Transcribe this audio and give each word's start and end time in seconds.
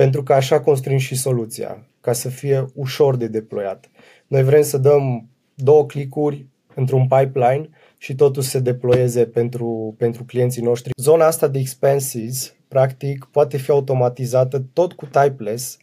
pentru 0.00 0.22
că 0.22 0.32
așa 0.32 0.60
construim 0.60 0.98
și 0.98 1.16
soluția, 1.16 1.86
ca 2.00 2.12
să 2.12 2.28
fie 2.28 2.66
ușor 2.74 3.16
de 3.16 3.26
deployat. 3.26 3.90
Noi 4.26 4.42
vrem 4.42 4.62
să 4.62 4.78
dăm 4.78 5.28
două 5.54 5.86
clicuri 5.86 6.46
într-un 6.74 7.06
pipeline 7.06 7.68
și 7.98 8.14
totul 8.14 8.42
se 8.42 8.58
deployeze 8.58 9.26
pentru, 9.26 9.94
pentru 9.98 10.24
clienții 10.24 10.62
noștri. 10.62 10.92
Zona 10.96 11.26
asta 11.26 11.48
de 11.48 11.58
expenses, 11.58 12.54
practic, 12.68 13.28
poate 13.30 13.56
fi 13.56 13.70
automatizată 13.70 14.62
tot 14.72 14.92
cu 14.92 15.06
typeless, 15.06 15.76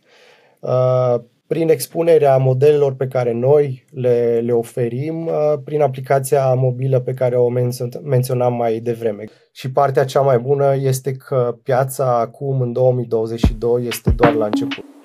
uh, 0.60 1.16
prin 1.48 1.70
expunerea 1.70 2.38
modelelor 2.38 2.96
pe 2.96 3.08
care 3.08 3.34
noi 3.34 3.86
le, 3.92 4.40
le 4.46 4.52
oferim, 4.52 5.26
uh, 5.26 5.34
prin 5.64 5.82
aplicația 5.82 6.54
mobilă 6.54 7.00
pe 7.00 7.14
care 7.14 7.36
o 7.36 7.50
menționam 8.04 8.54
mai 8.54 8.80
devreme. 8.80 9.24
Și 9.52 9.72
partea 9.72 10.06
cea 10.06 10.22
mai 10.22 10.40
bună 10.40 10.76
este 10.76 11.12
că 11.12 11.58
piața 11.64 12.20
acum, 12.20 12.62
în 12.62 12.72
2022, 12.72 13.88
este 13.88 14.10
doar 14.10 14.34
la 14.34 14.46
început. 14.46 14.97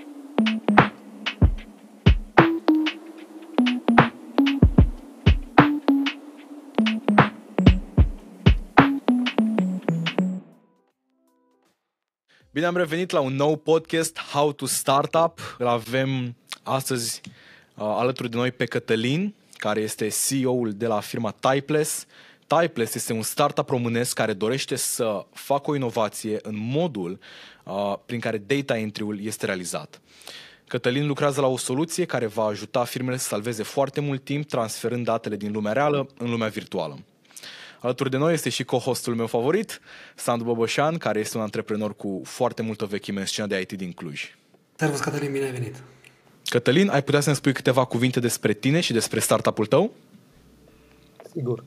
Bine 12.54 12.66
am 12.66 12.76
revenit 12.76 13.10
la 13.10 13.20
un 13.20 13.34
nou 13.34 13.56
podcast, 13.56 14.18
How 14.18 14.52
to 14.52 14.66
Startup. 14.66 15.56
Îl 15.58 15.66
avem 15.66 16.36
astăzi 16.62 17.20
uh, 17.74 17.84
alături 17.84 18.30
de 18.30 18.36
noi 18.36 18.50
pe 18.50 18.64
Cătălin, 18.64 19.34
care 19.56 19.80
este 19.80 20.08
CEO-ul 20.08 20.72
de 20.72 20.86
la 20.86 21.00
firma 21.00 21.30
Typeless. 21.30 22.06
Typeless 22.46 22.94
este 22.94 23.12
un 23.12 23.22
startup 23.22 23.68
românesc 23.68 24.14
care 24.14 24.32
dorește 24.32 24.76
să 24.76 25.26
facă 25.32 25.70
o 25.70 25.74
inovație 25.74 26.38
în 26.42 26.54
modul 26.56 27.18
uh, 27.64 27.94
prin 28.06 28.20
care 28.20 28.38
data 28.38 28.78
entry-ul 28.78 29.24
este 29.24 29.46
realizat. 29.46 30.00
Cătălin 30.66 31.06
lucrează 31.06 31.40
la 31.40 31.46
o 31.46 31.56
soluție 31.56 32.04
care 32.04 32.26
va 32.26 32.44
ajuta 32.44 32.84
firmele 32.84 33.16
să 33.16 33.26
salveze 33.26 33.62
foarte 33.62 34.00
mult 34.00 34.24
timp 34.24 34.48
transferând 34.48 35.04
datele 35.04 35.36
din 35.36 35.52
lumea 35.52 35.72
reală 35.72 36.06
în 36.18 36.30
lumea 36.30 36.48
virtuală. 36.48 36.98
Alături 37.82 38.10
de 38.10 38.16
noi 38.16 38.32
este 38.32 38.48
și 38.48 38.64
co-hostul 38.64 39.14
meu 39.14 39.26
favorit, 39.26 39.80
Sandu 40.16 40.44
Boboșan, 40.44 40.98
care 40.98 41.18
este 41.18 41.36
un 41.36 41.42
antreprenor 41.42 41.96
cu 41.96 42.20
foarte 42.24 42.62
multă 42.62 42.84
vechime 42.84 43.20
în 43.20 43.26
scena 43.26 43.46
de 43.46 43.60
IT 43.60 43.72
din 43.72 43.92
Cluj. 43.92 44.36
Servus, 44.76 45.00
Cătălin, 45.00 45.32
bine 45.32 45.44
ai 45.44 45.52
venit! 45.52 45.82
Cătălin, 46.44 46.88
ai 46.88 47.02
putea 47.02 47.20
să-mi 47.20 47.36
spui 47.36 47.52
câteva 47.52 47.84
cuvinte 47.84 48.20
despre 48.20 48.52
tine 48.52 48.80
și 48.80 48.92
despre 48.92 49.20
startup-ul 49.20 49.66
tău? 49.66 49.90
Sigur. 51.32 51.64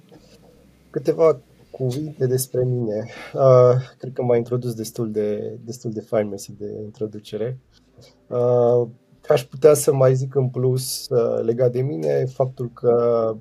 Câteva 0.89 1.39
cuvinte 1.71 2.27
despre 2.27 2.63
mine. 2.63 3.09
Uh, 3.33 3.75
cred 3.97 4.13
că 4.13 4.23
m-a 4.23 4.37
introdus 4.37 4.73
destul 4.73 5.11
de, 5.11 5.57
destul 5.65 5.91
de 5.91 6.01
fain 6.01 6.27
mersi 6.27 6.51
de 6.57 6.65
introducere. 6.83 7.57
Uh, 8.27 8.87
aș 9.29 9.43
putea 9.43 9.73
să 9.73 9.93
mai 9.93 10.15
zic 10.15 10.35
în 10.35 10.49
plus 10.49 11.07
uh, 11.09 11.43
legat 11.43 11.71
de 11.71 11.81
mine 11.81 12.25
faptul 12.25 12.71
că 12.73 13.35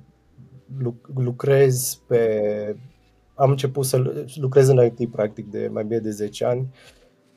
lucrez 1.15 2.01
pe... 2.07 2.75
Am 3.35 3.49
început 3.49 3.85
să 3.85 4.23
lucrez 4.35 4.67
în 4.67 4.85
IT 4.85 5.11
practic 5.11 5.51
de 5.51 5.69
mai 5.71 5.83
bine 5.83 5.99
de 5.99 6.09
10 6.09 6.45
ani. 6.45 6.73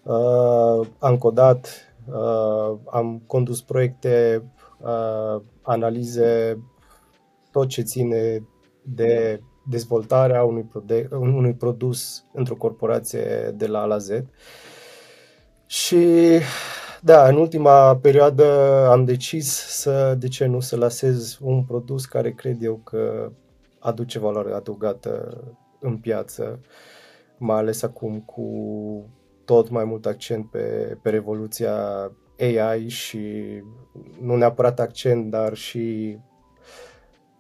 Uh, 0.03 0.87
am 0.99 1.19
codat, 1.19 1.95
uh, 2.07 2.79
am 2.91 3.23
condus 3.27 3.63
proiecte, 3.63 4.43
uh, 4.81 5.43
analize, 5.63 6.59
tot 7.51 7.69
ce 7.69 7.83
ține 7.83 8.49
de 8.83 9.41
dezvoltarea 9.69 10.45
unui, 10.45 10.63
prode- 10.63 11.09
unui 11.11 11.55
produs 11.55 12.25
într-o 12.33 12.55
corporație 12.55 13.55
de 13.57 13.67
la 13.67 13.81
A 13.81 13.85
la 13.85 13.99
Z. 13.99 14.09
Și 15.67 16.07
da, 17.03 17.29
în 17.29 17.37
ultima 17.37 17.97
perioadă 17.97 18.45
am 18.91 19.05
decis 19.05 19.53
să, 19.53 20.15
de 20.19 20.29
ce 20.29 20.47
nu, 20.47 20.61
să 20.61 20.77
lasez 20.77 21.39
un 21.41 21.65
produs 21.65 22.05
care 22.07 22.33
cred 22.33 22.63
eu 22.63 22.81
că 22.85 23.33
aduce 23.79 24.19
valoare 24.19 24.53
adăugată 24.53 25.43
în 25.81 25.97
piață, 25.97 26.61
mai 27.37 27.57
ales 27.57 27.83
acum 27.83 28.21
cu 28.21 28.45
tot 29.45 29.69
mai 29.69 29.85
mult 29.85 30.07
accent 30.07 30.51
pe, 30.51 30.99
pe 31.03 31.11
revoluția 31.11 31.77
AI 32.39 32.89
și 32.89 33.43
nu 34.21 34.37
neapărat 34.37 34.81
accent, 34.81 35.31
dar 35.31 35.55
și, 35.55 36.19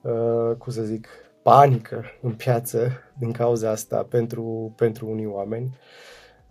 uh, 0.03 0.56
cum 0.59 0.72
să 0.72 0.82
zic, 0.82 1.09
panică 1.43 2.05
în 2.22 2.32
piață 2.32 2.91
din 3.19 3.32
cauza 3.32 3.71
asta 3.71 4.03
pentru, 4.03 4.72
pentru 4.77 5.11
unii 5.11 5.27
oameni. 5.27 5.77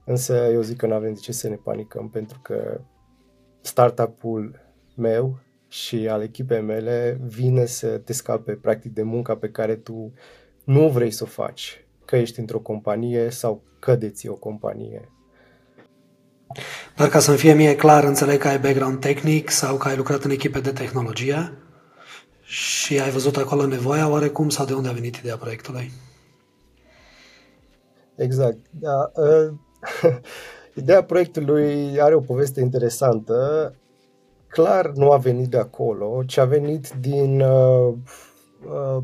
Însă 0.05 0.35
eu 0.51 0.61
zic 0.61 0.77
că 0.77 0.87
nu 0.87 0.93
avem 0.93 1.13
de 1.13 1.19
ce 1.19 1.31
să 1.31 1.49
ne 1.49 1.55
panicăm 1.55 2.09
pentru 2.09 2.39
că 2.41 2.81
startup-ul 3.67 4.59
meu 4.95 5.39
și 5.67 6.07
al 6.07 6.21
echipei 6.21 6.61
mele 6.61 7.19
vine 7.21 7.65
să 7.65 7.87
te 7.87 8.13
scape 8.13 8.51
practic 8.51 8.93
de 8.93 9.03
munca 9.03 9.35
pe 9.35 9.49
care 9.49 9.75
tu 9.75 10.13
nu 10.63 10.89
vrei 10.89 11.11
să 11.11 11.23
o 11.23 11.27
faci, 11.27 11.85
că 12.05 12.15
ești 12.15 12.39
într-o 12.39 12.59
companie 12.59 13.29
sau 13.29 13.63
că 13.79 13.95
deții 13.95 14.29
o 14.29 14.35
companie. 14.35 15.11
Dar 16.95 17.09
ca 17.09 17.19
să-mi 17.19 17.37
fie 17.37 17.53
mie 17.53 17.75
clar, 17.75 18.03
înțeleg 18.03 18.39
că 18.39 18.47
ai 18.47 18.59
background 18.59 18.99
tehnic 18.99 19.49
sau 19.49 19.77
că 19.77 19.87
ai 19.87 19.95
lucrat 19.95 20.23
în 20.23 20.31
echipe 20.31 20.59
de 20.59 20.71
tehnologie 20.71 21.57
și 22.43 22.99
ai 22.99 23.09
văzut 23.09 23.37
acolo 23.37 23.65
nevoia 23.65 24.09
oarecum 24.09 24.49
sau 24.49 24.65
de 24.65 24.73
unde 24.73 24.89
a 24.89 24.91
venit 24.91 25.15
ideea 25.15 25.37
proiectului? 25.37 25.91
Exact. 28.15 28.57
Da, 28.69 29.11
uh, 29.15 29.53
Ideea 30.77 31.03
proiectului 31.03 32.01
are 32.01 32.15
o 32.15 32.19
poveste 32.19 32.61
interesantă. 32.61 33.73
Clar 34.47 34.91
nu 34.95 35.11
a 35.11 35.17
venit 35.17 35.49
de 35.49 35.57
acolo, 35.57 36.23
ci 36.25 36.37
a 36.37 36.45
venit 36.45 36.89
din 36.89 37.41
uh, 37.41 37.93
uh, 38.65 39.03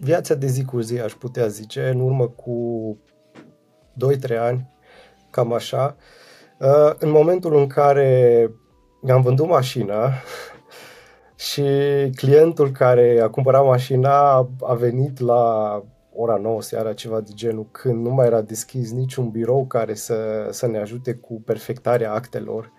viața 0.00 0.34
de 0.34 0.46
zi 0.46 0.64
cu 0.64 0.80
zi, 0.80 1.00
aș 1.00 1.12
putea 1.12 1.46
zice, 1.46 1.88
în 1.88 2.00
urmă 2.00 2.28
cu 2.28 2.98
2-3 4.32 4.38
ani, 4.38 4.70
cam 5.30 5.52
așa. 5.52 5.96
Uh, 6.58 6.92
în 6.98 7.10
momentul 7.10 7.56
în 7.56 7.66
care 7.66 8.50
mi-am 9.00 9.22
vândut 9.22 9.46
mașina 9.46 10.10
și 11.50 11.64
clientul 12.16 12.70
care 12.70 13.20
a 13.22 13.28
cumpărat 13.28 13.64
mașina 13.64 14.36
a 14.60 14.74
venit 14.74 15.18
la 15.18 15.82
ora 16.14 16.36
9 16.36 16.62
seara, 16.62 16.92
ceva 16.92 17.20
de 17.20 17.30
genul, 17.34 17.66
când 17.70 18.06
nu 18.06 18.10
mai 18.10 18.26
era 18.26 18.40
deschis 18.40 18.92
niciun 18.92 19.30
birou 19.30 19.66
care 19.66 19.94
să, 19.94 20.48
să 20.50 20.66
ne 20.66 20.78
ajute 20.78 21.14
cu 21.14 21.42
perfectarea 21.44 22.12
actelor 22.12 22.72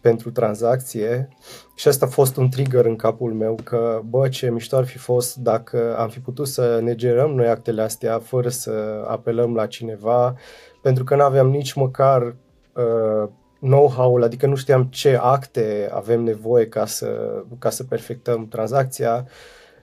pentru 0.00 0.30
tranzacție. 0.30 1.28
Și 1.74 1.88
asta 1.88 2.06
a 2.06 2.08
fost 2.08 2.36
un 2.36 2.48
trigger 2.48 2.84
în 2.84 2.96
capul 2.96 3.32
meu 3.32 3.58
că, 3.64 4.00
bă, 4.04 4.28
ce 4.28 4.50
mișto 4.50 4.76
ar 4.76 4.86
fi 4.86 4.98
fost 4.98 5.36
dacă 5.36 5.96
am 5.98 6.08
fi 6.08 6.20
putut 6.20 6.48
să 6.48 6.80
ne 6.82 6.94
gerăm 6.94 7.30
noi 7.30 7.48
actele 7.48 7.82
astea 7.82 8.18
fără 8.18 8.48
să 8.48 9.04
apelăm 9.08 9.54
la 9.54 9.66
cineva, 9.66 10.34
pentru 10.82 11.04
că 11.04 11.16
nu 11.16 11.22
aveam 11.22 11.48
nici 11.48 11.72
măcar 11.72 12.22
uh, 12.22 13.28
know-how-ul, 13.60 14.22
adică 14.22 14.46
nu 14.46 14.54
știam 14.54 14.84
ce 14.84 15.18
acte 15.20 15.88
avem 15.92 16.22
nevoie 16.22 16.68
ca 16.68 16.86
să, 16.86 17.42
ca 17.58 17.70
să 17.70 17.84
perfectăm 17.84 18.48
tranzacția 18.48 19.26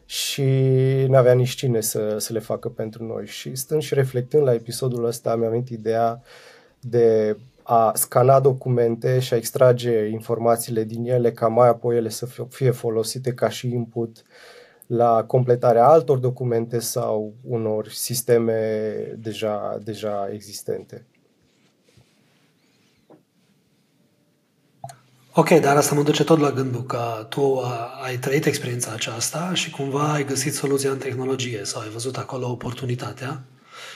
și 0.05 0.43
nu 1.07 1.16
avea 1.16 1.33
nici 1.33 1.55
cine 1.55 1.81
să, 1.81 2.17
să 2.17 2.33
le 2.33 2.39
facă 2.39 2.69
pentru 2.69 3.03
noi. 3.03 3.25
Și 3.25 3.55
stând 3.55 3.81
și 3.81 3.93
reflectând 3.93 4.43
la 4.43 4.53
episodul 4.53 5.05
ăsta, 5.05 5.35
mi-am 5.35 5.49
venit 5.49 5.69
ideea 5.69 6.21
de 6.79 7.38
a 7.63 7.91
scana 7.95 8.39
documente 8.39 9.19
și 9.19 9.33
a 9.33 9.38
extrage 9.38 10.05
informațiile 10.05 10.83
din 10.83 11.05
ele 11.05 11.31
ca 11.31 11.47
mai 11.47 11.67
apoi 11.67 11.95
ele 11.97 12.09
să 12.09 12.27
fie 12.49 12.71
folosite 12.71 13.33
ca 13.33 13.49
și 13.49 13.73
input 13.73 14.23
la 14.88 15.23
completarea 15.23 15.88
altor 15.88 16.17
documente 16.17 16.79
sau 16.79 17.33
unor 17.44 17.88
sisteme 17.89 18.91
deja, 19.17 19.79
deja 19.83 20.29
existente. 20.31 21.05
Ok, 25.38 25.50
dar 25.50 25.77
asta 25.77 25.95
mă 25.95 26.04
duce 26.04 26.24
tot 26.24 26.39
la 26.39 26.51
gândul 26.51 26.83
că 26.83 27.25
tu 27.30 27.62
ai 28.04 28.18
trăit 28.18 28.45
experiența 28.45 28.92
aceasta 28.92 29.54
și 29.54 29.69
cumva 29.69 30.13
ai 30.13 30.25
găsit 30.25 30.54
soluția 30.54 30.92
în 30.92 30.98
tehnologie 30.98 31.63
sau 31.63 31.81
ai 31.81 31.89
văzut 31.89 32.18
acolo 32.18 32.50
oportunitatea 32.50 33.44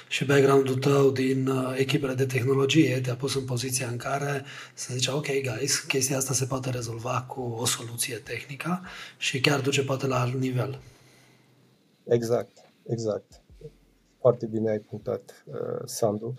și 0.08 0.26
background-ul 0.26 0.76
tău 0.76 1.12
din 1.12 1.48
uh, 1.48 1.74
echipele 1.78 2.14
de 2.14 2.26
tehnologie 2.26 3.00
te-a 3.00 3.16
pus 3.16 3.36
în 3.36 3.46
poziția 3.46 3.88
în 3.88 3.98
care 3.98 4.44
să 4.74 4.94
zice, 4.94 5.12
ok, 5.12 5.26
guys, 5.26 5.80
chestia 5.80 6.18
asta 6.18 6.34
se 6.34 6.46
poate 6.46 6.70
rezolva 6.70 7.26
cu 7.28 7.42
o 7.42 7.66
soluție 7.66 8.16
tehnică 8.16 8.82
și 9.18 9.40
chiar 9.40 9.60
duce 9.60 9.84
poate 9.84 10.08
la 10.08 10.22
alt 10.22 10.34
nivel. 10.34 10.80
Exact, 12.08 12.58
exact. 12.90 13.42
Foarte 14.20 14.46
bine 14.46 14.70
ai 14.70 14.80
punctat, 14.80 15.44
uh, 15.46 15.56
Sandu. 15.86 16.34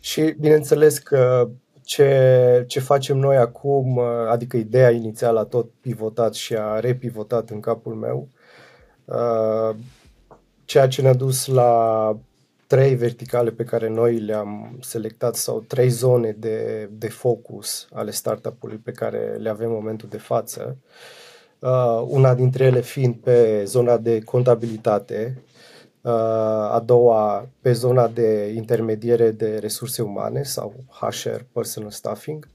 Și 0.00 0.34
bineînțeles 0.38 0.98
că 0.98 1.50
ce, 1.84 2.64
ce 2.66 2.80
facem 2.80 3.18
noi 3.18 3.36
acum, 3.36 3.96
uh, 3.96 4.04
adică 4.28 4.56
ideea 4.56 4.90
inițială 4.90 5.38
a 5.38 5.44
tot 5.44 5.70
pivotat 5.80 6.34
și 6.34 6.56
a 6.56 6.80
repivotat 6.80 7.50
în 7.50 7.60
capul 7.60 7.94
meu, 7.94 8.28
uh, 9.04 9.76
ceea 10.64 10.88
ce 10.88 11.02
ne-a 11.02 11.14
dus 11.14 11.46
la 11.46 12.16
trei 12.66 12.94
verticale 12.94 13.50
pe 13.50 13.64
care 13.64 13.88
noi 13.88 14.18
le-am 14.18 14.78
selectat 14.80 15.34
sau 15.34 15.60
trei 15.60 15.88
zone 15.88 16.36
de, 16.38 16.88
de 16.92 17.08
focus 17.08 17.88
ale 17.92 18.10
startup-ului 18.10 18.76
pe 18.76 18.92
care 18.92 19.36
le 19.38 19.48
avem 19.48 19.68
în 19.68 19.74
momentul 19.74 20.08
de 20.08 20.18
față. 20.18 20.76
Uh, 21.58 22.04
una 22.06 22.34
dintre 22.34 22.64
ele 22.64 22.80
fiind 22.80 23.14
pe 23.14 23.64
zona 23.64 23.96
de 23.96 24.20
contabilitate, 24.20 25.34
uh, 25.36 25.53
a 26.10 26.82
doua 26.84 27.48
pe 27.60 27.72
zona 27.72 28.08
de 28.08 28.52
intermediere 28.54 29.30
de 29.30 29.58
resurse 29.58 30.02
umane 30.02 30.42
sau 30.42 30.74
HR, 31.00 31.40
Personal 31.52 31.90
Staffing, 31.90 32.48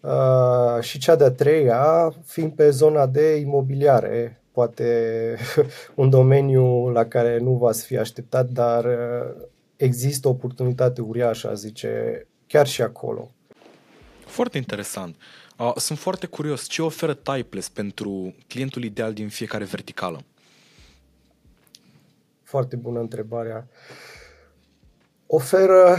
uh, 0.00 0.82
și 0.82 0.98
cea 0.98 1.16
de-a 1.16 1.30
treia 1.30 2.14
fiind 2.24 2.52
pe 2.52 2.70
zona 2.70 3.06
de 3.06 3.34
imobiliare, 3.34 4.40
poate 4.52 5.36
un 5.94 6.10
domeniu 6.10 6.88
la 6.88 7.04
care 7.04 7.38
nu 7.38 7.52
v-ați 7.52 7.84
fi 7.84 7.96
așteptat, 7.96 8.48
dar 8.48 8.84
uh, 8.84 9.44
există 9.76 10.28
o 10.28 10.30
oportunitate 10.30 11.00
uriașă, 11.00 11.48
a 11.50 11.54
zice, 11.54 12.26
chiar 12.46 12.66
și 12.66 12.82
acolo. 12.82 13.30
Foarte 14.26 14.58
interesant. 14.58 15.16
Uh, 15.58 15.72
sunt 15.76 15.98
foarte 15.98 16.26
curios. 16.26 16.66
Ce 16.66 16.82
oferă 16.82 17.14
Typeless 17.14 17.68
pentru 17.68 18.34
clientul 18.48 18.84
ideal 18.84 19.12
din 19.12 19.28
fiecare 19.28 19.64
verticală? 19.64 20.20
Foarte 22.52 22.76
bună 22.76 23.00
întrebarea. 23.00 23.68
Oferă 25.26 25.96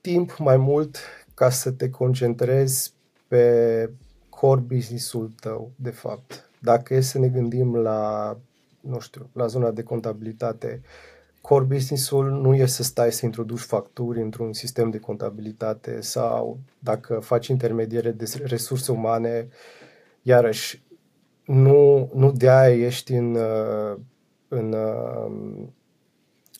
timp 0.00 0.36
mai 0.38 0.56
mult 0.56 0.96
ca 1.34 1.50
să 1.50 1.70
te 1.70 1.90
concentrezi 1.90 2.92
pe 3.28 3.90
core 4.28 4.60
business-ul 4.60 5.32
tău, 5.40 5.70
de 5.76 5.90
fapt 5.90 6.50
dacă 6.58 6.94
e 6.94 7.00
să 7.00 7.18
ne 7.18 7.28
gândim 7.28 7.76
la, 7.76 8.36
nu 8.80 8.98
știu, 9.00 9.30
la 9.32 9.46
zona 9.46 9.70
de 9.70 9.82
contabilitate, 9.82 10.82
core 11.40 11.64
business-ul 11.64 12.30
nu 12.30 12.54
e 12.54 12.66
să 12.66 12.82
stai 12.82 13.12
să 13.12 13.24
introduci 13.24 13.60
facturi 13.60 14.20
într-un 14.20 14.52
sistem 14.52 14.90
de 14.90 14.98
contabilitate 14.98 16.00
sau 16.00 16.58
dacă 16.78 17.18
faci 17.18 17.46
intermediere 17.46 18.10
de 18.10 18.24
resurse 18.44 18.92
umane, 18.92 19.48
iarăși, 20.22 20.82
nu, 21.44 22.10
nu 22.14 22.32
de 22.32 22.50
aia 22.50 22.86
ești 22.86 23.12
în, 23.12 23.38
în, 24.50 24.76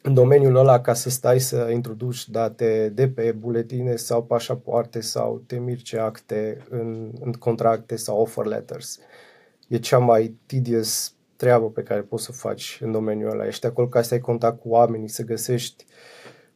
în 0.02 0.14
domeniul 0.14 0.56
ăla 0.56 0.80
ca 0.80 0.94
să 0.94 1.10
stai 1.10 1.40
să 1.40 1.68
introduci 1.72 2.28
date 2.28 2.88
de 2.94 3.08
pe 3.08 3.32
buletine 3.32 3.96
sau 3.96 4.22
pașapoarte 4.22 5.00
sau 5.00 5.42
te 5.46 5.58
mirce 5.58 5.98
acte 5.98 6.66
în, 6.68 7.10
în 7.20 7.32
contracte 7.32 7.96
sau 7.96 8.20
offer 8.20 8.44
letters. 8.44 8.96
Uh, 8.96 9.04
e 9.70 9.78
cea 9.78 9.98
mai 9.98 10.36
tedious 10.46 11.12
treabă 11.36 11.70
pe 11.70 11.82
care 11.82 12.00
poți 12.00 12.24
să 12.24 12.32
faci 12.32 12.78
în 12.82 12.92
domeniul 12.92 13.30
ăla. 13.30 13.46
Ești 13.46 13.66
acolo 13.66 13.88
ca 13.88 14.02
să 14.02 14.14
ai 14.14 14.20
contact 14.20 14.60
cu 14.60 14.68
oamenii, 14.68 15.08
să 15.08 15.22
găsești 15.22 15.86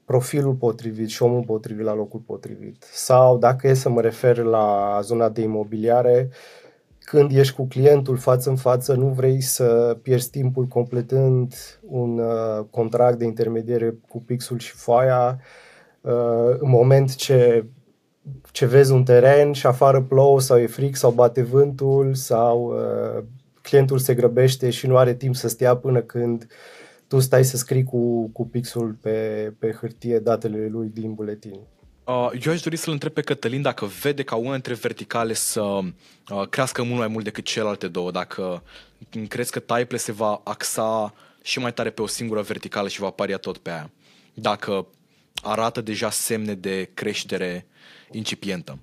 profilul 0.05 0.55
potrivit 0.55 1.09
și 1.09 1.23
omul 1.23 1.45
potrivit 1.45 1.85
la 1.85 1.95
locul 1.95 2.21
potrivit. 2.21 2.83
Sau 2.93 3.39
dacă 3.39 3.69
e 3.69 3.75
să 3.75 3.89
mă 3.89 4.01
refer 4.01 4.37
la 4.37 4.99
zona 5.03 5.29
de 5.29 5.41
imobiliare, 5.41 6.29
când 7.05 7.31
ești 7.31 7.55
cu 7.55 7.67
clientul 7.67 8.17
față 8.17 8.51
în 8.51 8.57
față, 8.57 8.95
nu 8.95 9.07
vrei 9.07 9.41
să 9.41 9.99
pierzi 10.03 10.31
timpul 10.31 10.67
completând 10.67 11.55
un 11.81 12.19
uh, 12.19 12.65
contract 12.71 13.19
de 13.19 13.25
intermediere 13.25 13.95
cu 14.09 14.23
pixul 14.23 14.59
și 14.59 14.73
foaia 14.73 15.41
uh, 16.01 16.57
în 16.59 16.69
moment 16.69 17.15
ce 17.15 17.65
ce 18.53 18.67
vezi 18.67 18.93
un 18.93 19.05
teren 19.05 19.53
și 19.53 19.67
afară 19.67 20.03
plouă 20.03 20.41
sau 20.41 20.59
e 20.59 20.67
fric 20.67 20.97
sau 20.97 21.11
bate 21.11 21.43
vântul 21.43 22.15
sau 22.15 22.75
uh, 22.75 23.25
clientul 23.63 23.99
se 23.99 24.15
grăbește 24.15 24.71
și 24.71 24.87
nu 24.87 24.97
are 24.97 25.15
timp 25.15 25.35
să 25.35 25.49
stea 25.49 25.77
până 25.77 26.01
când 26.01 26.47
tu 27.09 27.19
stai 27.19 27.45
să 27.45 27.57
scrii 27.57 27.85
cu, 27.85 28.29
cu 28.33 28.47
pixul 28.47 28.97
pe, 29.01 29.53
pe 29.59 29.73
hârtie 29.81 30.19
datele 30.19 30.67
lui 30.67 30.89
din 30.89 31.15
buletin. 31.15 31.61
Uh, 32.07 32.31
eu 32.47 32.53
aș 32.53 32.61
dori 32.61 32.77
să-l 32.77 32.93
întreb 32.93 33.13
pe 33.13 33.21
Cătălin 33.21 33.63
dacă 33.63 33.85
vede 33.85 34.23
ca 34.23 34.37
una 34.37 34.53
dintre 34.53 34.75
verticale 34.75 35.33
să 35.33 35.61
uh, 35.61 36.49
crească 36.51 36.83
mult 36.83 36.99
mai 36.99 37.09
mult 37.09 37.25
decât 37.25 37.45
celelalte 37.45 37.89
două, 37.89 38.11
dacă 38.11 38.63
crezi 39.29 39.51
că 39.51 39.59
Type 39.59 39.97
se 39.97 40.13
va 40.13 40.41
axa 40.45 41.15
și 41.43 41.59
mai 41.59 41.73
tare 41.73 41.91
pe 41.91 42.03
o 42.03 42.07
singură 42.07 42.41
verticală 42.41 42.89
și 42.89 43.01
va 43.01 43.11
paria 43.11 43.37
tot 43.37 43.59
pe 43.59 43.71
aia. 43.71 43.91
Dacă 44.35 44.87
arată 45.43 45.81
deja 45.81 46.11
semne 46.11 46.55
de 46.55 46.91
creștere 46.95 47.67
incipientă. 48.11 48.79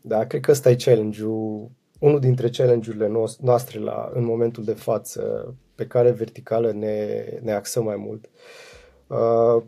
Da, 0.00 0.26
cred 0.26 0.40
că 0.40 0.50
ăsta 0.50 0.70
e 0.70 0.76
challenge-ul, 0.76 1.70
unul 1.98 2.20
dintre 2.20 2.48
challenge-urile 2.48 3.10
noastre 3.40 3.78
la, 3.78 4.10
în 4.14 4.24
momentul 4.24 4.64
de 4.64 4.72
față, 4.72 5.54
pe 5.74 5.86
care 5.86 6.10
verticală 6.10 6.72
ne, 6.72 7.24
ne 7.42 7.52
axăm 7.52 7.84
mai 7.84 7.96
mult. 7.96 8.28
Uh, 9.06 9.62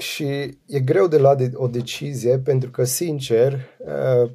și 0.00 0.24
e 0.66 0.80
greu 0.80 1.06
de 1.06 1.18
luat 1.18 1.38
de, 1.38 1.50
o 1.54 1.66
decizie 1.66 2.38
pentru 2.38 2.70
că, 2.70 2.84
sincer, 2.84 3.52
uh, 3.78 4.30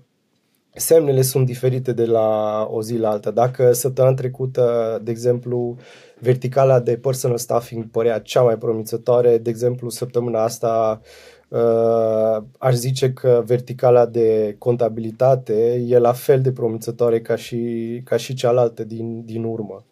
semnele 0.73 1.21
sunt 1.21 1.45
diferite 1.45 1.93
de 1.93 2.05
la 2.05 2.61
o 2.71 2.81
zi 2.81 2.97
la 2.97 3.09
alta. 3.09 3.31
Dacă 3.31 3.71
săptămâna 3.71 4.15
trecută, 4.15 4.99
de 5.03 5.11
exemplu, 5.11 5.77
verticala 6.19 6.79
de 6.79 6.97
personal 6.97 7.37
staffing 7.37 7.89
părea 7.91 8.19
cea 8.19 8.41
mai 8.41 8.57
promițătoare, 8.57 9.37
de 9.37 9.49
exemplu, 9.49 9.89
săptămâna 9.89 10.43
asta 10.43 11.01
Uh, 11.47 12.43
aș 12.57 12.73
zice 12.73 13.13
că 13.13 13.43
verticala 13.45 14.05
de 14.05 14.55
contabilitate 14.59 15.83
e 15.87 15.97
la 15.97 16.13
fel 16.13 16.41
de 16.41 16.51
promițătoare 16.51 17.21
ca 17.21 17.35
și, 17.35 18.01
ca 18.05 18.17
și 18.17 18.33
cealaltă 18.33 18.83
din, 18.83 19.25
din 19.25 19.43
urmă. 19.43 19.85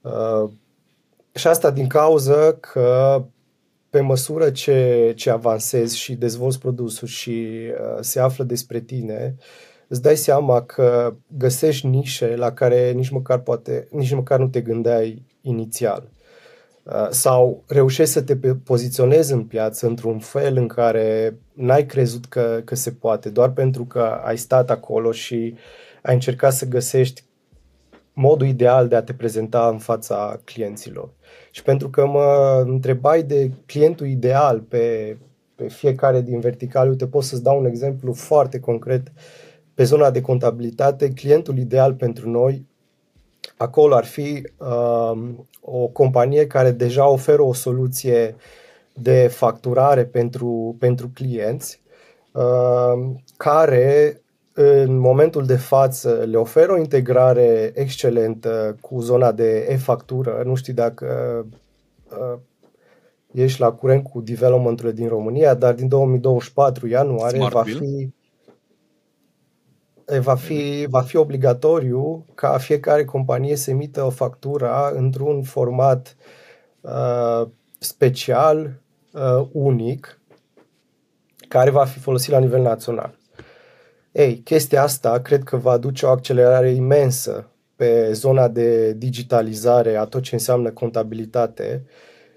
Uh, 0.00 0.50
și 1.34 1.46
asta 1.46 1.70
din 1.70 1.86
cauza 1.86 2.52
că 2.52 3.22
pe 3.90 4.00
măsură 4.00 4.50
ce, 4.50 5.12
ce 5.16 5.30
avansezi 5.30 5.98
și 5.98 6.14
dezvolți 6.14 6.58
produsul 6.58 7.08
și 7.08 7.30
uh, 7.30 7.98
se 8.00 8.20
află 8.20 8.44
despre 8.44 8.80
tine, 8.80 9.36
îți 9.88 10.02
dai 10.02 10.16
seama 10.16 10.62
că 10.62 11.14
găsești 11.26 11.86
nișe 11.86 12.36
la 12.36 12.52
care 12.52 12.90
nici 12.90 13.08
măcar, 13.08 13.38
poate, 13.38 13.88
nici 13.90 14.14
măcar 14.14 14.38
nu 14.38 14.48
te 14.48 14.60
gândeai 14.60 15.22
inițial. 15.40 16.08
Uh, 16.82 17.06
sau 17.10 17.64
reușești 17.66 18.12
să 18.12 18.22
te 18.22 18.36
poziționezi 18.64 19.32
în 19.32 19.44
piață 19.44 19.86
într-un 19.86 20.18
fel 20.18 20.56
în 20.56 20.66
care 20.66 21.38
n-ai 21.52 21.86
crezut 21.86 22.26
că, 22.26 22.60
că 22.64 22.74
se 22.74 22.90
poate, 22.90 23.28
doar 23.28 23.50
pentru 23.50 23.84
că 23.84 24.20
ai 24.24 24.38
stat 24.38 24.70
acolo 24.70 25.12
și 25.12 25.54
ai 26.02 26.14
încercat 26.14 26.52
să 26.52 26.66
găsești 26.66 27.24
modul 28.12 28.46
ideal 28.46 28.88
de 28.88 28.96
a 28.96 29.02
te 29.02 29.12
prezenta 29.12 29.68
în 29.68 29.78
fața 29.78 30.40
clienților. 30.44 31.08
Și 31.50 31.62
pentru 31.62 31.90
că 31.90 32.06
mă 32.06 32.62
întrebai 32.66 33.22
de 33.22 33.50
clientul 33.66 34.06
ideal 34.06 34.60
pe, 34.60 35.16
pe 35.54 35.68
fiecare 35.68 36.20
din 36.20 36.40
verticale, 36.40 36.88
uite, 36.88 37.06
pot 37.06 37.22
să-ți 37.22 37.42
dau 37.42 37.58
un 37.58 37.66
exemplu 37.66 38.12
foarte 38.12 38.60
concret. 38.60 39.12
Pe 39.74 39.84
zona 39.84 40.10
de 40.10 40.20
contabilitate, 40.20 41.08
clientul 41.08 41.58
ideal 41.58 41.94
pentru 41.94 42.30
noi 42.30 42.68
acolo 43.56 43.94
ar 43.94 44.04
fi 44.04 44.46
uh, 44.56 45.18
o 45.60 45.86
companie 45.86 46.46
care 46.46 46.70
deja 46.70 47.08
oferă 47.08 47.42
o 47.42 47.52
soluție 47.52 48.36
de 48.94 49.26
facturare 49.26 50.04
pentru, 50.04 50.76
pentru 50.78 51.10
clienți, 51.14 51.82
uh, 52.32 53.10
care 53.36 54.19
în 54.52 54.96
momentul 54.96 55.46
de 55.46 55.56
față 55.56 56.10
le 56.10 56.36
oferă 56.36 56.72
o 56.72 56.78
integrare 56.78 57.72
excelentă 57.74 58.76
cu 58.80 59.00
zona 59.00 59.32
de 59.32 59.66
e-factură. 59.68 60.42
Nu 60.44 60.54
știu 60.54 60.72
dacă 60.72 61.46
uh, 62.10 62.38
ești 63.32 63.60
la 63.60 63.72
curent 63.72 64.02
cu 64.02 64.20
developmentul 64.20 64.92
din 64.92 65.08
România, 65.08 65.54
dar 65.54 65.74
din 65.74 65.88
2024 65.88 66.86
ianuarie 66.86 67.38
Smart 67.38 67.54
va 67.54 67.62
fi 67.62 68.12
va 70.18 70.34
fi, 70.34 70.86
va 70.88 71.00
fi 71.00 71.16
obligatoriu 71.16 72.24
ca 72.34 72.58
fiecare 72.58 73.04
companie 73.04 73.56
să 73.56 73.70
emită 73.70 74.02
o 74.02 74.10
factură 74.10 74.90
într-un 74.94 75.42
format 75.42 76.16
uh, 76.80 77.48
special, 77.78 78.80
uh, 79.12 79.48
unic, 79.52 80.20
care 81.48 81.70
va 81.70 81.84
fi 81.84 81.98
folosit 81.98 82.30
la 82.30 82.38
nivel 82.38 82.62
național. 82.62 83.18
Ei, 84.12 84.40
chestia 84.44 84.82
asta 84.82 85.20
cred 85.20 85.42
că 85.42 85.56
va 85.56 85.70
aduce 85.70 86.06
o 86.06 86.08
accelerare 86.08 86.70
imensă 86.70 87.50
pe 87.76 88.12
zona 88.12 88.48
de 88.48 88.92
digitalizare 88.92 89.96
a 89.96 90.04
tot 90.04 90.22
ce 90.22 90.34
înseamnă 90.34 90.70
contabilitate 90.70 91.84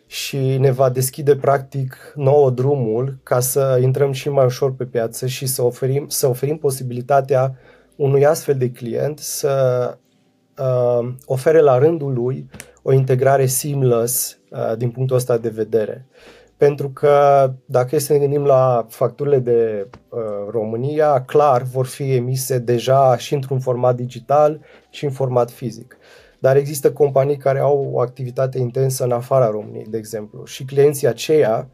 și 0.06 0.38
ne 0.38 0.72
va 0.72 0.90
deschide 0.90 1.36
practic 1.36 2.14
nouă 2.16 2.50
drumul 2.50 3.18
ca 3.24 3.40
să 3.40 3.80
intrăm 3.82 4.12
și 4.12 4.30
mai 4.30 4.46
ușor 4.46 4.76
pe 4.76 4.86
piață 4.86 5.28
și 5.28 5.46
să 5.46 5.62
oferim, 5.62 6.08
să 6.08 6.28
oferim 6.28 6.58
posibilitatea 6.58 7.56
unui 7.96 8.26
astfel 8.26 8.58
de 8.58 8.72
client 8.72 9.20
să 9.20 9.98
uh, 10.58 11.14
ofere 11.26 11.60
la 11.60 11.78
rândul 11.78 12.14
lui 12.14 12.50
o 12.82 12.92
integrare 12.94 13.46
seamless 13.46 14.40
uh, 14.50 14.78
din 14.78 14.90
punctul 14.90 15.16
ăsta 15.16 15.38
de 15.38 15.50
vedere. 15.50 16.06
Pentru 16.64 16.90
că 16.90 17.52
dacă 17.66 18.00
să 18.00 18.14
ne 18.14 18.20
gândim 18.20 18.46
la 18.46 18.86
facturile 18.90 19.40
de 19.40 19.88
uh, 20.10 20.20
România, 20.50 21.22
clar 21.22 21.62
vor 21.62 21.86
fi 21.86 22.16
emise 22.16 22.58
deja 22.58 23.18
și 23.18 23.34
într-un 23.34 23.60
format 23.60 23.96
digital 23.96 24.60
și 24.90 25.06
în 25.06 25.12
format 25.12 25.52
fizic. 25.52 25.98
dar 26.40 26.56
există 26.56 26.92
companii 26.92 27.38
care 27.38 27.60
au 27.60 27.90
o 27.94 28.00
activitate 28.00 28.60
intensă 28.60 29.04
în 29.04 29.12
afara 29.12 29.50
României, 29.50 29.86
de 29.90 29.98
exemplu, 29.98 30.46
și 30.46 30.64
clienții 30.64 31.08
aceia 31.08 31.68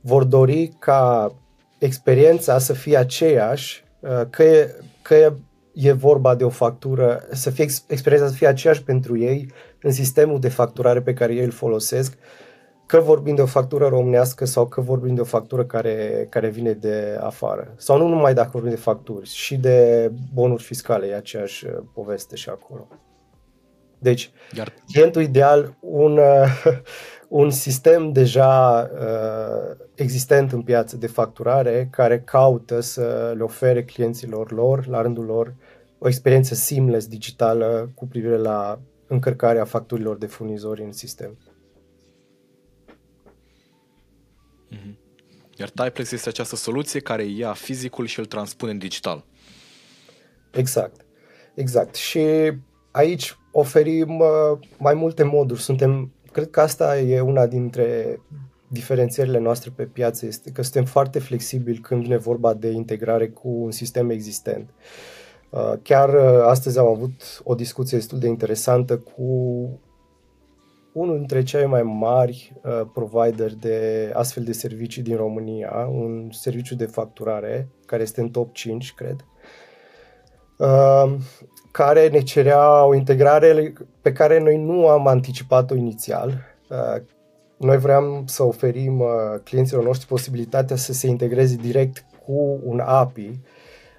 vor 0.00 0.24
dori 0.24 0.72
ca 0.78 1.34
experiența 1.78 2.58
să 2.58 2.72
fie 2.72 2.96
aceeași, 2.96 3.84
uh, 4.00 4.20
că 4.30 4.42
e, 4.42 4.74
că 5.02 5.32
e 5.72 5.92
vorba 5.92 6.34
de 6.34 6.44
o 6.44 6.48
factură, 6.48 7.22
să 7.32 7.50
fie 7.50 7.66
experiența 7.86 8.28
să 8.28 8.34
fie 8.34 8.46
aceeași 8.46 8.82
pentru 8.82 9.18
ei 9.18 9.52
în 9.82 9.92
sistemul 9.92 10.40
de 10.40 10.48
facturare 10.48 11.00
pe 11.00 11.14
care 11.14 11.34
ei 11.34 11.44
îl 11.44 11.50
folosesc, 11.50 12.18
că 12.90 13.00
vorbim 13.00 13.34
de 13.34 13.42
o 13.42 13.46
factură 13.46 13.86
românească 13.86 14.44
sau 14.44 14.66
că 14.66 14.80
vorbim 14.80 15.14
de 15.14 15.20
o 15.20 15.24
factură 15.24 15.64
care, 15.64 16.26
care 16.30 16.48
vine 16.48 16.72
de 16.72 17.18
afară. 17.20 17.74
Sau 17.76 17.98
nu 17.98 18.08
numai 18.08 18.34
dacă 18.34 18.48
vorbim 18.52 18.70
de 18.70 18.76
facturi, 18.76 19.28
și 19.28 19.56
de 19.56 20.10
bonuri 20.34 20.62
fiscale, 20.62 21.06
e 21.06 21.14
aceeași 21.14 21.66
uh, 21.66 21.72
poveste 21.94 22.36
și 22.36 22.48
acolo. 22.48 22.88
Deci, 23.98 24.30
Iar... 24.56 24.74
clientul 24.92 25.22
ideal, 25.22 25.76
un, 25.80 26.16
uh, 26.16 26.62
un 27.42 27.50
sistem 27.50 28.12
deja 28.12 28.90
uh, 28.94 29.76
existent 29.94 30.52
în 30.52 30.62
piață 30.62 30.96
de 30.96 31.06
facturare 31.06 31.88
care 31.90 32.20
caută 32.20 32.80
să 32.80 33.34
le 33.36 33.42
ofere 33.42 33.84
clienților 33.84 34.52
lor, 34.52 34.86
la 34.86 35.02
rândul 35.02 35.24
lor, 35.24 35.54
o 35.98 36.08
experiență 36.08 36.54
seamless 36.54 37.06
digitală 37.06 37.90
cu 37.94 38.06
privire 38.06 38.36
la 38.36 38.80
încărcarea 39.06 39.64
facturilor 39.64 40.16
de 40.16 40.26
furnizori 40.26 40.82
în 40.82 40.92
sistem. 40.92 41.38
Mm-hmm. 44.72 44.94
Iar 45.56 45.68
Typlex 45.68 46.10
este 46.10 46.28
această 46.28 46.56
soluție 46.56 47.00
care 47.00 47.24
ia 47.24 47.52
fizicul 47.52 48.06
și 48.06 48.18
îl 48.18 48.24
transpune 48.24 48.72
în 48.72 48.78
digital. 48.78 49.24
Exact. 50.50 51.04
Exact. 51.54 51.94
Și 51.94 52.52
aici 52.90 53.36
oferim 53.52 54.18
uh, 54.18 54.58
mai 54.78 54.94
multe 54.94 55.22
moduri. 55.22 55.60
Suntem, 55.60 56.12
cred 56.32 56.50
că 56.50 56.60
asta 56.60 56.98
e 56.98 57.20
una 57.20 57.46
dintre 57.46 58.20
diferențierile 58.68 59.38
noastre 59.38 59.72
pe 59.76 59.84
piață, 59.84 60.26
este 60.26 60.50
că 60.50 60.62
suntem 60.62 60.84
foarte 60.84 61.18
flexibili 61.18 61.78
când 61.78 62.02
vine 62.02 62.16
vorba 62.16 62.54
de 62.54 62.68
integrare 62.68 63.28
cu 63.28 63.48
un 63.48 63.70
sistem 63.70 64.10
existent. 64.10 64.70
Uh, 65.50 65.72
chiar 65.82 66.08
uh, 66.08 66.42
astăzi 66.46 66.78
am 66.78 66.86
avut 66.86 67.40
o 67.44 67.54
discuție 67.54 67.98
destul 67.98 68.18
de 68.18 68.26
interesantă 68.26 68.98
cu 68.98 69.80
unul 70.92 71.16
dintre 71.18 71.42
cei 71.42 71.66
mai 71.66 71.82
mari 71.82 72.52
uh, 72.62 72.80
provider 72.92 73.54
de 73.54 74.10
astfel 74.14 74.44
de 74.44 74.52
servicii 74.52 75.02
din 75.02 75.16
România, 75.16 75.88
un 75.90 76.28
serviciu 76.30 76.74
de 76.74 76.86
facturare 76.86 77.68
care 77.86 78.02
este 78.02 78.20
în 78.20 78.30
top 78.30 78.52
5, 78.52 78.94
cred, 78.94 79.24
uh, 80.58 81.14
care 81.70 82.08
ne 82.08 82.20
cerea 82.20 82.84
o 82.84 82.94
integrare 82.94 83.72
pe 84.00 84.12
care 84.12 84.38
noi 84.38 84.56
nu 84.56 84.88
am 84.88 85.06
anticipat-o 85.06 85.74
inițial. 85.74 86.32
Uh, 86.70 87.02
noi 87.56 87.78
vreau 87.78 88.22
să 88.26 88.42
oferim 88.42 89.00
uh, 89.00 89.08
clienților 89.44 89.84
noștri 89.84 90.06
posibilitatea 90.06 90.76
să 90.76 90.92
se 90.92 91.06
integreze 91.06 91.56
direct 91.56 92.04
cu 92.26 92.60
un 92.64 92.80
API, 92.80 93.40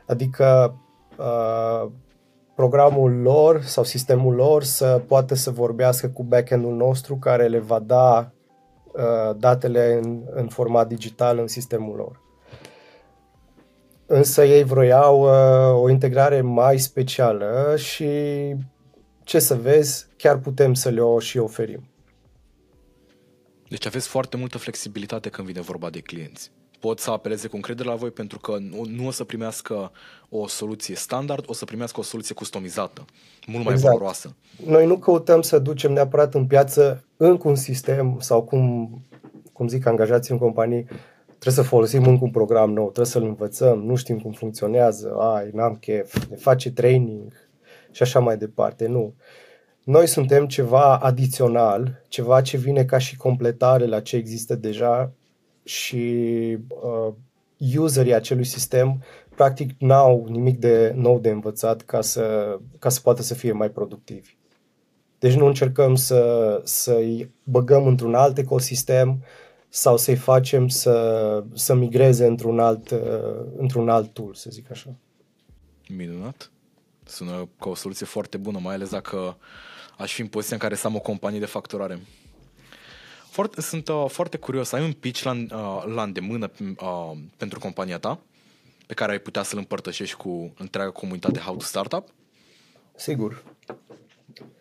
adică 0.07 0.75
uh, 1.17 1.91
programul 2.61 3.11
lor 3.11 3.61
sau 3.61 3.83
sistemul 3.83 4.35
lor 4.35 4.63
să 4.63 5.01
poată 5.07 5.35
să 5.35 5.51
vorbească 5.51 6.07
cu 6.07 6.23
backend-ul 6.23 6.75
nostru 6.75 7.15
care 7.15 7.47
le 7.47 7.59
va 7.59 7.79
da 7.79 8.31
uh, 8.91 9.35
datele 9.37 9.99
în, 10.03 10.21
în 10.29 10.47
format 10.47 10.87
digital 10.87 11.39
în 11.39 11.47
sistemul 11.47 11.95
lor. 11.95 12.21
Însă 14.05 14.45
ei 14.45 14.63
vroiau 14.63 15.21
uh, 15.21 15.81
o 15.81 15.89
integrare 15.89 16.41
mai 16.41 16.77
specială 16.77 17.73
și 17.77 18.09
ce 19.23 19.39
să 19.39 19.55
vezi, 19.55 20.07
chiar 20.17 20.37
putem 20.37 20.73
să 20.73 20.89
le 20.89 21.01
o 21.01 21.19
și 21.19 21.37
oferim. 21.37 21.89
Deci 23.69 23.85
aveți 23.85 24.07
foarte 24.07 24.37
multă 24.37 24.57
flexibilitate 24.57 25.29
când 25.29 25.47
vine 25.47 25.61
vorba 25.61 25.89
de 25.89 25.99
clienți 25.99 26.51
pot 26.81 26.99
să 26.99 27.11
apeleze 27.11 27.47
cu 27.47 27.55
încredere 27.55 27.89
la 27.89 27.95
voi 27.95 28.09
pentru 28.09 28.39
că 28.39 28.57
nu, 28.57 28.85
nu 28.89 29.07
o 29.07 29.11
să 29.11 29.23
primească 29.23 29.91
o 30.29 30.47
soluție 30.47 30.95
standard, 30.95 31.43
o 31.47 31.53
să 31.53 31.65
primească 31.65 31.99
o 31.99 32.03
soluție 32.03 32.35
customizată, 32.35 33.05
mult 33.47 33.63
mai 33.63 33.73
exact. 33.73 33.93
valoroasă. 33.93 34.35
Noi 34.65 34.85
nu 34.85 34.97
căutăm 34.97 35.41
să 35.41 35.59
ducem 35.59 35.91
neapărat 35.91 36.33
în 36.33 36.45
piață 36.45 37.03
încă 37.17 37.47
un 37.47 37.55
sistem 37.55 38.17
sau 38.19 38.43
cum, 38.43 38.89
cum 39.53 39.67
zic 39.67 39.85
angajații 39.85 40.33
în 40.33 40.39
companii, 40.39 40.83
trebuie 41.39 41.63
să 41.63 41.69
folosim 41.69 42.03
încă 42.03 42.23
un 42.23 42.31
program 42.31 42.71
nou, 42.71 42.83
trebuie 42.83 43.05
să-l 43.05 43.23
învățăm, 43.23 43.79
nu 43.79 43.95
știm 43.95 44.19
cum 44.19 44.31
funcționează, 44.31 45.15
ai, 45.19 45.49
n-am 45.53 45.75
chef, 45.75 46.27
ne 46.29 46.35
face 46.35 46.71
training 46.71 47.33
și 47.91 48.03
așa 48.03 48.19
mai 48.19 48.37
departe. 48.37 48.87
Nu. 48.87 49.13
Noi 49.83 50.07
suntem 50.07 50.47
ceva 50.47 50.97
adițional, 50.97 52.01
ceva 52.07 52.41
ce 52.41 52.57
vine 52.57 52.85
ca 52.85 52.97
și 52.97 53.17
completare 53.17 53.85
la 53.85 53.99
ce 53.99 54.15
există 54.15 54.55
deja 54.55 55.11
și 55.71 56.57
uh, 56.67 57.13
userii 57.77 58.13
acelui 58.13 58.43
sistem 58.43 59.03
practic 59.35 59.71
n-au 59.77 60.25
nimic 60.29 60.59
de 60.59 60.93
nou 60.95 61.19
de 61.19 61.29
învățat 61.29 61.81
ca 61.81 62.01
să, 62.01 62.57
ca 62.79 62.89
să 62.89 62.99
poată 63.01 63.21
să 63.21 63.33
fie 63.33 63.51
mai 63.51 63.69
productivi. 63.69 64.35
Deci 65.19 65.33
nu 65.33 65.45
încercăm 65.45 65.95
să, 65.95 66.61
să-i 66.63 67.31
băgăm 67.43 67.87
într-un 67.87 68.15
alt 68.15 68.37
ecosistem 68.37 69.23
sau 69.69 69.97
să-i 69.97 70.15
facem 70.15 70.67
să, 70.67 71.43
să 71.53 71.73
migreze 71.73 72.25
într-un 72.25 72.59
alt, 72.59 72.89
uh, 72.89 72.99
într-un 73.57 73.89
alt 73.89 74.13
tool, 74.13 74.33
să 74.33 74.49
zic 74.49 74.71
așa. 74.71 74.95
Minunat. 75.87 76.51
Sună 77.03 77.49
ca 77.59 77.69
o 77.69 77.75
soluție 77.75 78.05
foarte 78.05 78.37
bună, 78.37 78.59
mai 78.61 78.73
ales 78.73 78.89
dacă 78.89 79.37
aș 79.97 80.13
fi 80.13 80.21
în 80.21 80.27
poziția 80.27 80.55
în 80.55 80.61
care 80.61 80.75
să 80.75 80.87
am 80.87 80.95
o 80.95 80.99
companie 80.99 81.39
de 81.39 81.45
facturare. 81.45 81.99
Foarte, 83.31 83.61
sunt 83.61 83.87
uh, 83.87 84.05
foarte 84.07 84.37
curios. 84.37 84.71
Ai 84.71 84.83
un 84.83 84.93
pitch 84.93 85.21
la, 85.21 85.31
uh, 85.31 85.93
la 85.93 86.03
îndemână 86.03 86.51
uh, 86.59 87.11
pentru 87.37 87.59
compania 87.59 87.97
ta 87.97 88.19
pe 88.87 88.93
care 88.93 89.11
ai 89.11 89.19
putea 89.19 89.43
să-l 89.43 89.57
împărtășești 89.57 90.15
cu 90.15 90.53
întreaga 90.57 90.91
comunitate 90.91 91.39
How 91.39 91.55
to 91.55 91.63
Startup? 91.63 92.07
Sigur. 92.95 93.43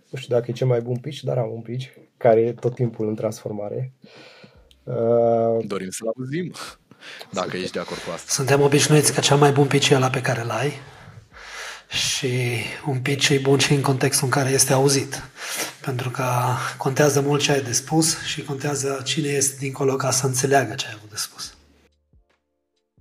Nu 0.09 0.19
știu 0.19 0.35
dacă 0.35 0.51
e 0.51 0.55
cel 0.55 0.67
mai 0.67 0.81
bun 0.81 0.97
pitch, 0.97 1.21
dar 1.21 1.39
am 1.39 1.53
un 1.53 1.61
pitch 1.61 1.87
care 2.17 2.41
e 2.41 2.53
tot 2.53 2.75
timpul 2.75 3.09
în 3.09 3.15
transformare. 3.15 3.93
Uh... 4.83 5.65
Dorim 5.67 5.91
să-l 5.91 6.13
auzim, 6.17 6.53
dacă 7.41 7.57
ești 7.57 7.73
de 7.73 7.79
acord 7.79 8.01
cu 8.01 8.11
asta. 8.11 8.31
Suntem 8.33 8.61
obișnuiți 8.61 9.13
că 9.15 9.21
cel 9.21 9.37
mai 9.37 9.53
bun 9.53 9.67
pitch 9.67 9.89
e 9.89 9.95
ăla 9.95 10.11
pe 10.11 10.21
care 10.21 10.43
l-ai 10.43 10.73
și 11.91 12.29
un 12.89 13.01
pitch 13.01 13.29
e 13.29 13.39
bun 13.39 13.59
și 13.59 13.75
în 13.75 13.83
contextul 13.83 14.25
în 14.25 14.31
care 14.31 14.51
este 14.51 14.73
auzit. 14.73 15.23
Pentru 15.85 16.11
că 16.11 16.25
contează 16.79 17.21
mult 17.21 17.41
ce 17.41 17.53
ai 17.53 17.63
de 17.63 17.73
spus 17.73 18.23
și 18.23 18.45
contează 18.45 19.01
cine 19.05 19.29
este 19.29 19.57
dincolo 19.59 19.97
ca 19.97 20.11
să 20.11 20.27
înțeleagă 20.27 20.75
ce 20.75 20.87
ai 20.87 20.95
avut 20.97 21.11
de 21.11 21.17
spus. 21.17 21.55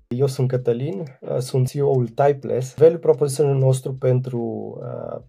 Eu 0.08 0.28
sunt 0.28 0.48
Cătălin, 0.48 1.04
sunt 1.38 1.68
CEO-ul 1.68 2.08
Typeless. 2.08 2.74
Value 2.76 2.98
proposition 2.98 3.58
nostru 3.58 3.94
pentru 3.94 4.40
uh, 4.82 5.22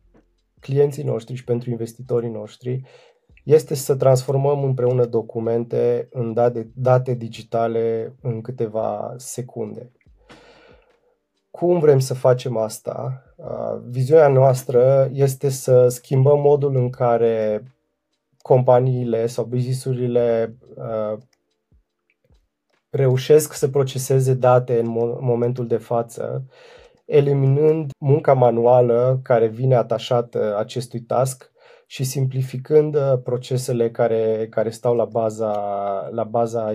clienții 0.60 1.02
noștri 1.02 1.34
și 1.34 1.44
pentru 1.44 1.70
investitorii 1.70 2.30
noștri 2.30 2.82
este 3.44 3.74
să 3.74 3.94
transformăm 3.94 4.62
împreună 4.64 5.04
documente 5.04 6.08
în 6.10 6.32
date, 6.32 6.70
date 6.74 7.14
digitale 7.14 8.14
în 8.22 8.40
câteva 8.40 9.14
secunde. 9.16 9.92
Cum 11.50 11.78
vrem 11.78 11.98
să 11.98 12.14
facem 12.14 12.56
asta? 12.56 13.24
Viziunea 13.88 14.28
noastră 14.28 15.10
este 15.12 15.48
să 15.48 15.88
schimbăm 15.88 16.40
modul 16.40 16.76
în 16.76 16.90
care 16.90 17.62
companiile 18.42 19.26
sau 19.26 19.44
businessurile 19.44 20.56
reușesc 22.90 23.52
să 23.52 23.68
proceseze 23.68 24.34
date 24.34 24.78
în 24.78 24.86
momentul 25.20 25.66
de 25.66 25.76
față, 25.76 26.44
eliminând 27.04 27.90
munca 27.98 28.32
manuală 28.34 29.20
care 29.22 29.46
vine 29.46 29.74
atașată 29.74 30.56
acestui 30.58 31.00
task 31.00 31.50
și 31.86 32.04
simplificând 32.04 32.96
procesele 33.24 33.90
care, 33.90 34.46
care 34.50 34.70
stau 34.70 34.94
la 34.94 35.04
baza, 35.04 35.52
la 36.10 36.24
baza 36.24 36.72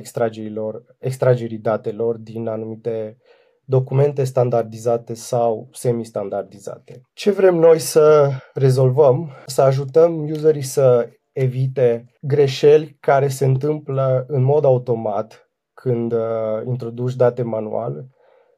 extragerii 1.00 1.57
datelor 1.57 2.15
din 2.15 2.48
anumite 2.48 3.17
documente 3.65 4.24
standardizate 4.24 5.13
sau 5.13 5.69
semi-standardizate. 5.72 7.01
Ce 7.13 7.31
vrem 7.31 7.55
noi 7.55 7.79
să 7.79 8.29
rezolvăm? 8.53 9.31
Să 9.45 9.62
ajutăm 9.62 10.29
userii 10.29 10.62
să 10.62 11.10
evite 11.31 12.05
greșeli 12.22 12.98
care 13.00 13.27
se 13.27 13.45
întâmplă 13.45 14.25
în 14.27 14.43
mod 14.43 14.65
automat 14.65 15.50
când 15.74 16.12
uh, 16.12 16.19
introduci 16.65 17.15
date 17.15 17.41
manual. 17.41 18.05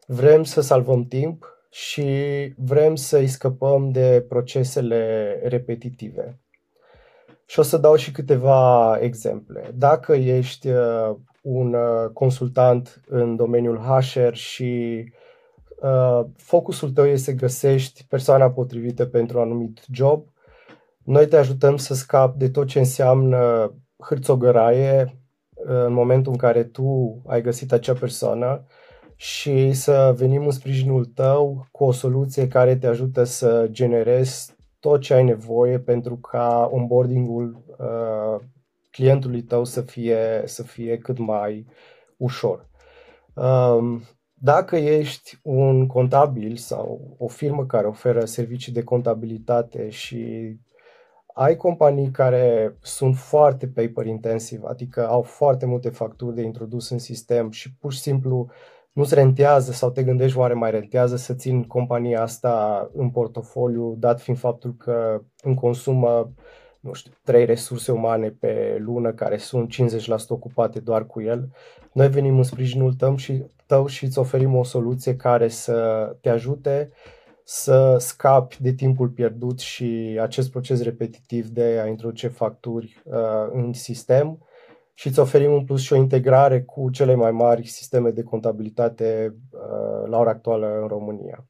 Vrem 0.07 0.43
să 0.43 0.61
salvăm 0.61 1.05
timp 1.05 1.45
și 1.69 2.05
vrem 2.57 2.95
să-i 2.95 3.27
scăpăm 3.27 3.91
de 3.91 4.25
procesele 4.27 5.33
repetitive. 5.43 6.39
Și 7.45 7.59
o 7.59 7.61
să 7.61 7.77
dau 7.77 7.95
și 7.95 8.11
câteva 8.11 8.97
exemple. 9.01 9.71
Dacă 9.75 10.13
ești 10.13 10.67
uh, 10.69 11.15
un 11.47 11.73
uh, 11.73 12.09
consultant 12.13 13.01
în 13.07 13.35
domeniul 13.35 13.77
HR 13.77 14.33
și 14.33 15.03
uh, 15.81 16.25
focusul 16.35 16.91
tău 16.91 17.05
este 17.05 17.31
să 17.31 17.37
găsești 17.37 18.05
persoana 18.09 18.51
potrivită 18.51 19.05
pentru 19.05 19.37
un 19.37 19.43
anumit 19.43 19.85
job, 19.91 20.27
Noi 21.03 21.27
te 21.27 21.37
ajutăm 21.37 21.77
să 21.77 21.93
scapi 21.93 22.37
de 22.37 22.49
tot 22.49 22.67
ce 22.67 22.79
înseamnă 22.79 23.73
hârțogăraie 23.97 25.17
în 25.55 25.93
momentul 25.93 26.31
în 26.31 26.37
care 26.37 26.63
tu 26.63 27.21
ai 27.27 27.41
găsit 27.41 27.71
acea 27.71 27.93
persoană 27.93 28.65
și 29.15 29.73
să 29.73 30.13
venim 30.17 30.45
în 30.45 30.51
sprijinul 30.51 31.05
tău 31.05 31.67
cu 31.71 31.83
o 31.83 31.91
soluție 31.91 32.47
care 32.47 32.75
te 32.75 32.87
ajută 32.87 33.23
să 33.23 33.67
generezi 33.71 34.55
tot 34.79 35.01
ce 35.01 35.13
ai 35.13 35.23
nevoie 35.23 35.79
pentru 35.79 36.15
ca 36.15 36.69
onboarding-ul 36.71 37.63
uh, 37.77 38.41
clientului 38.97 39.41
tău 39.41 39.63
să 39.63 39.81
fie, 39.81 40.41
să 40.45 40.63
fie 40.63 40.97
cât 40.97 41.17
mai 41.17 41.65
ușor. 42.17 42.69
Um, 43.33 44.03
dacă 44.33 44.75
ești 44.75 45.39
un 45.43 45.87
contabil 45.87 46.55
sau 46.55 47.15
o 47.17 47.27
firmă 47.27 47.65
care 47.65 47.87
oferă 47.87 48.25
servicii 48.25 48.73
de 48.73 48.83
contabilitate 48.83 49.89
și 49.89 50.51
ai 51.33 51.55
companii 51.55 52.11
care 52.11 52.77
sunt 52.81 53.15
foarte 53.15 53.67
paper 53.67 54.05
intensive, 54.05 54.67
adică 54.67 55.07
au 55.07 55.21
foarte 55.21 55.65
multe 55.65 55.89
facturi 55.89 56.35
de 56.35 56.41
introdus 56.41 56.89
în 56.89 56.99
sistem 56.99 57.51
și 57.51 57.73
pur 57.73 57.93
și 57.93 57.99
simplu 57.99 58.49
nu-ți 58.91 59.13
rentează 59.13 59.71
sau 59.71 59.89
te 59.91 60.03
gândești 60.03 60.37
oare 60.37 60.53
mai 60.53 60.71
rentează 60.71 61.15
să 61.15 61.33
țin 61.33 61.63
compania 61.63 62.21
asta 62.21 62.89
în 62.93 63.09
portofoliu, 63.09 63.95
dat 63.97 64.21
fiind 64.21 64.39
faptul 64.39 64.75
că 64.77 65.21
îmi 65.41 65.55
consumă, 65.55 66.31
nu 66.87 66.93
știu, 66.93 67.11
trei 67.23 67.45
resurse 67.45 67.91
umane 67.91 68.29
pe 68.29 68.77
lună 68.79 69.13
care 69.13 69.37
sunt 69.37 69.73
50% 69.73 70.27
ocupate 70.27 70.79
doar 70.79 71.05
cu 71.05 71.21
el. 71.21 71.49
Noi 71.91 72.09
venim 72.09 72.37
în 72.37 72.43
sprijinul 72.43 72.93
tău 72.93 73.15
și, 73.15 73.43
tău 73.65 73.87
și 73.87 74.03
îți 74.03 74.19
oferim 74.19 74.55
o 74.55 74.63
soluție 74.63 75.15
care 75.15 75.47
să 75.47 76.15
te 76.21 76.29
ajute 76.29 76.89
să 77.43 77.95
scapi 77.99 78.61
de 78.61 78.71
timpul 78.71 79.07
pierdut 79.07 79.59
și 79.59 80.17
acest 80.21 80.51
proces 80.51 80.83
repetitiv 80.83 81.47
de 81.47 81.79
a 81.83 81.87
introduce 81.87 82.27
facturi 82.27 83.01
uh, 83.03 83.47
în 83.51 83.73
sistem 83.73 84.47
și 84.93 85.07
îți 85.07 85.19
oferim 85.19 85.53
în 85.53 85.65
plus 85.65 85.81
și 85.81 85.93
o 85.93 85.95
integrare 85.95 86.61
cu 86.61 86.89
cele 86.89 87.15
mai 87.15 87.31
mari 87.31 87.67
sisteme 87.67 88.09
de 88.09 88.23
contabilitate 88.23 89.35
uh, 89.51 90.09
la 90.09 90.19
ora 90.19 90.29
actuală 90.29 90.79
în 90.81 90.87
România. 90.87 91.47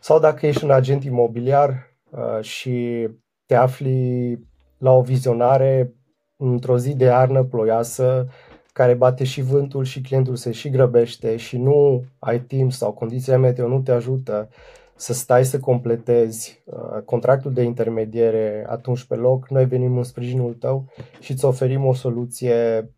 Sau 0.00 0.18
dacă 0.18 0.46
ești 0.46 0.64
un 0.64 0.70
agent 0.70 1.04
imobiliar 1.04 1.96
uh, 2.10 2.40
și 2.40 3.08
te 3.46 3.54
afli 3.54 4.38
la 4.80 4.92
o 4.92 5.00
vizionare 5.00 5.94
într-o 6.36 6.78
zi 6.78 6.94
de 6.94 7.04
iarnă 7.04 7.42
ploioasă, 7.42 8.28
care 8.72 8.94
bate 8.94 9.24
și 9.24 9.42
vântul 9.42 9.84
și 9.84 10.00
clientul 10.00 10.36
se 10.36 10.50
și 10.52 10.70
grăbește 10.70 11.36
și 11.36 11.58
nu 11.58 12.04
ai 12.18 12.40
timp 12.40 12.72
sau 12.72 12.92
condițiile 12.92 13.36
meteo 13.36 13.68
nu 13.68 13.80
te 13.80 13.92
ajută 13.92 14.48
să 14.94 15.12
stai 15.12 15.44
să 15.44 15.60
completezi 15.60 16.62
uh, 16.64 17.02
contractul 17.04 17.52
de 17.52 17.62
intermediere 17.62 18.66
atunci 18.68 19.04
pe 19.04 19.14
loc, 19.14 19.48
noi 19.48 19.64
venim 19.64 19.96
în 19.96 20.02
sprijinul 20.02 20.54
tău 20.54 20.88
și 21.20 21.32
îți 21.32 21.44
oferim 21.44 21.84
o 21.84 21.94
soluție 21.94 22.90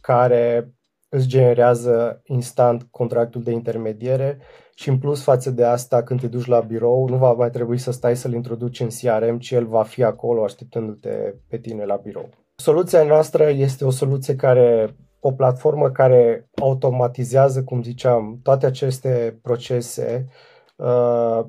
care 0.00 0.74
îți 1.14 1.26
generează 1.26 2.22
instant 2.24 2.86
contractul 2.90 3.42
de 3.42 3.50
intermediere 3.50 4.38
și 4.74 4.88
în 4.88 4.98
plus 4.98 5.22
față 5.22 5.50
de 5.50 5.64
asta, 5.64 6.02
când 6.02 6.20
te 6.20 6.26
duci 6.26 6.46
la 6.46 6.60
birou, 6.60 7.08
nu 7.08 7.16
va 7.16 7.32
mai 7.32 7.50
trebui 7.50 7.78
să 7.78 7.90
stai 7.90 8.16
să-l 8.16 8.32
introduci 8.32 8.80
în 8.80 8.88
CRM, 8.88 9.38
ci 9.38 9.50
el 9.50 9.66
va 9.66 9.82
fi 9.82 10.02
acolo 10.02 10.44
așteptându-te 10.44 11.34
pe 11.48 11.58
tine 11.58 11.84
la 11.84 11.96
birou. 11.96 12.28
Soluția 12.54 13.02
noastră 13.02 13.48
este 13.48 13.84
o 13.84 13.90
soluție 13.90 14.36
care 14.36 14.96
o 15.20 15.32
platformă 15.32 15.90
care 15.90 16.48
automatizează, 16.54 17.64
cum 17.64 17.82
ziceam, 17.82 18.40
toate 18.42 18.66
aceste 18.66 19.38
procese 19.42 20.28
uh, 20.76 21.40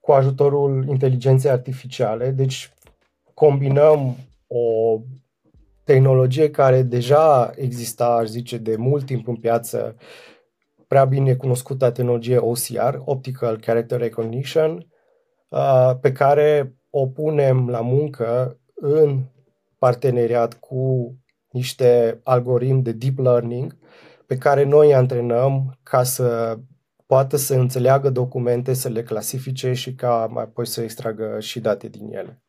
cu 0.00 0.12
ajutorul 0.12 0.86
inteligenței 0.88 1.50
artificiale. 1.50 2.30
Deci 2.30 2.72
combinăm 3.34 4.16
o 4.46 4.98
tehnologie 5.90 6.50
care 6.50 6.82
deja 6.82 7.50
exista, 7.54 8.06
aș 8.06 8.26
zice, 8.26 8.56
de 8.56 8.76
mult 8.76 9.04
timp 9.06 9.28
în 9.28 9.36
piață, 9.36 9.96
prea 10.86 11.04
bine 11.04 11.34
cunoscută 11.34 11.90
tehnologie 11.90 12.36
OCR, 12.36 12.96
Optical 13.04 13.58
Character 13.58 14.00
Recognition, 14.00 14.86
uh, 15.48 15.92
pe 16.00 16.12
care 16.12 16.74
o 16.90 17.06
punem 17.06 17.68
la 17.68 17.80
muncă 17.80 18.58
în 18.74 19.22
parteneriat 19.78 20.54
cu 20.54 21.14
niște 21.48 22.20
algoritmi 22.24 22.82
de 22.82 22.92
deep 22.92 23.18
learning 23.18 23.76
pe 24.26 24.36
care 24.36 24.64
noi 24.64 24.86
îi 24.86 24.94
antrenăm 24.94 25.78
ca 25.82 26.02
să 26.02 26.58
poată 27.06 27.36
să 27.36 27.54
înțeleagă 27.54 28.10
documente, 28.10 28.72
să 28.72 28.88
le 28.88 29.02
clasifice 29.02 29.72
și 29.72 29.94
ca 29.94 30.28
mai 30.30 30.42
apoi 30.42 30.66
să 30.66 30.80
extragă 30.82 31.40
și 31.40 31.60
date 31.60 31.88
din 31.88 32.12
ele. 32.12 32.42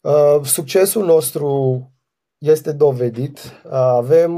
Uh, 0.00 0.40
succesul 0.42 1.04
nostru 1.04 1.88
este 2.44 2.72
dovedit. 2.72 3.38
Uh, 3.38 3.70
avem 3.72 4.32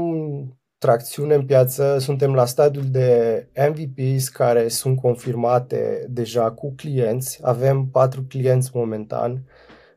tracțiune 0.77 1.35
în 1.35 1.45
piață, 1.45 1.97
suntem 1.99 2.33
la 2.33 2.45
stadiul 2.45 2.85
de 2.89 3.47
MVPs 3.69 4.29
care 4.29 4.67
sunt 4.67 4.99
confirmate 4.99 6.05
deja 6.09 6.51
cu 6.51 6.73
clienți. 6.75 7.39
Avem 7.41 7.85
patru 7.85 8.25
clienți 8.29 8.71
momentan 8.73 9.43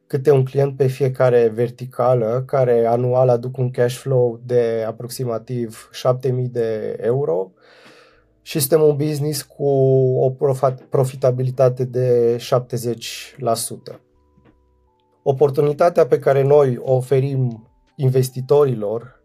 câte 0.07 0.31
un 0.31 0.45
client 0.45 0.77
pe 0.77 0.87
fiecare 0.87 1.49
verticală, 1.49 2.43
care 2.47 2.85
anual 2.85 3.29
aduc 3.29 3.57
un 3.57 3.71
cash 3.71 3.97
flow 3.97 4.41
de 4.45 4.85
aproximativ 4.87 5.89
7000 5.93 6.49
de 6.49 6.97
euro 7.01 7.53
și 8.43 8.59
suntem 8.59 8.83
un 8.83 8.97
business 8.97 9.43
cu 9.43 9.69
o 10.19 10.31
profitabilitate 10.89 11.85
de 11.85 12.37
70%. 12.37 14.01
Oportunitatea 15.23 16.07
pe 16.07 16.19
care 16.19 16.43
noi 16.43 16.79
o 16.83 16.95
oferim 16.95 17.70
investitorilor 18.01 19.23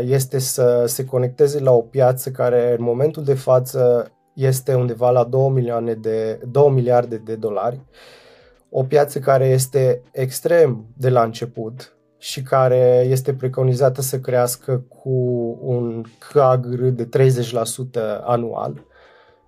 este 0.00 0.38
să 0.38 0.84
se 0.86 1.04
conecteze 1.04 1.60
la 1.60 1.72
o 1.72 1.80
piață 1.80 2.30
care 2.30 2.74
în 2.78 2.84
momentul 2.84 3.24
de 3.24 3.34
față 3.34 4.10
este 4.34 4.74
undeva 4.74 5.10
la 5.10 5.24
2, 5.24 5.48
milioane 5.48 5.94
de, 5.94 6.40
2 6.50 6.70
miliarde 6.70 7.16
de 7.16 7.34
dolari 7.34 7.80
o 8.70 8.82
piață 8.82 9.18
care 9.18 9.46
este 9.46 10.02
extrem 10.12 10.86
de 10.96 11.08
la 11.08 11.22
început 11.22 11.96
și 12.18 12.42
care 12.42 13.06
este 13.08 13.34
preconizată 13.34 14.00
să 14.00 14.18
crească 14.18 14.84
cu 14.88 15.10
un 15.60 16.04
CAGR 16.32 16.82
de 16.82 17.08
30% 17.08 17.10
anual, 18.24 18.86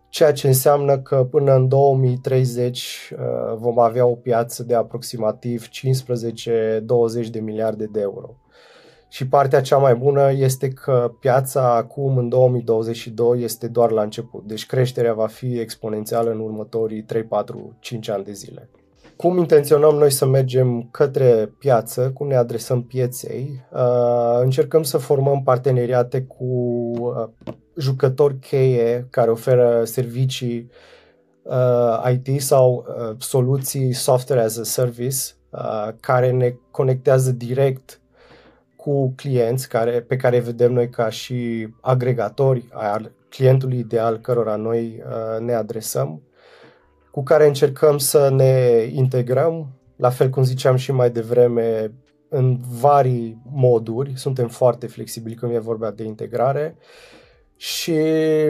ceea 0.09 0.33
ce 0.33 0.47
înseamnă 0.47 0.99
că 0.99 1.25
până 1.31 1.55
în 1.55 1.69
2030 1.69 3.13
uh, 3.13 3.57
vom 3.57 3.79
avea 3.79 4.07
o 4.07 4.15
piață 4.15 4.63
de 4.63 4.75
aproximativ 4.75 5.69
15-20 5.69 5.71
de 7.31 7.41
miliarde 7.41 7.85
de 7.93 8.01
euro. 8.01 8.37
Și 9.11 9.29
partea 9.29 9.61
cea 9.61 9.77
mai 9.77 9.95
bună 9.95 10.33
este 10.33 10.69
că 10.69 11.13
piața 11.21 11.75
acum, 11.75 12.17
în 12.17 12.29
2022, 12.29 13.43
este 13.43 13.69
doar 13.69 13.91
la 13.91 14.03
început. 14.03 14.45
Deci 14.47 14.67
creșterea 14.67 15.15
va 15.15 15.27
fi 15.27 15.59
exponențială 15.59 16.31
în 16.31 16.41
următorii 16.41 17.03
3, 17.03 17.23
4, 17.23 17.77
5 17.81 18.09
ani 18.09 18.25
de 18.25 18.33
zile 18.33 18.69
cum 19.21 19.39
intenționăm 19.39 19.95
noi 19.95 20.11
să 20.11 20.27
mergem 20.27 20.89
către 20.91 21.55
piață, 21.59 22.11
cum 22.11 22.27
ne 22.27 22.37
adresăm 22.37 22.83
pieței. 22.83 23.65
Uh, 23.73 24.41
încercăm 24.43 24.83
să 24.83 24.99
formăm 24.99 25.43
parteneriate 25.43 26.23
cu 26.23 26.45
uh, 26.45 27.29
jucători 27.77 28.39
cheie 28.39 29.07
care 29.11 29.31
oferă 29.31 29.85
servicii 29.85 30.71
uh, 31.43 32.13
IT 32.13 32.43
sau 32.43 32.87
soluții 33.19 33.93
software 33.93 34.43
as 34.43 34.59
a 34.59 34.63
service 34.63 35.17
care 36.01 36.31
ne 36.31 36.55
conectează 36.71 37.33
direct 37.33 38.00
cu 38.83 39.13
clienți 39.17 39.69
care, 39.69 40.01
pe 40.01 40.17
care 40.17 40.41
vedem 40.41 40.73
noi 40.73 40.89
ca 40.89 41.09
și 41.09 41.69
agregatori 41.81 42.69
al 42.73 43.13
clientului 43.29 43.79
ideal 43.79 44.19
cărora 44.19 44.57
noi 44.57 45.03
ne 45.41 45.55
adresăm 45.55 46.23
cu 47.11 47.23
care 47.23 47.47
încercăm 47.47 47.99
să 47.99 48.31
ne 48.31 48.85
integrăm, 48.93 49.69
la 49.97 50.11
fel 50.11 50.29
cum 50.29 50.43
ziceam 50.43 50.77
și 50.77 50.93
mai 50.93 51.11
devreme, 51.11 51.93
în 52.29 52.59
vari 52.81 53.37
moduri, 53.53 54.13
suntem 54.17 54.49
foarte 54.49 54.87
flexibili 54.87 55.35
când 55.35 55.55
e 55.55 55.59
vorba 55.59 55.91
de 55.91 56.05
integrare. 56.05 56.77
Și 57.57 57.97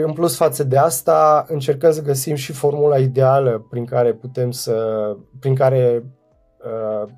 în 0.05 0.12
plus 0.12 0.37
față 0.37 0.64
de 0.64 0.79
asta 0.79 1.45
încercăm 1.49 1.93
să 1.93 2.03
găsim 2.03 2.35
și 2.35 2.53
formula 2.53 2.99
ideală 2.99 3.66
prin 3.71 3.85
care 3.85 4.12
putem 4.12 4.51
să, 4.51 5.16
prin 5.40 5.55
care 5.55 6.05
uh, 6.64 7.11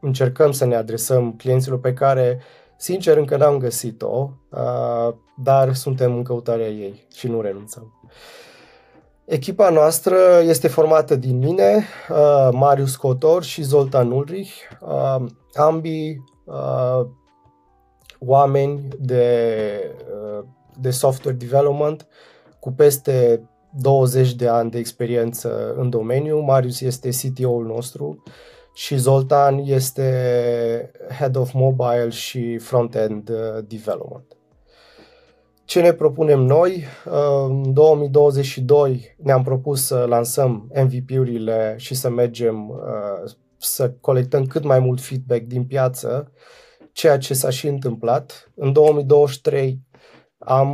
încercăm 0.00 0.52
să 0.52 0.64
ne 0.64 0.74
adresăm 0.74 1.32
clienților 1.32 1.80
pe 1.80 1.92
care 1.92 2.40
sincer 2.76 3.16
încă 3.16 3.36
n-am 3.36 3.58
găsit-o, 3.58 4.30
uh, 4.50 5.14
dar 5.42 5.74
suntem 5.74 6.14
în 6.14 6.22
căutarea 6.22 6.68
ei 6.68 7.06
și 7.14 7.28
nu 7.28 7.40
renunțăm. 7.40 7.92
Echipa 9.24 9.70
noastră 9.70 10.16
este 10.42 10.68
formată 10.68 11.16
din 11.16 11.38
mine, 11.38 11.84
uh, 12.10 12.48
Marius 12.52 12.96
Cotor 12.96 13.42
și 13.42 13.62
Zoltan 13.62 14.10
Ulrich, 14.10 14.52
uh, 14.80 15.26
ambii 15.54 16.24
uh, 16.44 17.06
oameni 18.18 18.88
de, 18.98 19.94
uh, 20.12 20.44
de 20.80 20.90
software 20.90 21.36
development 21.36 22.06
cu 22.60 22.72
peste 22.72 23.48
20 23.70 24.34
de 24.34 24.48
ani 24.48 24.70
de 24.70 24.78
experiență 24.78 25.74
în 25.76 25.90
domeniu. 25.90 26.38
Marius 26.38 26.80
este 26.80 27.08
CTO-ul 27.08 27.66
nostru 27.66 28.22
și 28.74 28.96
Zoltan 28.96 29.58
este 29.58 30.90
Head 31.18 31.36
of 31.36 31.52
Mobile 31.52 32.08
și 32.08 32.58
Front-End 32.58 33.28
uh, 33.28 33.64
Development. 33.66 34.34
Ce 35.64 35.80
ne 35.80 35.92
propunem 35.92 36.40
noi? 36.40 36.84
Uh, 37.06 37.46
în 37.48 37.72
2022 37.72 39.16
ne-am 39.22 39.42
propus 39.42 39.86
să 39.86 40.04
lansăm 40.08 40.70
MVP-urile 40.74 41.74
și 41.78 41.94
să 41.94 42.08
mergem 42.08 42.68
uh, 42.68 43.30
să 43.56 43.90
colectăm 43.90 44.46
cât 44.46 44.64
mai 44.64 44.78
mult 44.78 45.00
feedback 45.00 45.42
din 45.42 45.64
piață, 45.64 46.32
ceea 46.92 47.18
ce 47.18 47.34
s-a 47.34 47.50
și 47.50 47.66
întâmplat. 47.66 48.50
În 48.54 48.72
2023 48.72 49.80
am 50.38 50.70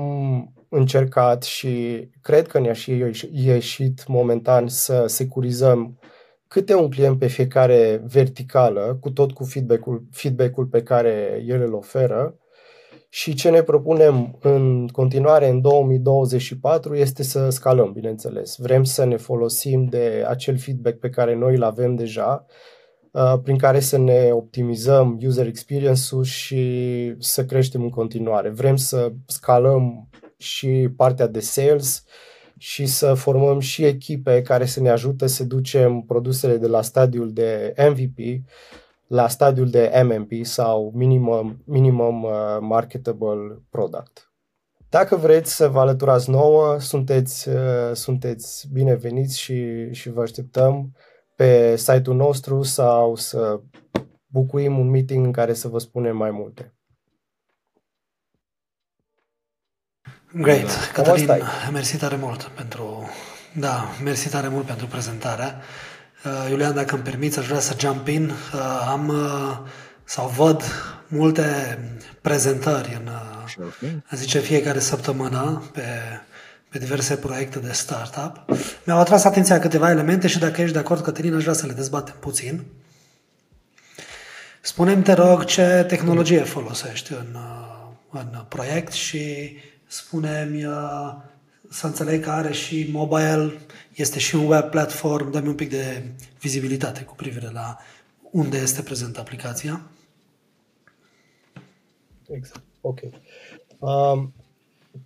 încercat 0.68 1.42
și 1.42 2.08
cred 2.20 2.46
că 2.46 2.58
ne-a 2.58 2.72
și 2.72 3.04
ieșit 3.32 4.06
momentan 4.06 4.68
să 4.68 5.04
securizăm 5.06 5.98
câte 6.56 6.74
un 6.74 6.90
client 6.90 7.18
pe 7.18 7.26
fiecare 7.26 8.02
verticală, 8.06 8.98
cu 9.00 9.10
tot 9.10 9.32
cu 9.32 9.44
feedback-ul, 9.44 10.06
feedback-ul 10.10 10.66
pe 10.66 10.82
care 10.82 11.42
el 11.46 11.62
îl 11.62 11.74
oferă. 11.74 12.38
Și 13.08 13.34
ce 13.34 13.50
ne 13.50 13.62
propunem 13.62 14.38
în 14.40 14.88
continuare 14.88 15.48
în 15.48 15.60
2024 15.60 16.94
este 16.94 17.22
să 17.22 17.50
scalăm, 17.50 17.92
bineînțeles. 17.92 18.56
Vrem 18.58 18.84
să 18.84 19.04
ne 19.04 19.16
folosim 19.16 19.84
de 19.84 20.24
acel 20.26 20.58
feedback 20.58 20.98
pe 20.98 21.08
care 21.08 21.34
noi 21.34 21.54
îl 21.54 21.62
avem 21.62 21.94
deja, 21.94 22.46
uh, 23.10 23.34
prin 23.42 23.56
care 23.58 23.80
să 23.80 23.98
ne 23.98 24.28
optimizăm 24.32 25.18
user 25.22 25.46
experience-ul 25.46 26.24
și 26.24 27.14
să 27.18 27.44
creștem 27.44 27.82
în 27.82 27.90
continuare. 27.90 28.48
Vrem 28.48 28.76
să 28.76 29.12
scalăm 29.26 30.08
și 30.36 30.88
partea 30.96 31.26
de 31.26 31.40
sales, 31.40 32.04
și 32.58 32.86
să 32.86 33.14
formăm 33.14 33.58
și 33.58 33.84
echipe 33.84 34.42
care 34.42 34.64
să 34.64 34.80
ne 34.80 34.90
ajute 34.90 35.26
să 35.26 35.44
ducem 35.44 36.00
produsele 36.00 36.56
de 36.56 36.66
la 36.66 36.82
stadiul 36.82 37.32
de 37.32 37.74
MVP 37.76 38.44
la 39.06 39.28
stadiul 39.28 39.70
de 39.70 40.02
MMP 40.04 40.44
sau 40.44 40.92
Minimum, 40.94 41.62
minimum 41.64 42.22
uh, 42.22 42.32
Marketable 42.60 43.62
Product. 43.70 44.30
Dacă 44.88 45.16
vreți 45.16 45.56
să 45.56 45.68
vă 45.68 45.80
alăturați 45.80 46.30
nouă, 46.30 46.78
sunteți, 46.78 47.48
uh, 47.48 47.90
sunteți 47.92 48.68
bineveniți 48.72 49.38
și, 49.38 49.88
și 49.92 50.10
vă 50.10 50.20
așteptăm 50.20 50.92
pe 51.36 51.76
site-ul 51.76 52.16
nostru 52.16 52.62
sau 52.62 53.14
să 53.14 53.60
bucuim 54.26 54.78
un 54.78 54.90
meeting 54.90 55.24
în 55.24 55.32
care 55.32 55.52
să 55.52 55.68
vă 55.68 55.78
spunem 55.78 56.16
mai 56.16 56.30
multe. 56.30 56.75
Great. 60.32 60.66
Da. 60.66 60.72
Cătălin, 60.92 61.42
mersi 61.72 61.96
tare 61.96 62.16
mult 62.16 62.42
pentru, 62.42 63.10
da, 63.52 63.88
mersi 64.02 64.28
tare 64.28 64.48
mult 64.48 64.66
pentru 64.66 64.86
prezentare. 64.86 65.54
Uh, 66.24 66.50
Iulian, 66.50 66.74
dacă 66.74 66.94
îmi 66.94 67.04
permiți, 67.04 67.38
aș 67.38 67.46
vrea 67.46 67.60
să 67.60 67.76
jump 67.78 68.08
in. 68.08 68.28
Uh, 68.28 68.86
am 68.88 69.08
uh, 69.08 69.58
sau 70.04 70.28
văd 70.28 70.62
multe 71.08 71.78
prezentări 72.20 73.00
în, 73.04 73.10
okay. 73.58 74.02
zice, 74.10 74.38
fiecare 74.38 74.78
săptămână 74.78 75.70
pe, 75.72 75.82
pe 76.68 76.78
diverse 76.78 77.16
proiecte 77.16 77.58
de 77.58 77.72
startup. 77.72 78.58
Mi-au 78.84 78.98
atras 78.98 79.24
atenția 79.24 79.58
câteva 79.58 79.90
elemente 79.90 80.26
și 80.26 80.38
dacă 80.38 80.60
ești 80.60 80.72
de 80.72 80.78
acord, 80.78 81.02
Cătălin, 81.02 81.34
aș 81.34 81.42
vrea 81.42 81.54
să 81.54 81.66
le 81.66 81.72
dezbatem 81.72 82.16
puțin. 82.20 82.64
Spune-mi, 84.60 85.02
te 85.02 85.12
rog, 85.12 85.44
ce 85.44 85.84
tehnologie 85.88 86.42
folosești 86.42 87.12
în, 87.12 87.36
în 88.10 88.44
proiect 88.48 88.92
și 88.92 89.56
spune-mi 89.86 90.64
uh, 90.64 91.14
să 91.68 91.86
înțeleg 91.86 92.22
că 92.22 92.30
are 92.30 92.52
și 92.52 92.88
mobile, 92.92 93.52
este 93.94 94.18
și 94.18 94.34
un 94.34 94.46
web 94.46 94.62
platform, 94.62 95.30
dă-mi 95.30 95.48
un 95.48 95.54
pic 95.54 95.70
de 95.70 96.02
vizibilitate 96.40 97.02
cu 97.02 97.14
privire 97.14 97.50
la 97.52 97.78
unde 98.30 98.56
este 98.56 98.82
prezentă 98.82 99.20
aplicația. 99.20 99.80
Exact, 102.28 102.64
ok. 102.80 103.00
Um, 103.78 104.32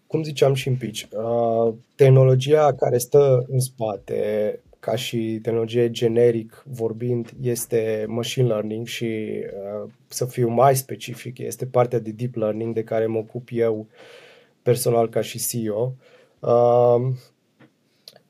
cum 0.07 0.23
ziceam 0.23 0.55
și 0.55 0.69
în 0.69 0.77
pitch, 0.77 1.03
uh, 1.13 1.75
tehnologia 1.95 2.75
care 2.75 2.99
stă 2.99 3.47
în 3.49 3.61
spate, 3.61 4.59
ca 4.81 4.97
și 4.97 5.39
tehnologie 5.43 5.91
generic 5.91 6.63
vorbind, 6.67 7.33
este 7.41 8.05
machine 8.09 8.47
learning 8.47 8.87
și 8.87 9.05
uh, 9.05 9.91
să 10.09 10.25
fiu 10.25 10.49
mai 10.49 10.77
specific, 10.77 11.39
este 11.39 11.67
partea 11.67 11.99
de 11.99 12.11
deep 12.11 12.35
learning 12.35 12.75
de 12.75 12.85
care 12.85 13.07
mă 13.07 13.19
ocup 13.19 13.49
eu 13.53 13.79
uh, 13.79 13.87
personal 14.63 15.09
ca 15.09 15.21
și 15.21 15.39
CEO. 15.39 15.95
Uh, 16.39 17.13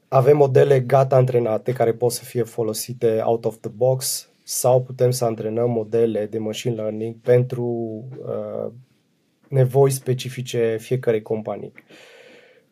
avem 0.09 0.37
modele 0.37 0.81
gata 0.81 1.17
antrenate 1.17 1.73
care 1.73 1.93
pot 1.93 2.13
să 2.13 2.25
fie 2.25 2.43
folosite 2.43 3.21
out 3.25 3.45
of 3.45 3.57
the 3.61 3.71
box 3.71 4.31
sau 4.43 4.83
putem 4.83 5.11
să 5.11 5.25
antrenăm 5.25 5.71
modele 5.71 6.27
de 6.27 6.39
machine 6.39 6.75
learning 6.75 7.15
pentru 7.23 7.65
uh, 8.27 8.73
nevoi 9.49 9.91
specifice 9.91 10.77
fiecarei 10.81 11.23
companii. 11.23 11.73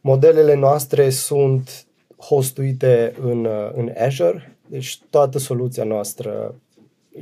Modelele 0.01 0.55
noastre 0.55 1.11
sunt 1.11 1.87
hostuite 2.17 3.15
în, 3.21 3.45
uh, 3.45 3.71
în 3.73 3.93
Azure, 3.97 4.59
deci 4.69 5.01
toată 5.11 5.39
soluția 5.39 5.85
noastră 5.85 6.55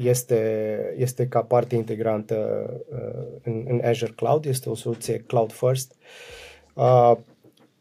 este, 0.03 0.95
este 0.97 1.27
ca 1.27 1.41
parte 1.41 1.75
integrantă 1.75 2.67
uh, 2.91 3.39
în, 3.43 3.65
în 3.69 3.81
Azure 3.85 4.13
Cloud, 4.17 4.45
este 4.45 4.71
o 4.71 4.75
soluție 4.75 5.19
cloud 5.19 5.53
first. 5.53 5.95
Uh, 6.75 7.13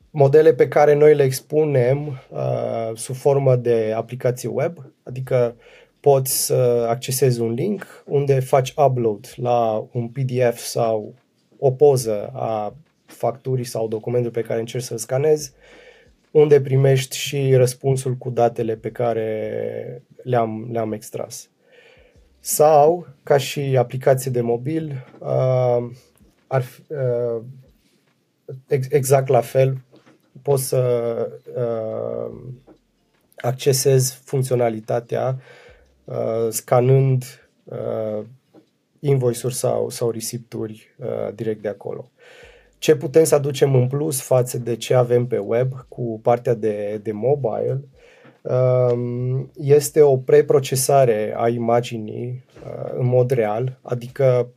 modele 0.10 0.54
pe 0.54 0.68
care 0.68 0.94
noi 0.94 1.16
le 1.16 1.24
expunem 1.24 2.08
uh, 2.08 2.92
sub 2.94 3.16
formă 3.16 3.56
de 3.56 3.94
aplicație 3.96 4.50
web, 4.50 4.78
adică 5.04 5.56
poți 6.00 6.46
să 6.46 6.86
accesezi 6.90 7.42
un 7.42 7.52
link 7.52 8.04
unde 8.06 8.40
faci 8.40 8.74
upload 8.86 9.34
la 9.36 9.88
un 9.92 10.08
PDF 10.08 10.58
sau 10.58 11.14
o 11.60 11.72
poză 11.72 12.32
a 12.34 12.76
facturii 13.06 13.64
sau 13.64 13.88
documentul 13.88 14.32
pe 14.32 14.42
care 14.42 14.60
încerci 14.60 14.84
să-l 14.84 14.98
scanezi, 14.98 15.52
unde 16.32 16.62
primești 16.62 17.18
și 17.18 17.56
răspunsul 17.56 18.14
cu 18.14 18.30
datele 18.30 18.76
pe 18.76 18.92
care 18.92 20.04
le-am, 20.24 20.70
le-am 20.72 20.92
extras. 20.92 21.50
Sau, 22.48 23.08
ca 23.24 23.38
și 23.38 23.76
aplicație 23.78 24.32
de 24.32 24.42
mobil, 24.42 25.06
uh, 25.20 25.92
ar 26.48 26.62
fi, 26.62 26.82
uh, 26.88 27.42
ex- 28.68 28.88
exact 28.90 29.28
la 29.28 29.42
fel, 29.42 29.78
poți 30.42 30.68
să 30.68 30.82
uh, 31.56 32.38
accesezi 33.36 34.22
funcționalitatea 34.24 35.40
uh, 36.04 36.48
scanând 36.50 37.24
uh, 37.64 38.26
invoice-uri 39.00 39.56
sau, 39.56 39.90
sau 39.90 40.10
recepturi 40.10 40.96
uh, 40.98 41.34
direct 41.36 41.62
de 41.62 41.68
acolo. 41.70 42.12
Ce 42.78 42.96
putem 42.96 43.24
să 43.24 43.36
aducem 43.36 43.76
în 43.76 43.88
plus 43.88 44.22
față 44.22 44.58
de 44.58 44.76
ce 44.76 44.94
avem 44.94 45.28
pe 45.28 45.38
web 45.38 45.72
cu 45.88 46.20
partea 46.24 46.54
de, 46.54 47.00
de 47.04 47.12
mobile 47.12 47.72
Um, 47.72 47.95
este 49.54 50.02
o 50.02 50.18
preprocesare 50.18 51.34
a 51.38 51.48
imaginii 51.48 52.44
uh, 52.66 52.92
în 52.98 53.06
mod 53.06 53.32
real, 53.32 53.78
adică 53.82 54.48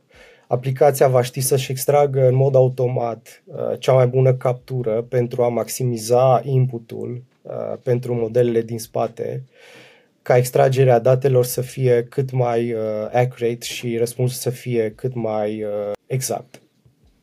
aplicația 0.47 1.07
va 1.07 1.21
ști 1.21 1.39
să-și 1.39 1.71
extragă 1.71 2.27
în 2.27 2.35
mod 2.35 2.55
automat 2.55 3.43
uh, 3.45 3.79
cea 3.79 3.93
mai 3.93 4.07
bună 4.07 4.33
captură 4.33 5.05
pentru 5.09 5.43
a 5.43 5.47
maximiza 5.47 6.41
inputul 6.43 7.23
uh, 7.41 7.51
pentru 7.83 8.13
modelele 8.13 8.61
din 8.61 8.79
spate, 8.79 9.43
ca 10.21 10.37
extragerea 10.37 10.99
datelor 10.99 11.45
să 11.45 11.61
fie 11.61 12.07
cât 12.09 12.31
mai 12.31 12.75
accurate 13.11 13.57
și 13.65 13.97
răspunsul 13.97 14.37
să 14.39 14.49
fie 14.49 14.93
cât 14.95 15.13
mai 15.13 15.65
exact. 16.05 16.61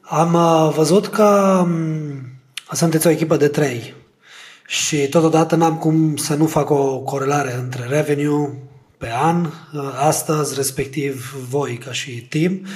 Am 0.00 0.36
văzut 0.70 1.06
că 1.06 1.60
um, 1.62 1.80
sunteți 2.72 3.06
o 3.06 3.10
echipă 3.10 3.36
de 3.36 3.48
trei 3.48 3.94
și 4.66 5.08
totodată 5.08 5.56
n-am 5.56 5.76
cum 5.76 6.16
să 6.16 6.34
nu 6.34 6.46
fac 6.46 6.70
o 6.70 6.98
corelare 6.98 7.54
între 7.54 7.86
revenue 7.88 8.66
pe 8.98 9.08
an, 9.22 9.44
uh, 9.44 9.50
astăzi, 9.98 10.54
respectiv 10.54 11.36
voi 11.50 11.76
ca 11.76 11.92
și 11.92 12.10
team. 12.10 12.66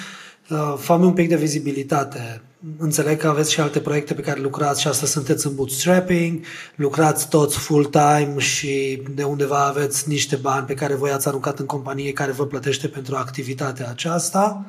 Uh, 0.50 0.74
fă 0.78 0.92
un 0.92 1.12
pic 1.12 1.28
de 1.28 1.36
vizibilitate. 1.36 2.42
Înțeleg 2.78 3.18
că 3.18 3.28
aveți 3.28 3.52
și 3.52 3.60
alte 3.60 3.80
proiecte 3.80 4.14
pe 4.14 4.20
care 4.20 4.40
lucrați 4.40 4.80
și 4.80 4.88
astăzi 4.88 5.12
sunteți 5.12 5.46
în 5.46 5.54
bootstrapping, 5.54 6.44
lucrați 6.74 7.28
toți 7.28 7.58
full-time 7.58 8.34
și 8.38 9.02
de 9.14 9.22
undeva 9.22 9.66
aveți 9.66 10.08
niște 10.08 10.36
bani 10.36 10.66
pe 10.66 10.74
care 10.74 10.94
voi 10.94 11.10
ați 11.10 11.28
aruncat 11.28 11.58
în 11.58 11.66
companie 11.66 12.12
care 12.12 12.32
vă 12.32 12.46
plătește 12.46 12.88
pentru 12.88 13.16
activitatea 13.16 13.88
aceasta. 13.90 14.64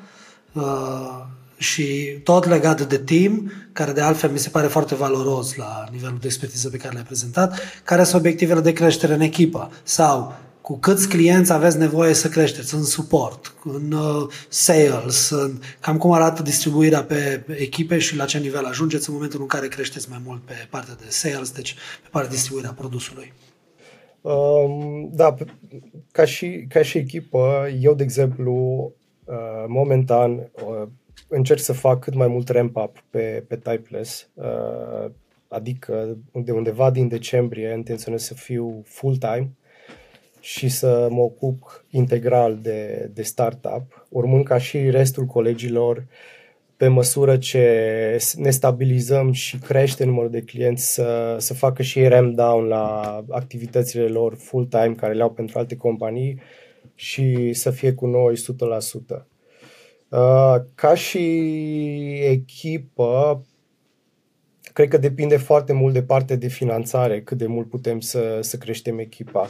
Uh, 1.62 1.67
și 1.67 2.17
tot 2.24 2.45
legat 2.45 2.82
de 2.88 2.97
team, 2.97 3.52
care 3.74 3.91
de 3.91 4.02
altfel 4.02 4.30
mi 4.30 4.39
se 4.39 4.50
pare 4.50 4.67
foarte 4.67 4.95
valoros 4.95 5.56
la 5.56 5.86
nivelul 5.91 6.17
de 6.21 6.28
expertiză 6.28 6.69
pe 6.69 6.78
care 6.78 6.93
le-ai 6.93 7.06
prezentat, 7.06 7.60
care 7.84 8.04
sunt 8.04 8.21
obiectivele 8.21 8.60
de 8.60 8.74
creștere 8.74 9.13
în 9.13 9.21
echipă 9.21 9.71
sau 9.84 10.34
cu 10.62 10.78
câți 10.78 11.10
clienți 11.10 11.52
aveți 11.52 11.78
nevoie 11.78 12.13
să 12.13 12.30
creșteți 12.30 12.74
în 12.76 12.84
suport, 12.84 13.54
în 13.63 13.91
uh, 13.91 14.28
sales, 14.50 15.30
în, 15.30 15.60
cam 15.80 15.97
cum 15.97 16.12
arată 16.12 16.41
distribuirea 16.41 17.04
pe 17.04 17.45
echipe 17.47 17.97
și 17.97 18.15
la 18.15 18.26
ce 18.26 18.38
nivel 18.38 18.65
ajungeți 18.65 19.10
în 19.10 19.15
momentul 19.15 19.41
în 19.41 19.47
care 19.47 19.67
creșteți 19.67 20.10
mai 20.10 20.21
mult 20.26 20.41
pe 20.41 20.54
partea 20.69 20.93
de 20.93 21.06
sales, 21.10 21.52
deci 21.52 21.74
pe 21.74 22.08
partea 22.12 22.30
de 22.30 22.36
distribuirea 22.36 22.74
produsului. 22.78 23.34
Um, 24.21 25.10
da, 25.13 25.36
ca 26.12 26.26
și, 26.26 26.65
ca 26.69 26.82
și 26.82 26.97
echipă, 26.97 27.69
eu, 27.82 27.93
de 27.93 28.04
exemplu, 28.04 28.54
uh, 29.26 29.36
momentan 29.67 30.32
uh, 30.32 30.88
încerc 31.35 31.59
să 31.59 31.73
fac 31.73 31.99
cât 31.99 32.13
mai 32.13 32.27
mult 32.27 32.49
ramp-up 32.49 33.03
pe, 33.09 33.43
pe 33.47 33.55
Typeless, 33.57 34.29
uh, 34.33 35.11
adică 35.47 36.17
de 36.33 36.51
undeva 36.51 36.91
din 36.91 37.07
decembrie 37.07 37.73
intenționez 37.77 38.23
să 38.23 38.33
fiu 38.33 38.81
full-time 38.85 39.49
și 40.39 40.69
să 40.69 41.07
mă 41.11 41.21
ocup 41.21 41.85
integral 41.89 42.59
de, 42.61 43.09
de 43.13 43.21
startup, 43.21 44.07
urmând 44.09 44.43
ca 44.43 44.57
și 44.57 44.89
restul 44.89 45.25
colegilor 45.25 46.05
pe 46.77 46.87
măsură 46.87 47.37
ce 47.37 48.17
ne 48.35 48.49
stabilizăm 48.49 49.31
și 49.31 49.57
crește 49.57 50.03
numărul 50.03 50.29
de 50.29 50.41
clienți 50.41 50.93
să, 50.93 51.35
să 51.39 51.53
facă 51.53 51.81
și 51.81 52.07
ramp 52.07 52.35
down 52.35 52.65
la 52.65 53.23
activitățile 53.29 54.07
lor 54.07 54.35
full-time 54.35 54.93
care 54.93 55.13
le 55.13 55.21
au 55.21 55.31
pentru 55.31 55.59
alte 55.59 55.75
companii 55.75 56.39
și 56.95 57.53
să 57.53 57.71
fie 57.71 57.93
cu 57.93 58.05
noi 58.05 58.35
100%. 59.15 59.30
Uh, 60.12 60.56
ca 60.76 60.93
și 60.93 61.19
echipă, 62.24 63.45
cred 64.74 64.88
că 64.88 64.97
depinde 64.97 65.38
foarte 65.38 65.74
mult 65.74 65.93
de 65.93 66.04
partea 66.04 66.36
de 66.36 66.47
finanțare, 66.47 67.21
cât 67.21 67.38
de 67.38 67.47
mult 67.47 67.69
putem 67.69 68.00
să, 68.00 68.39
să 68.41 68.58
creștem 68.58 69.00
echipa. 69.00 69.50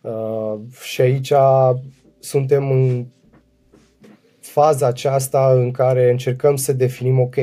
Uh, 0.00 0.60
și 0.80 1.00
aici 1.00 1.32
suntem 2.18 2.70
în 2.70 3.06
faza 4.40 4.86
aceasta 4.86 5.52
în 5.52 5.70
care 5.70 6.10
încercăm 6.10 6.56
să 6.56 6.72
definim, 6.72 7.20
ok, 7.20 7.36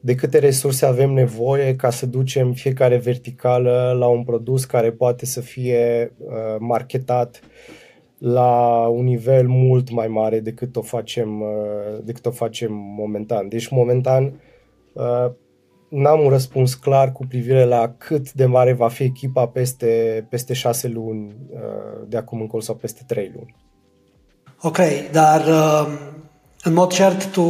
de 0.00 0.14
câte 0.14 0.38
resurse 0.38 0.86
avem 0.86 1.10
nevoie 1.10 1.76
ca 1.76 1.90
să 1.90 2.06
ducem 2.06 2.52
fiecare 2.52 2.96
verticală 2.96 3.96
la 3.98 4.06
un 4.06 4.24
produs 4.24 4.64
care 4.64 4.92
poate 4.92 5.26
să 5.26 5.40
fie 5.40 6.12
uh, 6.18 6.56
marketat 6.58 7.40
la 8.18 8.86
un 8.86 9.04
nivel 9.04 9.46
mult 9.48 9.90
mai 9.90 10.08
mare 10.08 10.40
decât 10.40 10.76
o 10.76 10.82
facem, 10.82 11.40
uh, 11.40 11.48
decât 12.02 12.26
o 12.26 12.30
facem 12.30 12.72
momentan. 12.72 13.48
Deci, 13.48 13.68
momentan, 13.68 14.40
uh, 14.92 15.30
n-am 15.88 16.20
un 16.20 16.28
răspuns 16.28 16.74
clar 16.74 17.12
cu 17.12 17.26
privire 17.26 17.64
la 17.64 17.94
cât 17.98 18.32
de 18.32 18.44
mare 18.44 18.72
va 18.72 18.88
fi 18.88 19.02
echipa 19.02 19.46
peste, 19.46 20.26
peste 20.28 20.52
șase 20.52 20.88
luni 20.88 21.36
uh, 21.50 22.06
de 22.08 22.16
acum 22.16 22.40
încolo 22.40 22.62
sau 22.62 22.74
peste 22.74 23.02
trei 23.06 23.32
luni. 23.34 23.54
Ok, 24.62 24.78
dar 25.12 25.40
uh, 25.46 25.86
în 26.62 26.72
mod 26.72 26.92
cert 26.92 27.32
tu 27.32 27.42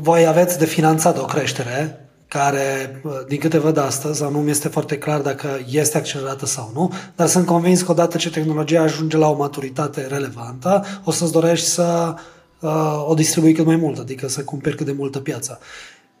voi 0.00 0.26
aveți 0.26 0.58
de 0.58 0.64
finanțat 0.64 1.18
o 1.18 1.24
creștere 1.24 2.09
care, 2.30 3.00
uh, 3.04 3.12
din 3.28 3.38
câte 3.38 3.58
văd 3.58 3.76
astăzi, 3.76 4.18
sau 4.18 4.30
nu 4.30 4.38
mi 4.38 4.50
este 4.50 4.68
foarte 4.68 4.98
clar 4.98 5.20
dacă 5.20 5.48
este 5.70 5.96
accelerată 5.96 6.46
sau 6.46 6.70
nu, 6.74 6.92
dar 7.16 7.26
sunt 7.26 7.46
convins 7.46 7.82
că 7.82 7.90
odată 7.90 8.16
ce 8.16 8.30
tehnologia 8.30 8.82
ajunge 8.82 9.16
la 9.16 9.28
o 9.28 9.36
maturitate 9.36 10.06
relevantă, 10.06 10.84
o 11.04 11.10
să-ți 11.10 11.32
dorești 11.32 11.66
să 11.66 12.14
uh, 12.60 13.04
o 13.06 13.14
distribui 13.14 13.52
cât 13.52 13.64
mai 13.64 13.76
mult, 13.76 13.98
adică 13.98 14.28
să 14.28 14.44
cumperi 14.44 14.76
cât 14.76 14.86
de 14.86 14.92
multă 14.92 15.18
piață 15.18 15.58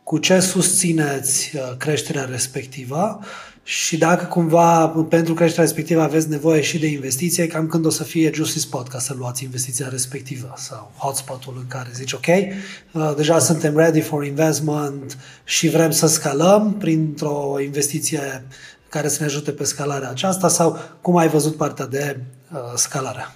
cu 0.02 0.18
ce 0.18 0.40
susțineți 0.40 1.56
uh, 1.56 1.76
creșterea 1.76 2.24
respectivă 2.24 3.20
și 3.62 3.98
dacă 3.98 4.24
cumva 4.24 4.88
pentru 4.88 5.34
creșterea 5.34 5.64
respectivă 5.64 6.02
aveți 6.02 6.28
nevoie 6.28 6.60
și 6.60 6.78
de 6.78 6.86
investiție, 6.86 7.46
cam 7.46 7.66
când 7.66 7.86
o 7.86 7.90
să 7.90 8.04
fie 8.04 8.30
juicy 8.34 8.58
spot 8.58 8.88
ca 8.88 8.98
să 8.98 9.14
luați 9.18 9.44
investiția 9.44 9.88
respectivă 9.88 10.52
sau 10.56 10.92
hotspot-ul 10.96 11.54
în 11.56 11.66
care 11.66 11.88
zici 11.94 12.12
ok, 12.12 12.26
uh, 12.26 13.12
deja 13.16 13.38
suntem 13.38 13.76
ready 13.76 14.00
for 14.00 14.24
investment 14.24 15.18
și 15.44 15.68
vrem 15.68 15.90
să 15.90 16.06
scalăm 16.06 16.74
printr-o 16.78 17.56
investiție 17.60 18.44
care 18.88 19.08
să 19.08 19.16
ne 19.20 19.26
ajute 19.26 19.52
pe 19.52 19.64
scalarea 19.64 20.10
aceasta 20.10 20.48
sau 20.48 20.78
cum 21.00 21.16
ai 21.16 21.28
văzut 21.28 21.56
partea 21.56 21.86
de 21.86 22.20
uh, 22.52 22.58
scalare? 22.74 23.26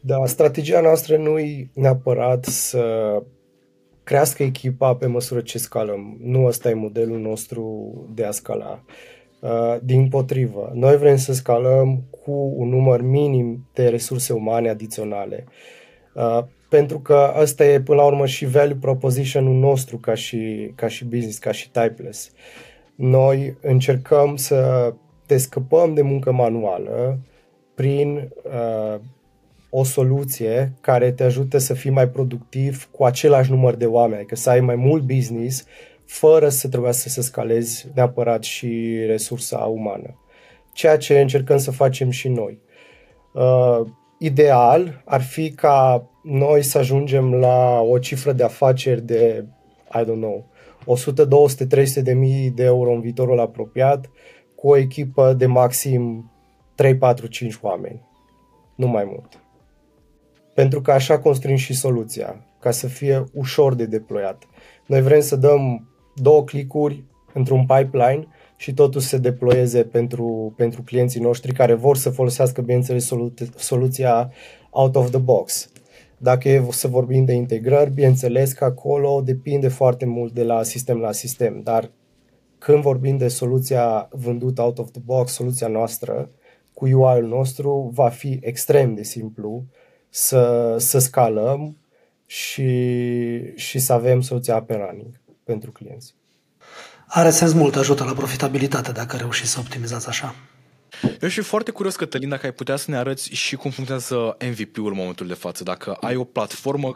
Da, 0.00 0.26
strategia 0.26 0.80
noastră 0.80 1.16
nu 1.16 1.38
e 1.38 1.68
neapărat 1.72 2.44
să 2.44 2.82
crească 4.04 4.42
echipa 4.42 4.94
pe 4.94 5.06
măsură 5.06 5.40
ce 5.40 5.58
scalăm. 5.58 6.16
Nu 6.22 6.44
ăsta 6.44 6.70
e 6.70 6.74
modelul 6.74 7.18
nostru 7.18 7.92
de 8.14 8.24
a 8.24 8.30
scala. 8.30 8.82
Uh, 9.40 9.76
din 9.82 10.08
potrivă, 10.08 10.70
noi 10.74 10.96
vrem 10.96 11.16
să 11.16 11.32
scalăm 11.32 12.02
cu 12.10 12.54
un 12.56 12.68
număr 12.68 13.02
minim 13.02 13.66
de 13.72 13.88
resurse 13.88 14.32
umane 14.32 14.68
adiționale. 14.68 15.44
Uh, 16.14 16.44
pentru 16.68 16.98
că 17.00 17.34
ăsta 17.40 17.64
e 17.64 17.80
până 17.80 18.00
la 18.00 18.06
urmă 18.06 18.26
și 18.26 18.46
value 18.46 18.76
proposition-ul 18.80 19.54
nostru 19.54 19.98
ca 19.98 20.14
și, 20.14 20.72
ca 20.74 20.88
și 20.88 21.04
business, 21.04 21.38
ca 21.38 21.52
și 21.52 21.70
typeless. 21.70 22.32
Noi 22.94 23.56
încercăm 23.60 24.36
să 24.36 24.92
te 25.26 25.36
scăpăm 25.36 25.94
de 25.94 26.02
muncă 26.02 26.32
manuală 26.32 27.18
prin 27.74 28.30
uh, 28.44 29.00
o 29.70 29.84
soluție 29.84 30.72
care 30.80 31.12
te 31.12 31.24
ajută 31.24 31.58
să 31.58 31.74
fii 31.74 31.90
mai 31.90 32.08
productiv 32.08 32.88
cu 32.90 33.04
același 33.04 33.50
număr 33.50 33.74
de 33.74 33.86
oameni, 33.86 34.16
adică 34.16 34.36
să 34.36 34.50
ai 34.50 34.60
mai 34.60 34.74
mult 34.74 35.02
business 35.02 35.64
fără 36.06 36.48
să 36.48 36.68
trebuiască 36.68 37.08
să 37.08 37.22
scalezi 37.22 37.86
neapărat 37.94 38.42
și 38.42 38.96
resursa 39.06 39.58
umană. 39.58 40.18
Ceea 40.72 40.96
ce 40.96 41.20
încercăm 41.20 41.56
să 41.56 41.70
facem 41.70 42.10
și 42.10 42.28
noi. 42.28 42.58
Uh, 43.34 43.86
ideal 44.18 45.02
ar 45.04 45.22
fi 45.22 45.50
ca 45.50 46.08
noi 46.22 46.62
să 46.62 46.78
ajungem 46.78 47.34
la 47.34 47.80
o 47.80 47.98
cifră 47.98 48.32
de 48.32 48.42
afaceri 48.42 49.00
de, 49.00 49.44
I 49.94 50.02
don't 50.02 50.20
know, 50.20 50.46
100, 50.84 51.24
200, 51.24 51.66
300 51.66 52.00
de 52.00 52.12
mii 52.12 52.50
de 52.50 52.64
euro 52.64 52.92
în 52.92 53.00
viitorul 53.00 53.40
apropiat 53.40 54.10
cu 54.54 54.68
o 54.68 54.76
echipă 54.76 55.32
de 55.32 55.46
maxim 55.46 56.30
3, 56.74 56.96
4, 56.96 57.26
5 57.26 57.58
oameni. 57.60 58.02
Nu 58.74 58.86
mai 58.86 59.04
mult. 59.04 59.42
Pentru 60.60 60.80
că 60.80 60.90
așa 60.90 61.18
construim 61.18 61.56
și 61.56 61.74
soluția, 61.74 62.44
ca 62.58 62.70
să 62.70 62.86
fie 62.86 63.24
ușor 63.32 63.74
de 63.74 63.86
deployat. 63.86 64.42
Noi 64.86 65.02
vrem 65.02 65.20
să 65.20 65.36
dăm 65.36 65.88
două 66.14 66.44
clicuri 66.44 67.04
într-un 67.32 67.66
pipeline 67.66 68.26
și 68.56 68.74
totul 68.74 69.00
se 69.00 69.18
deployeze 69.18 69.82
pentru, 69.82 70.54
pentru 70.56 70.82
clienții 70.82 71.20
noștri 71.20 71.52
care 71.52 71.74
vor 71.74 71.96
să 71.96 72.10
folosească, 72.10 72.60
bineînțeles, 72.60 73.04
solu- 73.04 73.32
soluția 73.56 74.32
out 74.70 74.96
of 74.96 75.10
the 75.10 75.18
box. 75.18 75.70
Dacă 76.18 76.48
e 76.48 76.66
să 76.70 76.88
vorbim 76.88 77.24
de 77.24 77.32
integrări, 77.32 77.90
bineînțeles 77.90 78.52
că 78.52 78.64
acolo 78.64 79.20
depinde 79.24 79.68
foarte 79.68 80.04
mult 80.04 80.32
de 80.32 80.42
la 80.42 80.62
sistem 80.62 80.98
la 80.98 81.12
sistem, 81.12 81.60
dar 81.62 81.90
când 82.58 82.82
vorbim 82.82 83.16
de 83.16 83.28
soluția 83.28 84.08
vândută 84.12 84.62
out 84.62 84.78
of 84.78 84.90
the 84.90 85.00
box, 85.04 85.32
soluția 85.32 85.68
noastră, 85.68 86.30
cu 86.72 86.84
UI-ul 86.84 87.26
nostru, 87.28 87.90
va 87.94 88.08
fi 88.08 88.38
extrem 88.42 88.94
de 88.94 89.02
simplu 89.02 89.64
să, 90.10 90.76
să 90.78 90.98
scalăm 90.98 91.76
și, 92.26 93.54
și 93.54 93.78
să 93.78 93.92
avem 93.92 94.20
soluția 94.20 94.62
pe 94.62 94.74
running 94.74 95.20
pentru 95.44 95.72
clienți. 95.72 96.14
Are 97.06 97.30
sens 97.30 97.52
mult, 97.52 97.76
ajută 97.76 98.04
la 98.04 98.12
profitabilitate 98.12 98.92
dacă 98.92 99.16
reușiți 99.16 99.50
să 99.50 99.58
optimizați 99.60 100.08
așa. 100.08 100.34
Eu 101.20 101.28
și 101.28 101.40
foarte 101.40 101.70
curios, 101.70 101.96
Cătălin, 101.96 102.28
dacă 102.28 102.46
ai 102.46 102.52
putea 102.52 102.76
să 102.76 102.90
ne 102.90 102.96
arăți 102.96 103.34
și 103.34 103.56
cum 103.56 103.70
funcționează 103.70 104.36
MVP-ul 104.40 104.90
în 104.90 104.96
momentul 104.96 105.26
de 105.26 105.34
față. 105.34 105.62
Dacă 105.62 105.92
ai 105.92 106.16
o 106.16 106.24
platformă 106.24 106.92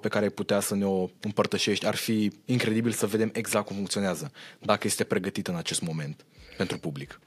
pe 0.00 0.08
care 0.08 0.24
ai 0.24 0.30
putea 0.30 0.60
să 0.60 0.74
ne 0.74 0.84
o 0.84 1.08
împărtășești, 1.20 1.86
ar 1.86 1.94
fi 1.94 2.32
incredibil 2.44 2.92
să 2.92 3.06
vedem 3.06 3.30
exact 3.32 3.66
cum 3.66 3.76
funcționează, 3.76 4.32
dacă 4.58 4.86
este 4.86 5.04
pregătită 5.04 5.50
în 5.50 5.56
acest 5.56 5.82
moment 5.82 6.24
pentru 6.56 6.78
public. 6.78 7.20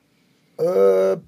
Uh, 0.55 1.19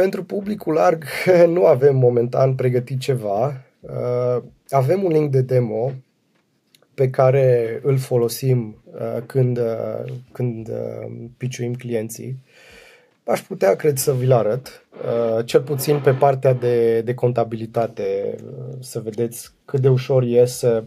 pentru 0.00 0.24
publicul 0.24 0.72
larg 0.72 1.04
nu 1.56 1.66
avem 1.66 1.96
momentan 1.96 2.54
pregătit 2.54 3.00
ceva. 3.00 3.64
Uh, 3.80 4.42
avem 4.68 5.04
un 5.04 5.10
link 5.10 5.30
de 5.30 5.40
demo 5.40 5.92
pe 6.94 7.10
care 7.10 7.80
îl 7.82 7.98
folosim 7.98 8.82
uh, 8.84 9.22
când, 9.26 9.58
uh, 9.58 10.12
când 10.32 10.70
piciuim 11.36 11.74
clienții. 11.74 12.36
Aș 13.24 13.40
putea, 13.40 13.76
cred, 13.76 13.96
să 13.96 14.14
vi-l 14.14 14.32
arăt, 14.32 14.86
cel 15.44 15.60
puțin 15.60 16.00
pe 16.04 16.12
partea 16.12 16.52
de, 16.52 17.00
de 17.00 17.14
contabilitate, 17.14 18.34
să 18.80 19.00
vedeți 19.00 19.50
cât 19.64 19.80
de 19.80 19.88
ușor 19.88 20.22
e 20.22 20.44
să 20.44 20.84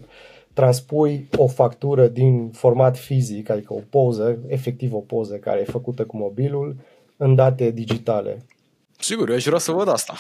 transpui 0.54 1.28
o 1.38 1.48
factură 1.48 2.08
din 2.08 2.50
format 2.50 2.98
fizic, 2.98 3.50
adică 3.50 3.74
o 3.74 3.80
poză, 3.90 4.38
efectiv 4.48 4.94
o 4.94 5.00
poză 5.00 5.36
care 5.36 5.60
e 5.60 5.64
făcută 5.72 6.06
cu 6.06 6.18
mobilul, 6.18 6.76
în 7.18 7.36
date 7.36 7.72
digitale. 7.72 8.46
Sigur, 9.04 9.30
eu 9.30 9.36
aș 9.36 9.46
vrea 9.46 9.60
să 9.60 9.72
văd 9.72 9.88
asta. 9.88 10.14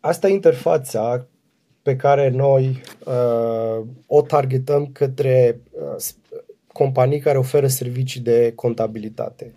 Asta 0.00 0.28
e 0.28 0.32
interfața 0.32 1.26
pe 1.82 1.96
care 1.96 2.28
noi 2.28 2.82
uh, 3.04 3.86
o 4.06 4.22
targetăm 4.22 4.86
către 4.92 5.60
uh, 5.70 6.04
companii 6.72 7.20
care 7.20 7.38
oferă 7.38 7.66
servicii 7.66 8.20
de 8.20 8.52
contabilitate. 8.54 9.54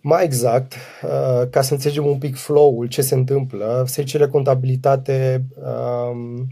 Mai 0.00 0.24
exact, 0.24 0.72
uh, 1.02 1.48
ca 1.50 1.60
să 1.60 1.72
înțelegem 1.72 2.06
un 2.06 2.18
pic 2.18 2.36
flow-ul, 2.36 2.86
ce 2.86 3.02
se 3.02 3.14
întâmplă, 3.14 3.84
serviciile 3.86 4.24
de 4.24 4.30
contabilitate 4.30 5.44
uh, 5.62 6.42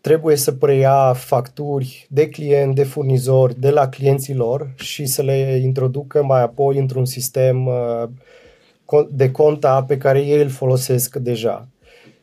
trebuie 0.00 0.36
să 0.36 0.52
preia 0.52 1.12
facturi 1.12 2.06
de 2.10 2.28
client, 2.28 2.74
de 2.74 2.84
furnizori, 2.84 3.60
de 3.60 3.70
la 3.70 3.88
clienții 3.88 4.34
lor 4.34 4.72
și 4.76 5.06
să 5.06 5.22
le 5.22 5.60
introducă 5.62 6.24
mai 6.24 6.42
apoi 6.42 6.78
într-un 6.78 7.04
sistem 7.04 7.66
uh, 7.66 8.08
de 9.10 9.30
conta 9.30 9.84
pe 9.84 9.96
care 9.96 10.20
ei 10.20 10.42
îl 10.42 10.48
folosesc 10.48 11.16
deja. 11.16 11.68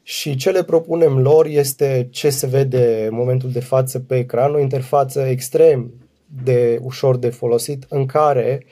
Și 0.03 0.35
ce 0.35 0.51
le 0.51 0.63
propunem 0.63 1.19
lor 1.19 1.45
este 1.45 2.07
ce 2.11 2.29
se 2.29 2.47
vede 2.47 3.05
în 3.09 3.15
momentul 3.15 3.51
de 3.51 3.59
față 3.59 3.99
pe 3.99 4.17
ecran, 4.17 4.53
o 4.53 4.59
interfață 4.59 5.21
extrem 5.21 5.93
de 6.43 6.79
ușor 6.81 7.17
de 7.17 7.29
folosit 7.29 7.85
în 7.89 8.05
care 8.05 8.65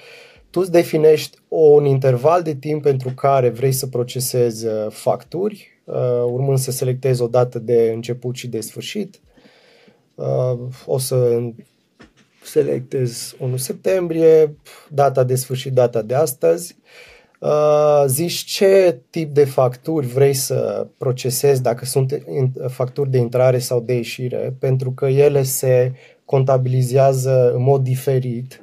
tu 0.50 0.60
îți 0.60 0.72
definești 0.72 1.38
un 1.48 1.86
interval 1.86 2.42
de 2.42 2.56
timp 2.56 2.82
pentru 2.84 3.10
care 3.16 3.50
vrei 3.50 3.72
să 3.72 3.88
procesezi 3.88 4.66
uh, 4.66 4.88
facturi, 4.90 5.82
uh, 5.84 6.24
urmând 6.26 6.58
să 6.58 6.72
selectezi 6.72 7.22
o 7.22 7.28
dată 7.28 7.60
de 7.60 7.92
început 7.94 8.36
și 8.36 8.48
de 8.48 8.62
sfârșit. 8.62 9.20
Uh, 10.16 10.60
o 10.86 10.98
să 10.98 11.40
selectez 12.44 13.36
1 13.40 13.58
septembrie, 13.58 14.56
data 14.90 15.24
de 15.24 15.36
sfârșit, 15.36 15.74
data 15.74 16.02
de 16.02 16.14
astăzi. 16.14 16.76
Zici 18.06 18.44
ce 18.44 19.00
tip 19.10 19.34
de 19.34 19.46
facturi 19.46 20.08
vrei 20.08 20.34
să 20.34 20.88
procesezi, 20.98 21.62
dacă 21.62 21.86
sunt 21.86 22.24
facturi 22.68 23.10
de 23.10 23.18
intrare 23.18 23.60
sau 23.60 23.80
de 23.80 23.94
ieșire, 23.94 24.56
pentru 24.60 24.92
că 24.92 25.06
ele 25.06 25.44
se 25.44 25.94
contabilizează 26.26 27.52
în 27.56 27.62
mod 27.62 27.84
diferit 27.84 28.62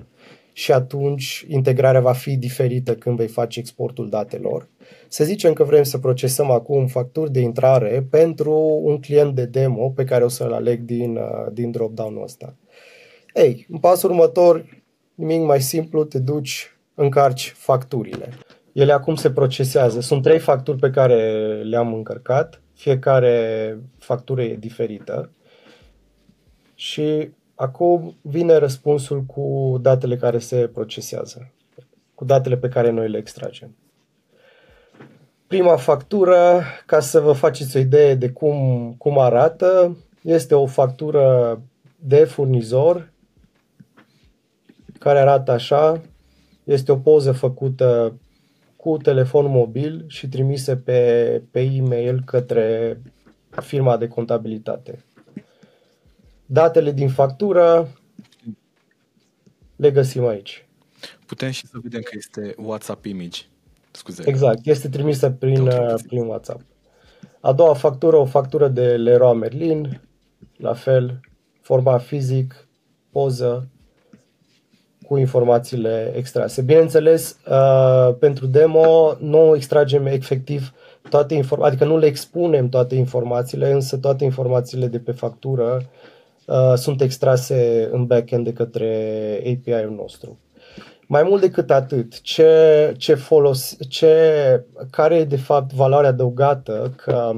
și 0.53 0.73
atunci 0.73 1.45
integrarea 1.49 2.01
va 2.01 2.13
fi 2.13 2.37
diferită 2.37 2.95
când 2.95 3.17
vei 3.17 3.29
face 3.29 3.59
exportul 3.59 4.09
datelor. 4.09 4.69
Să 5.09 5.25
zicem 5.25 5.53
că 5.53 5.65
vrem 5.65 5.83
să 5.83 5.99
procesăm 5.99 6.51
acum 6.51 6.87
facturi 6.87 7.33
de 7.33 7.41
intrare 7.41 8.07
pentru 8.11 8.81
un 8.83 9.01
client 9.01 9.35
de 9.35 9.45
demo 9.45 9.89
pe 9.89 10.05
care 10.05 10.25
o 10.25 10.29
să-l 10.29 10.53
aleg 10.53 10.81
din, 10.81 11.17
uh, 11.17 11.53
din 11.53 11.71
drop-down-ul 11.71 12.23
ăsta. 12.23 12.55
Ei, 13.35 13.67
în 13.71 13.79
pasul 13.79 14.11
următor, 14.11 14.83
nimic 15.15 15.47
mai 15.47 15.61
simplu, 15.61 16.05
te 16.05 16.19
duci, 16.19 16.77
încarci 16.95 17.55
facturile. 17.57 18.29
Ele 18.73 18.93
acum 18.93 19.15
se 19.15 19.31
procesează. 19.31 20.01
Sunt 20.01 20.23
trei 20.23 20.39
facturi 20.39 20.79
pe 20.79 20.91
care 20.91 21.53
le-am 21.63 21.95
încărcat. 21.95 22.63
Fiecare 22.75 23.79
factură 23.99 24.43
e 24.43 24.57
diferită. 24.57 25.31
Și 26.75 27.31
Acum 27.61 28.17
vine 28.21 28.57
răspunsul 28.57 29.23
cu 29.23 29.79
datele 29.81 30.17
care 30.17 30.39
se 30.39 30.71
procesează, 30.73 31.53
cu 32.15 32.25
datele 32.25 32.57
pe 32.57 32.69
care 32.69 32.91
noi 32.91 33.09
le 33.09 33.19
extragem. 33.19 33.77
Prima 35.47 35.77
factură, 35.77 36.63
ca 36.87 37.01
să 37.01 37.21
vă 37.21 37.33
faceți 37.33 37.77
o 37.77 37.81
idee 37.81 38.15
de 38.15 38.31
cum, 38.31 38.95
cum 38.99 39.19
arată, 39.19 39.97
este 40.23 40.55
o 40.55 40.67
factură 40.67 41.61
de 41.97 42.25
furnizor 42.25 43.13
care 44.99 45.19
arată 45.19 45.51
așa. 45.51 46.01
Este 46.65 46.93
o 46.93 46.97
poză 46.97 47.33
făcută 47.33 48.20
cu 48.81 48.97
telefon 48.97 49.47
mobil 49.51 50.05
și 50.09 50.29
trimise 50.29 50.77
pe, 50.77 51.43
pe 51.51 51.61
e-mail 51.61 52.23
către 52.25 53.01
firma 53.51 53.97
de 53.97 54.09
contabilitate. 54.09 55.05
Datele 56.47 56.93
din 56.93 57.09
factură 57.09 57.89
le 59.77 59.91
găsim 59.91 60.27
aici. 60.27 60.67
Putem 61.27 61.51
și 61.51 61.67
să 61.67 61.79
vedem 61.83 62.01
că 62.01 62.11
este 62.17 62.55
WhatsApp 62.59 63.05
image. 63.05 63.41
Scuze. 63.91 64.23
Exact, 64.27 64.67
este 64.67 64.89
trimisă 64.89 65.31
prin, 65.31 65.67
uh, 65.67 65.95
prin 66.07 66.23
WhatsApp. 66.23 66.61
A 67.41 67.53
doua 67.53 67.75
factură, 67.75 68.17
o 68.17 68.25
factură 68.25 68.69
de 68.69 68.97
Leroy 68.97 69.37
Merlin, 69.37 70.01
la 70.57 70.75
fel, 70.75 71.21
format 71.61 72.03
fizic, 72.03 72.69
poză, 73.11 73.69
cu 75.11 75.17
informațiile 75.17 76.13
extrase. 76.17 76.63
Bineînțeles, 76.63 77.37
uh, 77.51 78.15
pentru 78.19 78.47
demo 78.47 79.15
nu 79.19 79.55
extragem 79.57 80.07
efectiv 80.07 80.73
toate 81.09 81.35
informațiile, 81.35 81.69
adică 81.69 81.85
nu 81.85 81.99
le 81.99 82.07
expunem 82.07 82.69
toate 82.69 82.95
informațiile, 82.95 83.73
însă 83.73 83.97
toate 83.97 84.25
informațiile 84.25 84.87
de 84.87 84.99
pe 84.99 85.13
factură 85.13 85.83
Uh, 86.51 86.73
sunt 86.75 87.01
extrase 87.01 87.89
în 87.93 88.07
backend 88.07 88.45
de 88.45 88.53
către 88.53 88.89
API-ul 89.37 89.95
nostru. 89.97 90.39
Mai 91.07 91.23
mult 91.23 91.41
decât 91.41 91.71
atât, 91.71 92.21
ce, 92.21 92.95
ce 92.97 93.15
folos, 93.15 93.77
ce, 93.89 94.65
care 94.91 95.15
e 95.17 95.25
de 95.25 95.37
fapt 95.37 95.73
valoarea 95.73 96.11
adăugată 96.11 96.93
că 96.97 97.33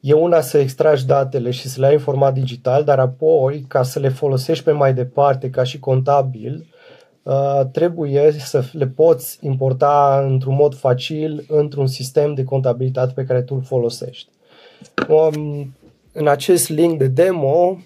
e 0.00 0.12
una 0.12 0.40
să 0.40 0.58
extragi 0.58 1.06
datele 1.06 1.50
și 1.50 1.68
să 1.68 1.80
le 1.80 1.86
ai 1.86 1.92
în 1.92 2.00
format 2.00 2.34
digital, 2.34 2.84
dar 2.84 2.98
apoi, 2.98 3.64
ca 3.68 3.82
să 3.82 3.98
le 3.98 4.08
folosești 4.08 4.64
pe 4.64 4.72
mai 4.72 4.94
departe 4.94 5.50
ca 5.50 5.62
și 5.62 5.78
contabil, 5.78 6.66
uh, 6.66 6.69
trebuie 7.72 8.34
să 8.38 8.64
le 8.72 8.86
poți 8.86 9.38
importa 9.40 10.24
într-un 10.28 10.54
mod 10.54 10.74
facil 10.74 11.44
într-un 11.48 11.86
sistem 11.86 12.34
de 12.34 12.44
contabilitate 12.44 13.12
pe 13.14 13.24
care 13.24 13.42
tu 13.42 13.54
îl 13.54 13.62
folosești. 13.62 14.28
Um, 15.08 15.74
în 16.12 16.28
acest 16.28 16.68
link 16.68 16.98
de 16.98 17.06
demo 17.06 17.78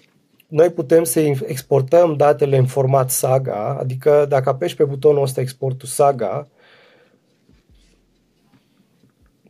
noi 0.47 0.69
putem 0.69 1.03
să 1.03 1.19
exportăm 1.19 2.15
datele 2.15 2.57
în 2.57 2.65
format 2.65 3.09
Saga, 3.09 3.77
adică 3.79 4.25
dacă 4.29 4.49
apeși 4.49 4.75
pe 4.75 4.83
butonul 4.83 5.21
ăsta 5.21 5.41
exportul 5.41 5.87
Saga, 5.87 6.47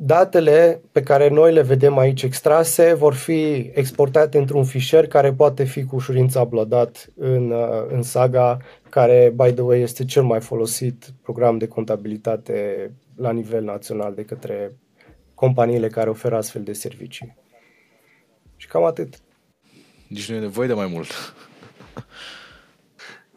datele 0.06 0.82
pe 0.92 1.04
care 1.04 1.30
noi 1.30 1.54
le 1.54 1.62
vedem 1.62 1.98
aici 1.98 2.24
extrase 2.24 2.94
vor 2.94 3.14
fi 3.14 3.72
exportate 3.74 4.38
într-un 4.38 4.64
fișier 4.64 5.08
care 5.08 5.34
poate 5.34 5.64
fi 5.64 5.84
cu 5.84 5.96
ușurință 5.96 6.40
uploadat 6.40 7.08
în, 7.16 7.54
în 7.90 8.02
Saga, 8.02 8.58
care, 8.90 9.34
by 9.36 9.52
the 9.54 9.62
way, 9.62 9.82
este 9.82 10.06
cel 10.06 10.24
mai 10.24 10.42
folosit 10.42 11.06
program 11.22 11.58
de 11.58 11.68
contabilitate 11.68 12.92
la 13.16 13.32
nivel 13.32 13.64
național 13.64 14.14
de 14.14 14.24
către 14.24 14.76
companiile 15.34 15.88
care 15.88 16.10
oferă 16.10 16.36
astfel 16.36 16.64
de 16.64 16.74
servicii. 16.74 17.38
Și 18.56 18.68
cam 18.68 18.84
atât. 18.84 19.14
Nici 20.08 20.30
nu 20.30 20.36
e 20.36 20.40
nevoie 20.40 20.68
de 20.68 20.74
mai 20.74 20.88
mult. 20.88 21.08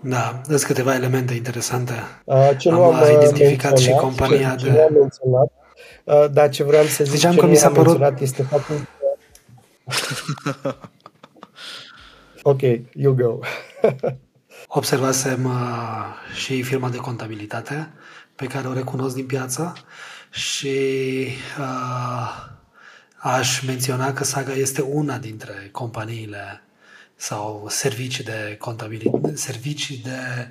Da, 0.01 0.41
sunt 0.45 0.63
câteva 0.63 0.95
elemente 0.95 1.35
interesante. 1.35 1.93
Uh, 2.25 2.51
ce 2.59 2.71
am, 2.71 2.81
am 2.81 3.23
identificat 3.23 3.79
și 3.79 3.91
compania 3.91 4.55
ce, 4.55 4.67
de... 4.67 4.73
Ce 4.73 4.81
am 4.81 4.93
menționat, 4.93 5.45
uh, 5.45 5.58
dar 6.31 6.49
ce 6.51 6.63
vreau 6.63 6.85
să 6.85 7.05
zic 7.05 7.15
Ziceam 7.15 7.35
ce 7.35 7.39
că 7.41 7.47
mi 7.47 7.57
s-a 7.57 7.69
părut... 7.69 7.87
menționat 7.87 8.21
este 8.21 8.43
faptul 8.43 8.77
că... 8.99 10.77
ok, 12.51 12.61
you 12.93 13.15
go. 13.15 13.39
Observasem 14.67 15.45
uh, 15.45 16.35
și 16.35 16.63
firma 16.63 16.89
de 16.89 16.97
contabilitate 16.97 17.91
pe 18.35 18.47
care 18.47 18.69
o 18.69 18.73
recunosc 18.73 19.15
din 19.15 19.27
piață 19.27 19.73
și 20.31 21.27
uh, 21.59 22.57
Aș 23.21 23.63
menționa 23.63 24.13
că 24.13 24.25
Saga 24.25 24.53
este 24.53 24.81
una 24.81 25.19
dintre 25.19 25.69
companiile 25.73 26.63
sau 27.17 27.67
servicii 27.69 28.25
de 28.25 28.57
contabilitate, 28.59 29.37
servicii 29.37 29.97
de 29.97 30.49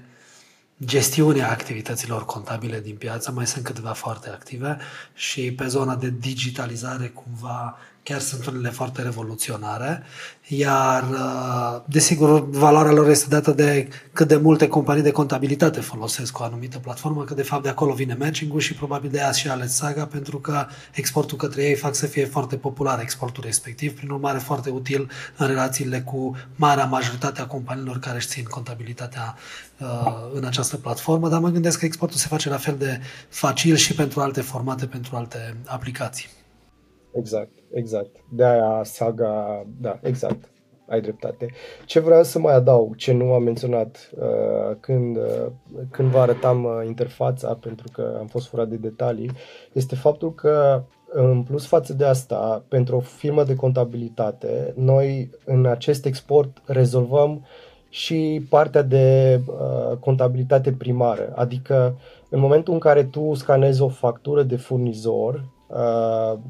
gestiune 0.86 1.44
a 1.44 1.50
activităților 1.50 2.26
contabile 2.26 2.80
din 2.80 2.96
piață, 2.96 3.32
mai 3.32 3.48
sunt 3.48 3.64
câteva 3.64 3.94
foarte 3.94 4.30
active 4.30 4.78
și 5.14 5.52
pe 5.52 5.68
zona 5.68 5.96
de 5.96 6.14
digitalizare 6.20 7.08
cumva 7.08 7.78
chiar 8.08 8.20
sunt 8.20 8.46
unele 8.46 8.70
foarte 8.70 9.02
revoluționare, 9.02 10.04
iar, 10.48 11.04
uh, 11.04 11.82
desigur, 11.86 12.50
valoarea 12.50 12.92
lor 12.92 13.10
este 13.10 13.28
dată 13.30 13.52
de 13.52 13.88
cât 14.14 14.28
de 14.28 14.36
multe 14.36 14.68
companii 14.68 15.04
de 15.04 15.12
contabilitate 15.12 15.80
folosesc 15.80 16.40
o 16.40 16.44
anumită 16.44 16.78
platformă, 16.78 17.24
că 17.24 17.34
de 17.34 17.42
fapt 17.42 17.64
de 17.64 17.70
acolo 17.70 17.94
vine 17.94 18.16
matching-ul 18.20 18.60
și 18.60 18.74
probabil 18.74 19.10
de 19.10 19.22
aia 19.22 19.32
și 19.32 19.50
ales 19.50 19.76
Saga, 19.76 20.06
pentru 20.06 20.40
că 20.40 20.66
exportul 20.94 21.38
către 21.38 21.64
ei 21.64 21.76
fac 21.76 21.96
să 21.96 22.06
fie 22.06 22.26
foarte 22.26 22.56
popular 22.56 23.00
exportul 23.02 23.44
respectiv, 23.44 23.96
prin 23.96 24.10
urmare 24.10 24.38
foarte 24.38 24.70
util 24.70 25.10
în 25.38 25.48
relațiile 25.48 26.02
cu 26.02 26.36
marea 26.56 26.86
majoritate 26.86 27.42
a 27.42 27.48
companiilor 27.48 28.00
care 28.00 28.16
își 28.16 28.28
țin 28.28 28.44
contabilitatea 28.44 29.36
uh, 29.80 29.88
în 30.34 30.44
această 30.44 30.78
platformă, 30.78 31.30
dar 31.30 31.40
mă 31.40 31.50
gândesc 31.50 31.80
că 31.80 31.86
exportul 31.86 32.18
se 32.18 32.28
face 32.28 32.50
la 32.50 32.58
fel 32.58 32.76
de 32.78 33.00
facil 33.30 33.76
și 33.76 33.94
pentru 33.94 34.22
alte 34.22 34.42
formate, 34.42 34.86
pentru 34.86 35.16
alte 35.16 35.58
aplicații. 35.66 36.28
Exact, 37.14 37.57
exact. 37.72 38.16
De 38.30 38.46
aia 38.46 38.82
saga, 38.84 39.66
da, 39.82 40.00
exact. 40.04 40.52
Ai 40.88 41.02
dreptate. 41.02 41.48
Ce 41.86 42.00
vreau 42.00 42.24
să 42.24 42.40
mai 42.40 42.54
adaug, 42.54 42.96
ce 42.96 43.14
nu 43.14 43.34
am 43.34 43.44
menționat 43.44 44.12
uh, 44.20 44.76
când, 44.80 45.18
uh, 45.18 45.46
când 45.92 46.10
vă 46.10 46.20
arătam 46.20 46.64
uh, 46.64 46.86
interfața, 46.86 47.54
pentru 47.54 47.88
că 47.94 48.16
am 48.20 48.28
fost 48.28 48.48
furat 48.48 48.68
de 48.68 48.76
detalii, 48.76 49.32
este 49.74 49.96
faptul 49.96 50.34
că 50.34 50.84
în 51.12 51.44
plus 51.44 51.66
față 51.66 51.94
de 51.94 52.06
asta, 52.06 52.64
pentru 52.68 52.96
o 52.96 53.00
firmă 53.00 53.44
de 53.44 53.56
contabilitate, 53.56 54.74
noi 54.76 55.30
în 55.46 55.66
acest 55.66 56.06
export 56.06 56.62
rezolvăm 56.66 57.46
și 57.90 58.46
partea 58.50 58.82
de 58.82 59.40
uh, 59.46 59.98
contabilitate 59.98 60.72
primară, 60.72 61.34
adică 61.36 61.98
în 62.30 62.40
momentul 62.40 62.74
în 62.74 62.80
care 62.80 63.04
tu 63.04 63.34
scanezi 63.34 63.82
o 63.82 63.88
factură 63.88 64.44
de 64.44 64.56
furnizor, 64.56 65.34
Uh, 65.34 65.57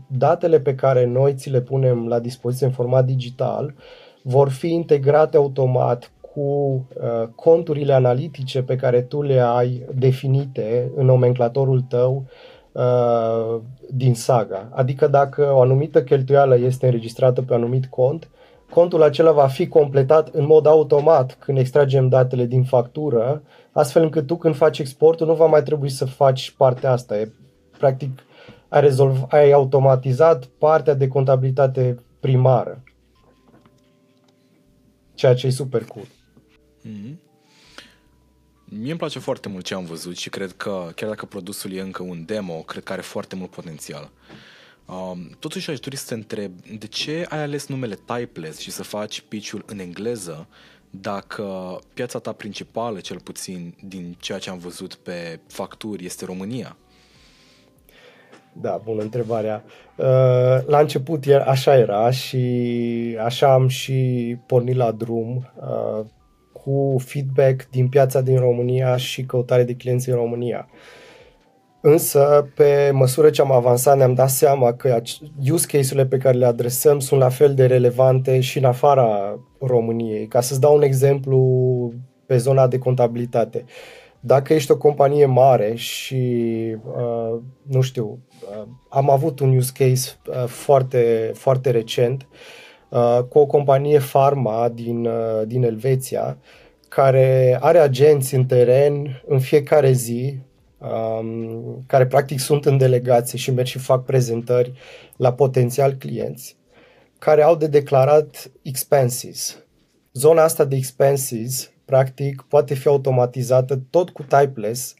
datele 0.07 0.59
pe 0.59 0.75
care 0.75 1.05
noi 1.05 1.33
ți 1.33 1.49
le 1.49 1.61
punem 1.61 2.07
la 2.07 2.19
dispoziție 2.19 2.65
în 2.65 2.71
format 2.71 3.05
digital 3.05 3.73
vor 4.21 4.49
fi 4.49 4.73
integrate 4.73 5.37
automat 5.37 6.11
cu 6.33 6.39
uh, 6.41 7.27
conturile 7.35 7.93
analitice 7.93 8.61
pe 8.61 8.75
care 8.75 9.01
tu 9.01 9.21
le 9.21 9.39
ai 9.39 9.85
definite 9.95 10.91
în 10.95 11.05
nomenclatorul 11.05 11.81
tău 11.81 12.25
uh, 12.71 13.59
din 13.89 14.13
saga. 14.13 14.69
Adică 14.71 15.07
dacă 15.07 15.51
o 15.53 15.61
anumită 15.61 16.03
cheltuială 16.03 16.57
este 16.57 16.85
înregistrată 16.85 17.41
pe 17.41 17.53
un 17.53 17.59
anumit 17.59 17.85
cont, 17.85 18.29
contul 18.69 19.03
acela 19.03 19.31
va 19.31 19.47
fi 19.47 19.67
completat 19.67 20.27
în 20.27 20.45
mod 20.45 20.65
automat 20.65 21.37
când 21.39 21.57
extragem 21.57 22.09
datele 22.09 22.45
din 22.45 22.63
factură, 22.63 23.41
astfel 23.71 24.03
încât 24.03 24.27
tu 24.27 24.35
când 24.35 24.55
faci 24.55 24.79
exportul 24.79 25.27
nu 25.27 25.33
va 25.33 25.45
mai 25.45 25.63
trebui 25.63 25.89
să 25.89 26.05
faci 26.05 26.53
partea 26.57 26.91
asta. 26.91 27.17
E, 27.17 27.31
practic 27.77 28.26
ai, 28.67 28.81
rezolv, 28.81 29.25
ai 29.29 29.51
automatizat 29.51 30.45
partea 30.45 30.93
de 30.93 31.07
contabilitate 31.07 32.03
primară. 32.19 32.83
Ceea 35.13 35.35
ce 35.35 35.47
e 35.47 35.49
super 35.49 35.83
cool. 35.85 36.05
Mm-hmm. 36.85 37.15
Mie 38.65 38.89
îmi 38.89 38.99
place 38.99 39.19
foarte 39.19 39.49
mult 39.49 39.65
ce 39.65 39.73
am 39.73 39.85
văzut 39.85 40.17
și 40.17 40.29
cred 40.29 40.51
că, 40.51 40.91
chiar 40.95 41.09
dacă 41.09 41.25
produsul 41.25 41.71
e 41.71 41.81
încă 41.81 42.03
un 42.03 42.25
demo, 42.25 42.53
cred 42.53 42.83
că 42.83 42.91
are 42.93 43.01
foarte 43.01 43.35
mult 43.35 43.49
potențial. 43.49 44.11
Um, 44.85 45.29
totuși 45.39 45.69
aș 45.69 45.79
dori 45.79 45.95
să 45.95 46.05
te 46.07 46.13
întreb, 46.13 46.51
de 46.79 46.87
ce 46.87 47.25
ai 47.29 47.41
ales 47.41 47.67
numele 47.67 47.97
Typeless 48.05 48.59
și 48.59 48.71
să 48.71 48.83
faci 48.83 49.21
pitch-ul 49.21 49.63
în 49.65 49.79
engleză 49.79 50.47
dacă 50.89 51.79
piața 51.93 52.19
ta 52.19 52.31
principală, 52.31 52.99
cel 52.99 53.19
puțin 53.19 53.75
din 53.83 54.15
ceea 54.19 54.39
ce 54.39 54.49
am 54.49 54.57
văzut 54.57 54.95
pe 54.95 55.39
facturi, 55.47 56.05
este 56.05 56.25
România? 56.25 56.77
Da, 58.61 58.81
bună 58.83 59.01
întrebarea. 59.01 59.63
Uh, 59.95 60.65
la 60.65 60.79
început 60.79 61.23
așa 61.45 61.77
era 61.77 62.11
și 62.11 63.17
așa 63.23 63.53
am 63.53 63.67
și 63.67 64.37
pornit 64.45 64.75
la 64.75 64.91
drum 64.91 65.51
uh, 65.55 66.05
cu 66.53 66.95
feedback 66.99 67.69
din 67.69 67.87
piața 67.87 68.21
din 68.21 68.39
România 68.39 68.97
și 68.97 69.23
căutare 69.23 69.63
de 69.63 69.75
clienți 69.75 70.09
în 70.09 70.15
România. 70.15 70.67
Însă, 71.81 72.47
pe 72.55 72.91
măsură 72.93 73.29
ce 73.29 73.41
am 73.41 73.51
avansat, 73.51 73.97
ne-am 73.97 74.13
dat 74.13 74.29
seama 74.29 74.73
că 74.73 75.01
use 75.51 75.65
case-urile 75.67 76.05
pe 76.05 76.17
care 76.17 76.37
le 76.37 76.45
adresăm 76.45 76.99
sunt 76.99 77.19
la 77.19 77.29
fel 77.29 77.53
de 77.53 77.65
relevante 77.65 78.39
și 78.39 78.57
în 78.57 78.63
afara 78.63 79.39
României. 79.59 80.27
Ca 80.27 80.41
să-ți 80.41 80.59
dau 80.59 80.75
un 80.75 80.81
exemplu 80.81 81.93
pe 82.25 82.37
zona 82.37 82.67
de 82.67 82.77
contabilitate. 82.77 83.65
Dacă 84.19 84.53
ești 84.53 84.71
o 84.71 84.77
companie 84.77 85.25
mare 85.25 85.75
și, 85.75 86.15
uh, 86.85 87.39
nu 87.61 87.81
știu, 87.81 88.19
uh, 88.41 88.67
am 88.89 89.09
avut 89.09 89.39
un 89.39 89.55
use 89.55 89.71
case 89.73 90.17
uh, 90.27 90.45
foarte, 90.45 91.31
foarte 91.33 91.71
recent 91.71 92.27
uh, 92.89 93.19
cu 93.29 93.39
o 93.39 93.45
companie 93.45 93.99
farma 93.99 94.69
din, 94.73 95.05
uh, 95.05 95.47
din 95.47 95.63
Elveția 95.63 96.37
care 96.87 97.57
are 97.61 97.77
agenți 97.77 98.35
în 98.35 98.45
teren 98.45 99.23
în 99.27 99.39
fiecare 99.39 99.91
zi 99.91 100.39
um, 100.77 101.83
care 101.87 102.07
practic 102.07 102.39
sunt 102.39 102.65
în 102.65 102.77
delegație 102.77 103.37
și 103.37 103.51
merg 103.51 103.67
și 103.67 103.77
fac 103.77 104.05
prezentări 104.05 104.73
la 105.15 105.33
potențial 105.33 105.93
clienți, 105.93 106.57
care 107.19 107.41
au 107.41 107.55
de 107.55 107.67
declarat 107.67 108.51
expenses. 108.61 109.65
Zona 110.13 110.43
asta 110.43 110.65
de 110.65 110.75
expenses, 110.75 111.71
practic, 111.87 112.45
poate 112.49 112.73
fi 112.73 112.87
automatizată 112.87 113.79
tot 113.89 114.09
cu 114.09 114.23
typeless, 114.23 114.95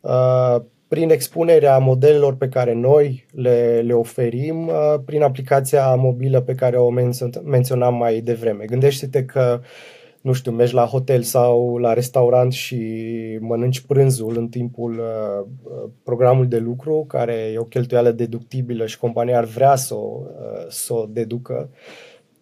uh, 0.00 0.56
prin 0.88 1.10
expunerea 1.10 1.78
modelelor 1.78 2.36
pe 2.36 2.48
care 2.48 2.72
noi 2.72 3.26
le, 3.32 3.80
le 3.80 3.92
oferim, 3.92 4.66
uh, 4.66 4.94
prin 5.04 5.22
aplicația 5.22 5.94
mobilă 5.94 6.40
pe 6.40 6.54
care 6.54 6.76
o 6.76 6.90
menționam 7.44 7.94
mai 7.94 8.20
devreme. 8.20 8.64
Gândește-te 8.64 9.24
că 9.24 9.60
uh, 9.60 9.66
nu 10.20 10.32
știu, 10.32 10.52
mergi 10.52 10.74
la 10.74 10.84
hotel 10.84 11.22
sau 11.22 11.76
la 11.76 11.92
restaurant 11.92 12.52
și 12.52 12.78
mănânci 13.40 13.80
prânzul 13.80 14.36
în 14.36 14.48
timpul 14.48 14.98
uh, 14.98 15.46
uh, 15.62 15.90
programului 16.02 16.48
de 16.48 16.58
lucru, 16.58 17.04
care 17.08 17.32
e 17.32 17.58
o 17.58 17.64
cheltuială 17.64 18.10
deductibilă 18.10 18.86
și 18.86 18.98
compania 18.98 19.38
ar 19.38 19.44
vrea 19.44 19.76
să 19.76 19.94
o, 19.94 20.20
uh, 20.22 20.66
să 20.68 20.94
o 20.94 21.06
deducă, 21.08 21.70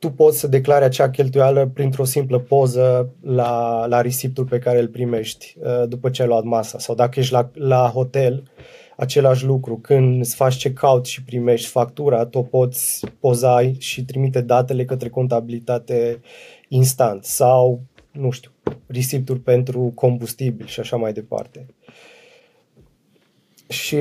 tu 0.06 0.12
poți 0.12 0.38
să 0.38 0.46
declari 0.46 0.84
acea 0.84 1.10
cheltuială 1.10 1.70
printr-o 1.74 2.04
simplă 2.04 2.38
poză 2.38 3.14
la, 3.20 3.84
la 3.86 4.00
receptul 4.00 4.44
pe 4.44 4.58
care 4.58 4.78
îl 4.78 4.88
primești 4.88 5.56
uh, 5.58 5.88
după 5.88 6.10
ce 6.10 6.22
ai 6.22 6.28
luat 6.28 6.44
masa. 6.44 6.78
Sau 6.78 6.94
dacă 6.94 7.20
ești 7.20 7.32
la, 7.32 7.50
la 7.54 7.90
hotel, 7.94 8.42
același 8.96 9.44
lucru. 9.44 9.76
Când 9.76 10.20
îți 10.20 10.34
faci 10.34 10.62
check-out 10.62 11.06
și 11.06 11.24
primești 11.24 11.68
factura, 11.68 12.26
tu 12.26 12.42
poți 12.42 13.06
poza 13.20 13.72
și 13.78 14.04
trimite 14.04 14.40
datele 14.40 14.84
către 14.84 15.08
contabilitate 15.08 16.20
uh, 16.22 16.28
instant 16.68 17.24
sau, 17.24 17.80
nu 18.12 18.30
știu, 18.30 18.50
recepturi 18.86 19.40
pentru 19.40 19.92
combustibil 19.94 20.66
și 20.66 20.80
așa 20.80 20.96
mai 20.96 21.12
departe. 21.12 21.66
Și 23.68 23.98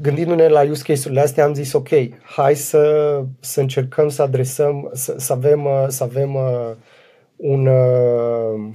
gândindu-ne 0.00 0.48
la 0.48 0.62
use 0.62 0.82
case-urile 0.82 1.20
astea, 1.20 1.44
am 1.44 1.54
zis, 1.54 1.72
ok, 1.72 1.88
hai 2.22 2.54
să, 2.54 3.22
să 3.40 3.60
încercăm 3.60 4.08
să 4.08 4.22
adresăm, 4.22 4.90
să, 4.92 5.14
să 5.18 5.32
avem, 5.32 5.68
să 5.88 6.02
avem 6.02 6.34
uh, 6.34 6.70
un, 7.36 7.66
uh, 7.66 8.74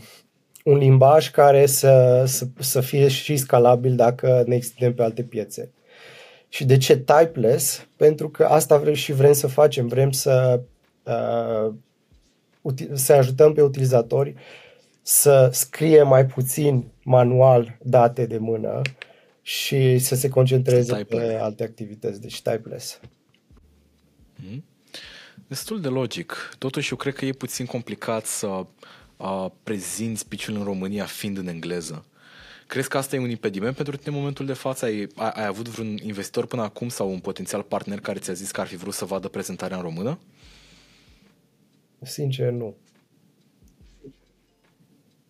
un 0.63 0.77
limbaj 0.77 1.31
care 1.31 1.65
să, 1.65 2.23
să, 2.27 2.45
să 2.59 2.81
fie 2.81 3.07
și 3.07 3.37
scalabil 3.37 3.95
dacă 3.95 4.43
ne 4.45 4.55
extindem 4.55 4.93
pe 4.93 5.03
alte 5.03 5.23
piețe. 5.23 5.71
Și 6.49 6.65
de 6.65 6.77
ce 6.77 6.97
typeless? 6.97 7.87
Pentru 7.97 8.29
că 8.29 8.45
asta 8.45 8.77
vrem 8.77 8.93
și 8.93 9.11
vrem 9.11 9.33
să 9.33 9.47
facem. 9.47 9.87
Vrem 9.87 10.11
să 10.11 10.61
uh, 11.03 11.73
să 12.93 13.13
ajutăm 13.13 13.53
pe 13.53 13.61
utilizatori 13.61 14.35
să 15.01 15.49
scrie 15.51 16.03
mai 16.03 16.25
puțin 16.25 16.91
manual 17.03 17.77
date 17.81 18.25
de 18.25 18.37
mână 18.37 18.81
și 19.51 19.99
să 19.99 20.15
se 20.15 20.29
concentreze 20.29 20.95
typeless. 20.95 21.31
pe 21.31 21.39
alte 21.39 21.63
activități, 21.63 22.21
deci 22.21 22.41
typeless. 22.41 22.99
Mm-hmm. 24.35 24.61
Destul 25.47 25.81
de 25.81 25.87
logic. 25.87 26.55
Totuși, 26.57 26.91
eu 26.91 26.97
cred 26.97 27.13
că 27.13 27.25
e 27.25 27.31
puțin 27.31 27.65
complicat 27.65 28.25
să 28.25 28.65
uh, 29.17 29.45
prezinți 29.63 30.27
piciul 30.27 30.55
în 30.55 30.63
România 30.63 31.05
fiind 31.05 31.37
în 31.37 31.47
engleză. 31.47 32.05
Crezi 32.67 32.89
că 32.89 32.97
asta 32.97 33.15
e 33.15 33.19
un 33.19 33.29
impediment 33.29 33.75
pentru 33.75 33.95
tine 33.95 34.09
în 34.09 34.19
momentul 34.19 34.45
de 34.45 34.53
față? 34.53 34.85
Ai, 34.85 35.07
ai, 35.15 35.31
ai 35.33 35.45
avut 35.45 35.67
vreun 35.67 35.97
investitor 35.97 36.45
până 36.45 36.61
acum 36.61 36.87
sau 36.89 37.11
un 37.11 37.19
potențial 37.19 37.63
partener 37.63 37.99
care 37.99 38.19
ți-a 38.19 38.33
zis 38.33 38.51
că 38.51 38.61
ar 38.61 38.67
fi 38.67 38.75
vrut 38.75 38.93
să 38.93 39.05
vadă 39.05 39.27
prezentarea 39.27 39.77
în 39.77 39.83
română? 39.83 40.19
Sincer, 42.01 42.51
nu. 42.51 42.75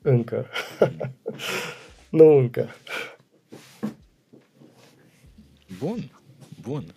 Încă. 0.02 0.48
nu 2.10 2.38
încă. 2.38 2.70
Bun, 5.84 6.12
bun. 6.62 6.96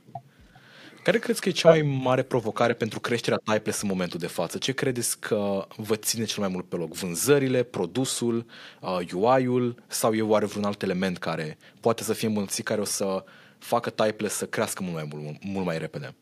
Care 1.02 1.18
crezi 1.18 1.40
că 1.40 1.48
e 1.48 1.52
cea 1.52 1.68
mai 1.68 1.82
mare 1.82 2.22
provocare 2.22 2.72
pentru 2.72 3.00
creșterea 3.00 3.40
Typeless 3.44 3.82
în 3.82 3.88
momentul 3.88 4.18
de 4.18 4.26
față? 4.26 4.58
Ce 4.58 4.72
credeți 4.72 5.18
că 5.18 5.66
vă 5.76 5.96
ține 5.96 6.24
cel 6.24 6.42
mai 6.42 6.52
mult 6.52 6.68
pe 6.68 6.76
loc? 6.76 6.92
Vânzările, 6.92 7.62
produsul, 7.62 8.46
uh, 8.80 9.12
UI-ul 9.12 9.82
sau 9.86 10.14
e 10.14 10.22
oare 10.22 10.46
vreun 10.46 10.64
alt 10.64 10.82
element 10.82 11.18
care 11.18 11.56
poate 11.80 12.02
să 12.02 12.12
fie 12.12 12.28
îmbunătățit 12.28 12.64
care 12.64 12.80
o 12.80 12.84
să 12.84 13.24
facă 13.58 13.90
Typeless 13.90 14.36
să 14.36 14.46
crească 14.46 14.82
mult 14.82 14.94
mai, 14.94 15.08
mult, 15.12 15.44
mult 15.44 15.64
mai 15.64 15.78
repede? 15.78 16.14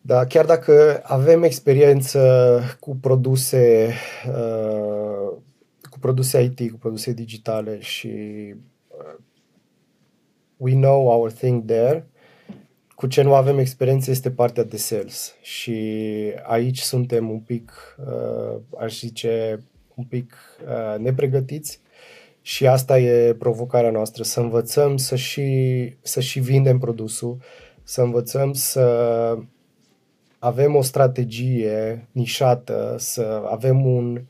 Da, 0.00 0.26
chiar 0.26 0.44
dacă 0.44 1.02
avem 1.04 1.42
experiență 1.42 2.60
cu 2.80 2.96
produse, 2.96 3.94
uh, 4.28 5.36
cu 5.90 5.98
produse 5.98 6.42
IT, 6.42 6.70
cu 6.70 6.78
produse 6.78 7.12
digitale 7.12 7.80
și 7.80 8.06
uh, 8.06 8.56
we 10.60 10.74
know 10.74 11.08
our 11.08 11.30
thing 11.30 11.64
there, 11.64 12.06
cu 12.94 13.06
ce 13.06 13.22
nu 13.22 13.34
avem 13.34 13.58
experiență 13.58 14.10
este 14.10 14.30
partea 14.30 14.64
de 14.64 14.76
sales 14.76 15.34
și 15.40 15.78
aici 16.42 16.78
suntem 16.78 17.30
un 17.30 17.38
pic, 17.38 17.96
uh, 18.06 18.60
aș 18.80 18.98
zice, 18.98 19.62
un 19.94 20.04
pic 20.04 20.34
uh, 20.64 20.98
nepregătiți 20.98 21.80
și 22.42 22.66
asta 22.66 22.98
e 22.98 23.34
provocarea 23.34 23.90
noastră, 23.90 24.22
să 24.22 24.40
învățăm 24.40 24.96
să 24.96 25.16
și, 25.16 25.48
să 26.02 26.20
și 26.20 26.40
vindem 26.40 26.78
produsul, 26.78 27.38
să 27.82 28.02
învățăm 28.02 28.52
să 28.52 29.36
avem 30.38 30.74
o 30.74 30.82
strategie 30.82 32.08
nișată, 32.12 32.94
să 32.98 33.42
avem 33.50 33.86
un 33.86 34.22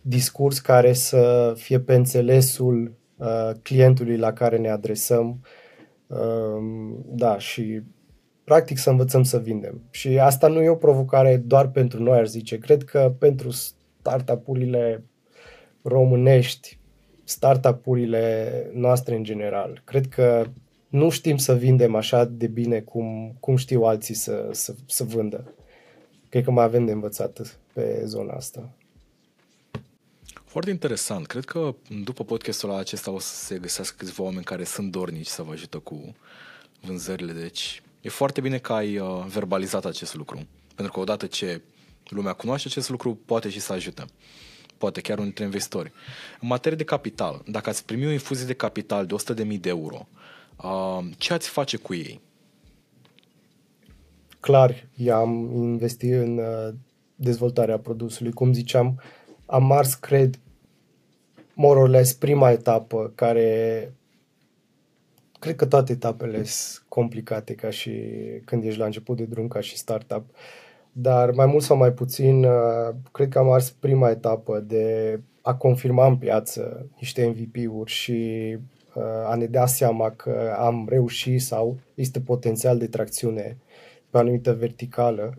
discurs 0.00 0.58
care 0.58 0.92
să 0.92 1.52
fie 1.56 1.80
pe 1.80 1.94
înțelesul 1.94 2.92
uh, 3.16 3.50
clientului 3.62 4.16
la 4.16 4.32
care 4.32 4.56
ne 4.56 4.70
adresăm. 4.70 5.28
Uh, 5.28 5.66
da, 7.06 7.38
și 7.38 7.82
practic 8.44 8.78
să 8.78 8.90
învățăm 8.90 9.22
să 9.22 9.38
vindem. 9.38 9.80
Și 9.90 10.18
asta 10.18 10.48
nu 10.48 10.62
e 10.62 10.68
o 10.68 10.74
provocare 10.74 11.36
doar 11.36 11.68
pentru 11.68 12.02
noi, 12.02 12.18
aș 12.18 12.28
zice. 12.28 12.58
Cred 12.58 12.84
că 12.84 13.14
pentru 13.18 13.50
startup-urile 13.50 15.04
românești, 15.82 16.78
startup-urile 17.24 18.50
noastre 18.72 19.14
în 19.14 19.24
general, 19.24 19.82
cred 19.84 20.06
că 20.06 20.46
nu 20.88 21.08
știm 21.08 21.36
să 21.36 21.54
vindem 21.54 21.94
așa 21.94 22.24
de 22.24 22.46
bine 22.46 22.80
cum, 22.80 23.36
cum 23.40 23.56
știu 23.56 23.82
alții 23.82 24.14
să, 24.14 24.48
să, 24.52 24.74
să 24.86 25.04
vândă. 25.04 25.54
Cred 26.28 26.44
că 26.44 26.50
mai 26.50 26.64
avem 26.64 26.84
de 26.84 26.92
învățat 26.92 27.58
pe 27.72 28.02
zona 28.04 28.32
asta. 28.32 28.70
Foarte 30.58 30.76
interesant. 30.76 31.26
Cred 31.26 31.44
că 31.44 31.74
după 32.04 32.24
podcastul 32.24 32.72
acesta 32.72 33.10
o 33.10 33.18
să 33.18 33.34
se 33.34 33.58
găsească 33.58 33.94
câțiva 33.98 34.22
oameni 34.22 34.44
care 34.44 34.64
sunt 34.64 34.90
dornici 34.90 35.26
să 35.26 35.42
vă 35.42 35.52
ajută 35.52 35.78
cu 35.78 36.16
vânzările. 36.80 37.32
Deci 37.32 37.82
e 38.00 38.08
foarte 38.08 38.40
bine 38.40 38.58
că 38.58 38.72
ai 38.72 38.98
uh, 38.98 39.24
verbalizat 39.28 39.84
acest 39.84 40.14
lucru. 40.14 40.46
Pentru 40.74 40.92
că 40.92 41.00
odată 41.00 41.26
ce 41.26 41.60
lumea 42.08 42.32
cunoaște 42.32 42.68
acest 42.68 42.88
lucru, 42.88 43.18
poate 43.24 43.48
și 43.48 43.60
să 43.60 43.72
ajute. 43.72 44.04
Poate 44.78 45.00
chiar 45.00 45.12
unul 45.12 45.24
dintre 45.24 45.44
investitori. 45.44 45.92
În 46.40 46.48
materie 46.48 46.76
de 46.76 46.84
capital, 46.84 47.42
dacă 47.46 47.68
ați 47.68 47.84
primi 47.84 48.06
o 48.06 48.10
infuzie 48.10 48.46
de 48.46 48.54
capital 48.54 49.06
de 49.06 49.14
100.000 49.34 49.60
de 49.60 49.68
euro, 49.68 50.08
uh, 50.62 50.98
ce 51.16 51.32
ați 51.32 51.48
face 51.48 51.76
cu 51.76 51.94
ei? 51.94 52.20
Clar, 54.40 54.88
i-am 54.94 55.50
investit 55.54 56.12
în 56.12 56.38
uh, 56.38 56.74
dezvoltarea 57.14 57.78
produsului. 57.78 58.32
Cum 58.32 58.52
ziceam, 58.52 59.00
am 59.46 59.64
mars, 59.64 59.94
cred, 59.94 60.38
more 61.58 61.78
or 61.78 61.88
less, 61.88 62.12
prima 62.12 62.50
etapă 62.50 63.12
care 63.14 63.92
cred 65.38 65.56
că 65.56 65.66
toate 65.66 65.92
etapele 65.92 66.44
sunt 66.44 66.84
complicate 66.88 67.54
ca 67.54 67.70
și 67.70 67.92
când 68.44 68.64
ești 68.64 68.78
la 68.78 68.84
început 68.84 69.16
de 69.16 69.24
drum 69.24 69.48
ca 69.48 69.60
și 69.60 69.76
startup. 69.76 70.24
Dar 70.92 71.30
mai 71.30 71.46
mult 71.46 71.62
sau 71.62 71.76
mai 71.76 71.92
puțin, 71.92 72.44
uh, 72.44 72.94
cred 73.12 73.28
că 73.28 73.38
am 73.38 73.50
ars 73.50 73.70
prima 73.70 74.10
etapă 74.10 74.58
de 74.58 75.20
a 75.42 75.54
confirma 75.54 76.06
în 76.06 76.16
piață 76.16 76.86
niște 76.98 77.26
MVP-uri 77.26 77.90
și 77.90 78.56
uh, 78.94 79.02
a 79.26 79.34
ne 79.34 79.46
da 79.46 79.66
seama 79.66 80.10
că 80.10 80.56
am 80.58 80.86
reușit 80.88 81.42
sau 81.42 81.78
este 81.94 82.20
potențial 82.20 82.78
de 82.78 82.86
tracțiune 82.86 83.56
pe 84.10 84.16
o 84.16 84.18
anumită 84.20 84.52
verticală. 84.52 85.34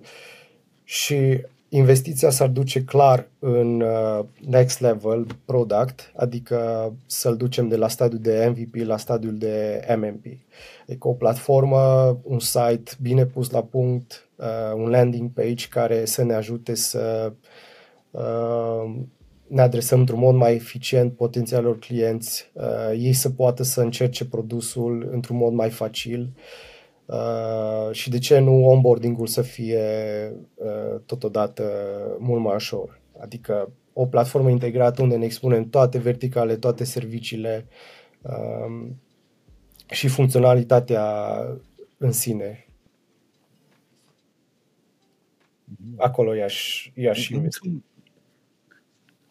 Și 0.84 1.42
investiția 1.70 2.30
s-ar 2.30 2.48
duce 2.48 2.84
clar 2.84 3.28
în 3.40 3.82
uh, 3.82 4.26
next 4.48 4.80
level 4.80 5.28
product, 5.46 6.12
adică 6.16 6.92
să-l 7.06 7.38
ducem 7.38 7.68
de 7.68 7.76
la 7.76 7.88
stadiul 7.88 8.22
de 8.22 8.54
MVP 8.56 8.86
la 8.86 8.98
stadiul 8.98 9.38
de 9.38 9.86
MMP. 9.98 10.26
Adică 10.88 11.08
o 11.08 11.14
platformă, 11.14 12.18
un 12.24 12.40
site 12.40 12.92
bine 13.02 13.26
pus 13.26 13.50
la 13.50 13.64
punct, 13.64 14.30
uh, 14.36 14.74
un 14.76 14.90
landing 14.90 15.30
page 15.34 15.68
care 15.70 16.06
să 16.06 16.24
ne 16.24 16.34
ajute 16.34 16.76
să 16.76 17.34
uh, 18.12 18.96
ne 19.48 19.62
adresăm 19.62 20.00
într-un 20.00 20.20
mod 20.20 20.36
mai 20.36 20.54
eficient 20.54 21.14
potențialor 21.14 21.80
clienți, 21.80 22.52
ei 22.98 23.14
să 23.14 23.30
poată 23.30 23.64
să 23.64 23.82
încerce 23.82 24.26
produsul 24.26 25.10
într-un 25.12 25.38
mod 25.38 25.54
mai 25.54 25.70
facil 25.70 26.22
Uh, 26.22 26.69
și 27.92 28.10
de 28.10 28.18
ce 28.18 28.40
nu 28.40 28.66
onboarding-ul 28.66 29.28
să 29.28 29.42
fie 29.42 29.82
uh, 30.54 31.00
totodată 31.06 31.72
mult 32.20 32.42
mai 32.42 32.56
ușor. 32.56 33.02
Adică 33.20 33.72
o 33.94 34.06
platformă 34.06 34.50
integrată 34.50 35.02
unde 35.02 35.16
ne 35.16 35.26
expunem 35.26 35.70
toate 35.70 35.98
verticale, 35.98 36.56
toate 36.56 36.84
serviciile 36.84 37.68
uh, 38.22 38.88
și 39.90 40.08
funcționalitatea 40.08 41.36
în 41.98 42.12
sine. 42.12 42.68
Acolo 45.98 46.36
i-aș, 46.36 46.90
i-aș 46.94 47.28
investi. 47.28 47.72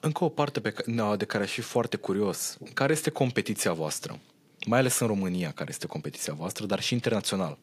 Încă 0.00 0.24
o 0.24 0.28
parte 0.28 0.60
pe 0.60 0.70
care, 0.70 1.16
de 1.16 1.24
care 1.24 1.42
aș 1.42 1.50
fi 1.52 1.60
foarte 1.60 1.96
curios. 1.96 2.58
Care 2.74 2.92
este 2.92 3.10
competiția 3.10 3.72
voastră? 3.72 4.18
Mai 4.68 4.78
ales 4.78 4.98
în 4.98 5.06
România, 5.06 5.52
care 5.54 5.70
este 5.70 5.86
competiția 5.86 6.32
voastră, 6.32 6.66
dar 6.66 6.80
și 6.80 6.92
internațional 6.92 7.58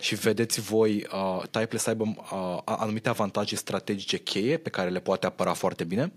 și 0.00 0.14
vedeți 0.14 0.60
voi 0.60 1.06
uh, 1.12 1.42
Type 1.50 1.76
să 1.76 1.88
aibă 1.88 2.04
uh, 2.04 2.58
anumite 2.64 3.08
avantaje 3.08 3.56
strategice 3.56 4.18
cheie 4.18 4.56
pe 4.56 4.70
care 4.70 4.90
le 4.90 4.98
poate 4.98 5.26
apăra 5.26 5.52
foarte 5.52 5.84
bine? 5.84 6.12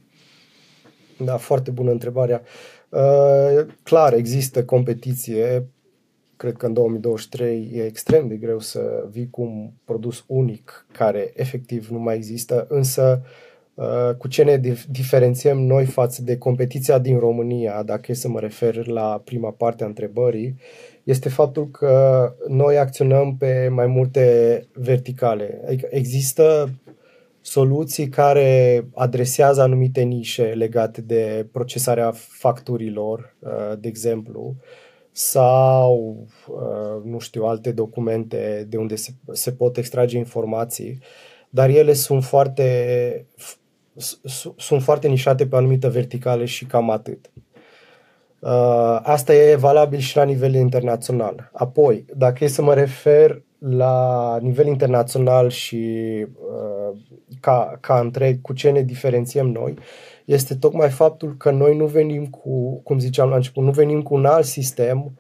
Da, 1.18 1.38
foarte 1.38 1.72
bună 1.72 1.92
întrebarea. 1.92 2.42
Uh, 2.90 3.66
clar, 3.84 4.14
există 4.14 4.66
competiție. 4.66 5.68
Cred 6.36 6.58
că 6.58 6.66
în 6.66 6.74
2023 6.74 7.70
e 7.74 7.86
extrem 7.86 8.28
de 8.28 8.36
greu 8.36 8.60
să 8.60 9.08
vii 9.10 9.30
cu 9.30 9.42
un 9.42 9.70
produs 9.86 10.24
unic 10.28 10.86
care 10.92 11.32
efectiv 11.36 11.88
nu 11.88 12.00
mai 12.00 12.16
există, 12.16 12.66
însă 12.70 13.22
uh, 13.22 13.51
cu 14.18 14.28
ce 14.28 14.44
ne 14.44 14.62
diferențiem 14.90 15.58
noi 15.58 15.86
față 15.86 16.22
de 16.22 16.38
competiția 16.38 17.00
din 17.00 17.20
România, 17.20 17.84
dacă 17.84 18.12
e 18.12 18.14
să 18.14 18.28
mă 18.28 18.40
refer 18.40 18.88
la 18.88 19.22
prima 19.26 19.52
parte 19.52 19.84
a 19.84 19.88
întrebării, 19.88 20.56
este 21.04 21.30
faptul 21.30 21.70
că 21.70 22.34
noi 22.48 22.78
acționăm 22.78 23.38
pe 23.38 23.68
mai 23.72 23.88
multe 23.88 24.60
verticale. 24.74 25.62
Adică 25.66 25.88
există 25.90 26.70
soluții 27.42 28.10
care 28.10 28.86
adresează 28.96 29.62
anumite 29.62 30.02
nișe 30.02 30.44
legate 30.44 31.02
de 31.02 31.48
procesarea 31.52 32.12
facturilor, 32.16 33.36
uh, 33.40 33.80
de 33.80 33.88
exemplu, 33.88 34.56
sau, 35.12 36.26
uh, 36.48 37.04
nu 37.04 37.20
știu, 37.20 37.44
alte 37.44 37.72
documente 37.72 38.66
de 38.70 38.78
unde 38.78 38.96
se, 38.96 39.12
se 39.32 39.52
pot 39.52 39.78
extrage 39.78 40.18
informații, 40.18 41.00
dar 41.50 41.70
ele 41.70 41.94
sunt 41.94 42.24
foarte, 42.24 43.26
sunt 44.58 44.82
foarte 44.82 45.08
nișate 45.08 45.48
pe 45.48 45.56
anumite 45.56 45.88
verticale 45.88 46.46
și 46.46 46.66
cam 46.66 46.90
atât. 46.90 47.32
Uh, 48.40 49.00
asta 49.02 49.34
e 49.34 49.56
valabil 49.56 50.00
și 50.00 50.16
la 50.16 50.24
nivel 50.24 50.54
internațional. 50.54 51.50
Apoi, 51.54 52.06
dacă 52.16 52.44
e 52.44 52.48
să 52.48 52.62
mă 52.62 52.74
refer 52.74 53.42
la 53.60 54.38
nivel 54.42 54.66
internațional 54.66 55.50
și 55.50 55.86
uh, 56.34 56.98
ca, 57.40 57.78
ca 57.80 58.00
întreg, 58.00 58.42
cu 58.42 58.54
ce 58.54 58.70
ne 58.70 58.82
diferențiem 58.82 59.48
noi, 59.48 59.74
este 60.26 60.56
tocmai 60.56 60.90
faptul 60.90 61.36
că 61.38 61.52
noi 61.52 61.78
nu 61.78 61.86
venim 61.86 62.26
cu, 62.26 62.82
cum 62.84 63.00
ziceam 63.00 63.30
la 63.30 63.36
început, 63.36 63.64
nu 63.64 63.72
venim 63.72 64.02
cu 64.02 64.14
un 64.14 64.26
alt 64.26 64.46
sistem 64.46 65.12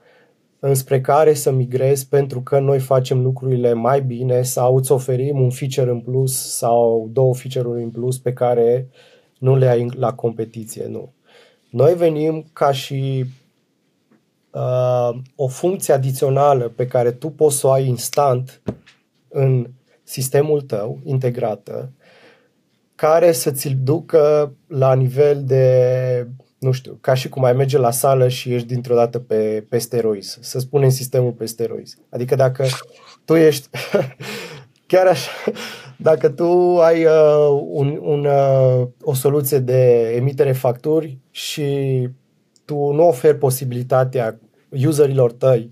înspre 0.63 1.01
care 1.01 1.33
să 1.33 1.51
migrezi 1.51 2.07
pentru 2.07 2.41
că 2.41 2.59
noi 2.59 2.79
facem 2.79 3.21
lucrurile 3.21 3.73
mai 3.73 4.01
bine 4.01 4.41
sau 4.41 4.75
îți 4.75 4.91
oferim 4.91 5.41
un 5.41 5.49
feature 5.49 5.89
în 5.89 5.99
plus 5.99 6.55
sau 6.57 7.09
două 7.13 7.35
feature-uri 7.35 7.83
în 7.83 7.89
plus 7.89 8.17
pe 8.17 8.33
care 8.33 8.89
nu 9.39 9.55
le 9.55 9.67
ai 9.67 9.89
la 9.95 10.13
competiție, 10.13 10.85
nu. 10.85 11.13
Noi 11.69 11.95
venim 11.95 12.45
ca 12.53 12.71
și 12.71 13.25
uh, 14.51 15.09
o 15.35 15.47
funcție 15.47 15.93
adițională 15.93 16.69
pe 16.69 16.87
care 16.87 17.11
tu 17.11 17.29
poți 17.29 17.57
să 17.57 17.67
o 17.67 17.71
ai 17.71 17.87
instant 17.87 18.61
în 19.27 19.69
sistemul 20.03 20.61
tău, 20.61 20.99
integrată, 21.03 21.91
care 22.95 23.31
să 23.31 23.51
ți-l 23.51 23.77
ducă 23.83 24.53
la 24.67 24.93
nivel 24.93 25.43
de, 25.43 26.27
nu 26.61 26.71
știu, 26.71 26.97
ca 27.01 27.13
și 27.13 27.29
cum 27.29 27.43
ai 27.43 27.53
merge 27.53 27.77
la 27.77 27.91
sală 27.91 28.27
și 28.27 28.53
ești 28.53 28.67
dintr-o 28.67 28.95
dată 28.95 29.19
pe, 29.19 29.65
pe 29.69 29.77
steroizi, 29.77 30.37
să 30.41 30.59
spunem 30.59 30.89
sistemul 30.89 31.31
pe 31.31 31.45
steroizi. 31.45 31.97
Adică 32.09 32.35
dacă 32.35 32.65
tu 33.25 33.35
ești, 33.35 33.69
chiar 34.87 35.07
așa, 35.07 35.31
dacă 35.97 36.29
tu 36.29 36.79
ai 36.79 37.05
uh, 37.05 37.61
un, 37.67 37.99
un, 38.01 38.25
uh, 38.25 38.87
o 39.01 39.13
soluție 39.13 39.59
de 39.59 40.11
emitere 40.15 40.51
facturi 40.51 41.17
și 41.31 42.07
tu 42.65 42.91
nu 42.91 43.07
oferi 43.07 43.37
posibilitatea 43.37 44.39
userilor 44.85 45.31
tăi 45.31 45.71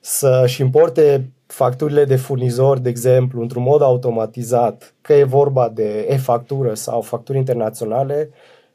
să-și 0.00 0.60
importe 0.60 1.32
facturile 1.46 2.04
de 2.04 2.16
furnizor, 2.16 2.78
de 2.78 2.88
exemplu, 2.88 3.40
într-un 3.40 3.62
mod 3.62 3.82
automatizat, 3.82 4.94
că 5.00 5.12
e 5.12 5.24
vorba 5.24 5.68
de 5.68 6.06
e-factură 6.08 6.74
sau 6.74 7.00
facturi 7.00 7.38
internaționale, 7.38 8.30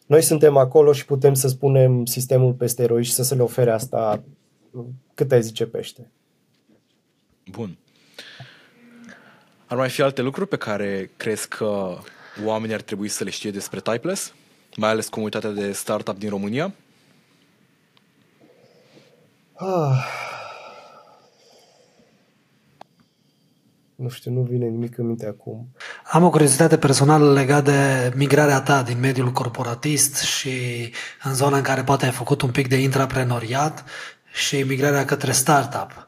noi 0.05 0.21
suntem 0.21 0.57
acolo 0.57 0.93
și 0.93 1.05
putem 1.05 1.33
să 1.33 1.47
spunem 1.47 2.05
sistemul 2.05 2.53
peste 2.53 2.83
eroi 2.83 3.03
și 3.03 3.11
să 3.11 3.23
se 3.23 3.35
le 3.35 3.41
ofere 3.41 3.71
asta 3.71 4.23
cât 5.13 5.31
ai 5.31 5.41
zice 5.41 5.65
pește. 5.65 6.11
Bun. 7.51 7.77
Ar 9.65 9.77
mai 9.77 9.89
fi 9.89 10.01
alte 10.01 10.21
lucruri 10.21 10.49
pe 10.49 10.57
care 10.57 11.11
crezi 11.17 11.47
că 11.47 11.97
oamenii 12.43 12.75
ar 12.75 12.81
trebui 12.81 13.07
să 13.07 13.23
le 13.23 13.29
știe 13.29 13.51
despre 13.51 13.79
Typeless? 13.79 14.33
Mai 14.75 14.89
ales 14.89 15.07
comunitatea 15.07 15.49
de 15.49 15.71
startup 15.71 16.17
din 16.17 16.29
România? 16.29 16.73
Ah. 19.53 20.32
Nu 23.95 24.09
știu, 24.09 24.31
nu 24.31 24.41
vine 24.41 24.65
nimic 24.65 24.97
în 24.97 25.05
minte 25.05 25.25
acum. 25.25 25.67
Am 26.11 26.23
o 26.23 26.29
curiozitate 26.29 26.77
personală 26.77 27.33
legată 27.33 27.71
de 27.71 28.11
migrarea 28.15 28.61
ta 28.61 28.83
din 28.83 28.99
mediul 28.99 29.31
corporatist 29.31 30.21
și 30.21 30.49
în 31.23 31.33
zona 31.33 31.57
în 31.57 31.63
care 31.63 31.83
poate 31.83 32.05
ai 32.05 32.11
făcut 32.11 32.41
un 32.41 32.51
pic 32.51 32.67
de 32.67 32.75
intraprenoriat 32.75 33.83
și 34.33 34.63
migrarea 34.63 35.05
către 35.05 35.31
startup 35.31 36.07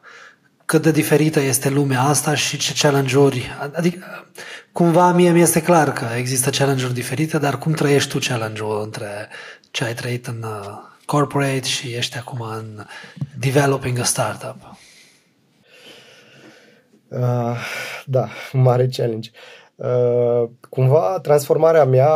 cât 0.66 0.82
de 0.82 0.90
diferită 0.90 1.40
este 1.40 1.68
lumea 1.68 2.02
asta 2.02 2.34
și 2.34 2.56
ce 2.56 2.74
challenge-uri. 2.80 3.56
Adică, 3.72 4.26
cumva 4.72 5.12
mie 5.12 5.30
mi 5.30 5.40
este 5.40 5.62
clar 5.62 5.92
că 5.92 6.06
există 6.16 6.50
challenge-uri 6.50 6.94
diferite, 6.94 7.38
dar 7.38 7.58
cum 7.58 7.72
trăiești 7.72 8.10
tu 8.10 8.18
challenge-ul 8.18 8.82
între 8.82 9.28
ce 9.70 9.84
ai 9.84 9.94
trăit 9.94 10.26
în 10.26 10.42
uh, 10.42 10.78
corporate 11.04 11.62
și 11.62 11.88
ești 11.88 12.18
acum 12.18 12.40
în 12.40 12.84
developing 13.38 13.98
a 13.98 14.04
startup? 14.04 14.76
Uh, 17.16 17.56
da, 18.06 18.28
un 18.52 18.60
mare 18.60 18.86
challenge. 18.86 19.30
Uh, 19.74 20.48
cumva 20.68 21.18
transformarea 21.22 21.84
mea 21.84 22.10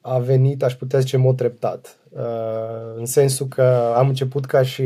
a 0.00 0.18
venit, 0.18 0.62
aș 0.62 0.74
putea 0.74 0.98
zice, 0.98 1.16
mod 1.16 1.36
treptat. 1.36 1.96
Uh, 2.08 2.96
în 2.96 3.06
sensul 3.06 3.46
că 3.46 3.92
am 3.96 4.08
început 4.08 4.46
ca 4.46 4.62
și 4.62 4.84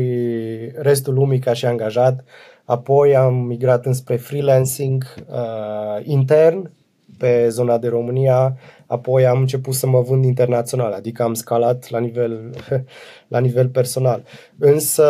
restul 0.75 1.13
lumii 1.13 1.39
ca 1.39 1.53
și 1.53 1.65
angajat, 1.65 2.23
apoi 2.65 3.15
am 3.15 3.33
migrat 3.33 3.85
înspre 3.85 4.15
freelancing 4.15 5.03
uh, 5.29 6.05
intern 6.05 6.71
pe 7.17 7.49
zona 7.49 7.77
de 7.77 7.87
România, 7.87 8.57
apoi 8.85 9.25
am 9.25 9.39
început 9.39 9.73
să 9.73 9.87
mă 9.87 10.01
vând 10.01 10.25
internațional, 10.25 10.91
adică 10.91 11.23
am 11.23 11.33
scalat 11.33 11.89
la 11.89 11.99
nivel, 11.99 12.49
la 13.27 13.39
nivel 13.39 13.67
personal. 13.67 14.23
Însă, 14.59 15.05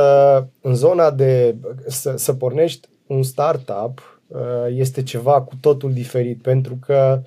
în 0.62 0.76
zona 0.76 1.12
de 1.12 1.56
să, 1.88 2.14
să 2.16 2.34
pornești 2.34 2.88
un 3.08 3.24
startup 3.24 4.22
uh, 4.28 4.40
este 4.70 5.04
ceva 5.04 5.42
cu 5.42 5.56
totul 5.60 5.94
diferit, 5.94 6.42
pentru 6.42 6.78
că 6.86 7.22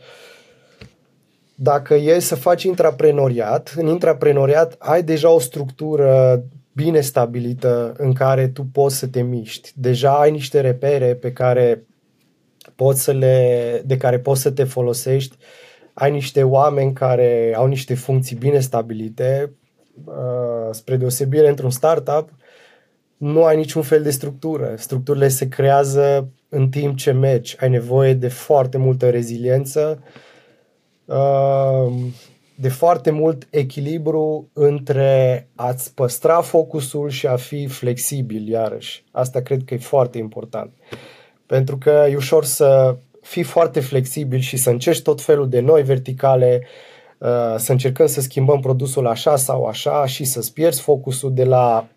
dacă 1.54 1.94
e 1.94 2.18
să 2.18 2.34
faci 2.34 2.62
intraprenoriat, 2.62 3.74
în 3.76 3.86
intraprenoriat 3.86 4.76
ai 4.78 5.02
deja 5.02 5.30
o 5.30 5.38
structură 5.38 6.42
bine 6.72 7.00
stabilită 7.00 7.94
în 7.96 8.12
care 8.12 8.48
tu 8.48 8.64
poți 8.72 8.96
să 8.96 9.06
te 9.06 9.22
miști. 9.22 9.72
Deja 9.74 10.18
ai 10.20 10.30
niște 10.30 10.60
repere 10.60 11.14
pe 11.14 11.32
care 11.32 11.86
poți 12.74 13.02
să 13.02 13.12
le, 13.12 13.82
de 13.86 13.96
care 13.96 14.18
poți 14.18 14.40
să 14.40 14.50
te 14.50 14.64
folosești. 14.64 15.36
Ai 15.94 16.10
niște 16.10 16.42
oameni 16.42 16.92
care 16.92 17.54
au 17.56 17.66
niște 17.66 17.94
funcții 17.94 18.36
bine 18.36 18.60
stabilite. 18.60 19.52
Uh, 20.04 20.68
spre 20.70 20.96
deosebire 20.96 21.48
într-un 21.48 21.70
startup, 21.70 22.30
nu 23.18 23.44
ai 23.44 23.56
niciun 23.56 23.82
fel 23.82 24.02
de 24.02 24.10
structură. 24.10 24.74
Structurile 24.76 25.28
se 25.28 25.48
creează 25.48 26.28
în 26.48 26.68
timp 26.68 26.96
ce 26.96 27.10
mergi. 27.10 27.56
Ai 27.60 27.68
nevoie 27.68 28.14
de 28.14 28.28
foarte 28.28 28.78
multă 28.78 29.10
reziliență, 29.10 30.02
uh, 31.04 31.92
de 32.54 32.68
foarte 32.68 33.10
mult 33.10 33.46
echilibru 33.50 34.48
între 34.52 35.48
a-ți 35.54 35.94
păstra 35.94 36.40
focusul 36.40 37.08
și 37.08 37.26
a 37.26 37.36
fi 37.36 37.66
flexibil, 37.66 38.48
iarăși. 38.48 39.04
Asta 39.10 39.40
cred 39.40 39.64
că 39.64 39.74
e 39.74 39.78
foarte 39.78 40.18
important. 40.18 40.72
Pentru 41.46 41.78
că 41.78 42.06
e 42.10 42.16
ușor 42.16 42.44
să 42.44 42.96
fii 43.20 43.42
foarte 43.42 43.80
flexibil 43.80 44.38
și 44.38 44.56
să 44.56 44.70
încerci 44.70 45.02
tot 45.02 45.20
felul 45.20 45.48
de 45.48 45.60
noi 45.60 45.82
verticale, 45.82 46.66
uh, 47.18 47.54
să 47.56 47.72
încercăm 47.72 48.06
să 48.06 48.20
schimbăm 48.20 48.60
produsul 48.60 49.06
așa 49.06 49.36
sau 49.36 49.64
așa 49.64 50.06
și 50.06 50.24
să-ți 50.24 50.52
pierzi 50.52 50.80
focusul 50.80 51.34
de 51.34 51.44
la 51.44 51.88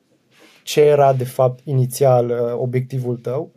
ce 0.64 0.82
era 0.82 1.14
de 1.14 1.24
fapt 1.24 1.60
inițial 1.64 2.30
uh, 2.30 2.54
obiectivul 2.58 3.18
tău. 3.18 3.52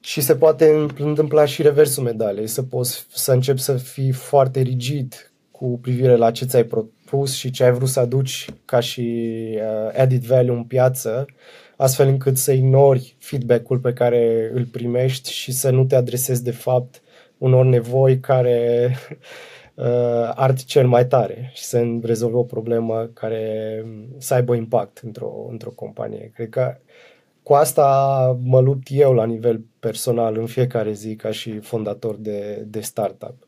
Și 0.00 0.20
se 0.20 0.36
poate 0.36 0.88
întâmpla 0.98 1.44
și 1.44 1.62
reversul 1.62 2.02
medalei, 2.02 2.46
să 2.46 2.62
poți 2.62 3.06
să 3.14 3.32
începi 3.32 3.60
să 3.60 3.76
fii 3.76 4.12
foarte 4.12 4.60
rigid 4.60 5.32
cu 5.50 5.78
privire 5.82 6.16
la 6.16 6.30
ce 6.30 6.44
ți-ai 6.44 6.64
propus 6.64 7.34
și 7.34 7.50
ce 7.50 7.64
ai 7.64 7.72
vrut 7.72 7.88
să 7.88 8.00
aduci 8.00 8.46
ca 8.64 8.80
și 8.80 9.00
uh, 9.54 10.00
added 10.00 10.24
value 10.24 10.56
în 10.56 10.64
piață, 10.64 11.26
astfel 11.76 12.08
încât 12.08 12.36
să 12.36 12.52
ignori 12.52 13.16
feedback-ul 13.18 13.78
pe 13.78 13.92
care 13.92 14.50
îl 14.54 14.64
primești 14.64 15.32
și 15.32 15.52
să 15.52 15.70
nu 15.70 15.84
te 15.84 15.94
adresezi 15.94 16.44
de 16.44 16.50
fapt 16.50 17.02
unor 17.38 17.64
nevoi 17.64 18.20
care 18.20 18.96
uh, 19.78 20.32
ar 20.34 20.54
cel 20.54 20.86
mai 20.86 21.06
tare 21.06 21.50
și 21.54 21.64
să 21.64 21.98
rezolvă 22.02 22.36
o 22.36 22.44
problemă 22.44 23.10
care 23.14 23.84
să 24.18 24.34
aibă 24.34 24.54
impact 24.54 24.98
într-o, 24.98 25.46
într-o 25.50 25.70
companie. 25.70 26.30
Cred 26.34 26.48
că 26.48 26.76
cu 27.42 27.54
asta 27.54 28.38
mă 28.42 28.60
lupt 28.60 28.86
eu 28.90 29.12
la 29.12 29.24
nivel 29.24 29.64
personal 29.78 30.36
în 30.36 30.46
fiecare 30.46 30.92
zi 30.92 31.16
ca 31.16 31.30
și 31.30 31.58
fondator 31.58 32.16
de, 32.16 32.64
de 32.66 32.80
startup 32.80 33.46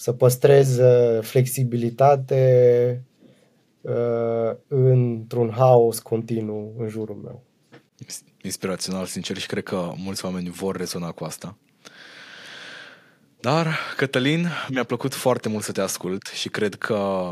să 0.00 0.12
păstrez 0.12 0.78
uh, 0.78 1.22
flexibilitate 1.22 3.04
uh, 3.80 4.56
într-un 4.68 5.50
haos 5.50 5.98
continuu 5.98 6.74
în 6.78 6.88
jurul 6.88 7.16
meu. 7.16 7.42
Inspirațional, 8.42 9.06
sincer, 9.06 9.36
și 9.36 9.46
cred 9.46 9.62
că 9.62 9.92
mulți 9.96 10.24
oameni 10.24 10.50
vor 10.50 10.76
rezona 10.76 11.10
cu 11.10 11.24
asta. 11.24 11.56
Dar, 13.40 13.78
Cătălin, 13.96 14.48
mi-a 14.68 14.84
plăcut 14.84 15.14
foarte 15.14 15.48
mult 15.48 15.64
să 15.64 15.72
te 15.72 15.80
ascult 15.80 16.26
și 16.26 16.48
cred 16.48 16.74
că 16.74 17.30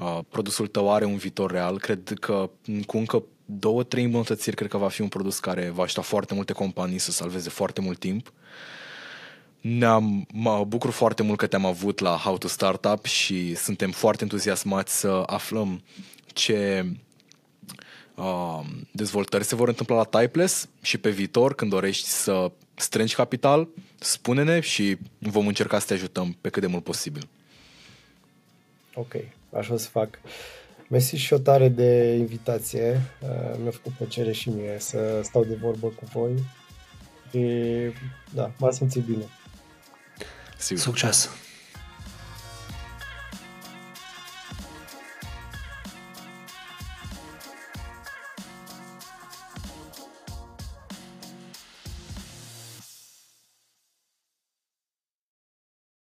uh, 0.00 0.18
produsul 0.28 0.66
tău 0.66 0.92
are 0.92 1.04
un 1.04 1.16
viitor 1.16 1.50
real. 1.50 1.78
Cred 1.78 2.12
că 2.20 2.50
cu 2.86 2.96
încă 2.96 3.22
două, 3.44 3.82
trei 3.82 4.04
îmbunătățiri, 4.04 4.56
cred 4.56 4.70
că 4.70 4.76
va 4.76 4.88
fi 4.88 5.00
un 5.00 5.08
produs 5.08 5.38
care 5.38 5.70
va 5.70 5.82
ajuta 5.82 6.00
foarte 6.00 6.34
multe 6.34 6.52
companii 6.52 6.98
să 6.98 7.10
salveze 7.10 7.48
foarte 7.48 7.80
mult 7.80 7.98
timp. 7.98 8.32
Ne-am, 9.60 10.26
mă 10.32 10.64
bucur 10.64 10.90
foarte 10.90 11.22
mult 11.22 11.38
că 11.38 11.46
te-am 11.46 11.64
avut 11.64 11.98
la 11.98 12.10
How 12.10 12.38
to 12.38 12.48
Startup 12.48 13.04
și 13.04 13.54
suntem 13.54 13.90
foarte 13.90 14.22
entuziasmați 14.22 14.98
să 14.98 15.22
aflăm 15.26 15.82
ce 16.26 16.86
uh, 18.18 18.60
dezvoltări 18.92 19.44
se 19.44 19.54
vor 19.54 19.68
întâmpla 19.68 19.96
la 19.96 20.04
Typeless 20.04 20.68
și 20.82 20.98
pe 20.98 21.10
viitor, 21.10 21.54
când 21.54 21.70
dorești 21.70 22.08
să 22.08 22.50
strângi 22.74 23.14
capital, 23.14 23.68
spune-ne 23.98 24.60
și 24.60 24.96
vom 25.18 25.46
încerca 25.46 25.78
să 25.78 25.86
te 25.86 25.94
ajutăm 25.94 26.36
pe 26.40 26.48
cât 26.48 26.62
de 26.62 26.68
mult 26.68 26.84
posibil. 26.84 27.28
Ok, 28.94 29.14
așa 29.56 29.72
o 29.72 29.76
să 29.76 29.88
fac. 29.88 30.20
Mersi 30.88 31.16
și 31.16 31.32
o 31.32 31.38
tare 31.38 31.68
de 31.68 32.14
invitație. 32.18 33.00
Uh, 33.20 33.58
mi-a 33.62 33.70
făcut 33.70 33.92
plăcere 33.92 34.32
și 34.32 34.48
mie 34.48 34.76
să 34.78 35.20
stau 35.22 35.44
de 35.44 35.54
vorbă 35.54 35.86
cu 35.86 36.04
voi. 36.12 36.32
Și 37.30 37.42
da, 38.34 38.52
m-am 38.58 38.70
simțit 38.70 39.02
bine. 39.04 39.24
Sigur. 40.58 40.82
Succes! 40.82 41.30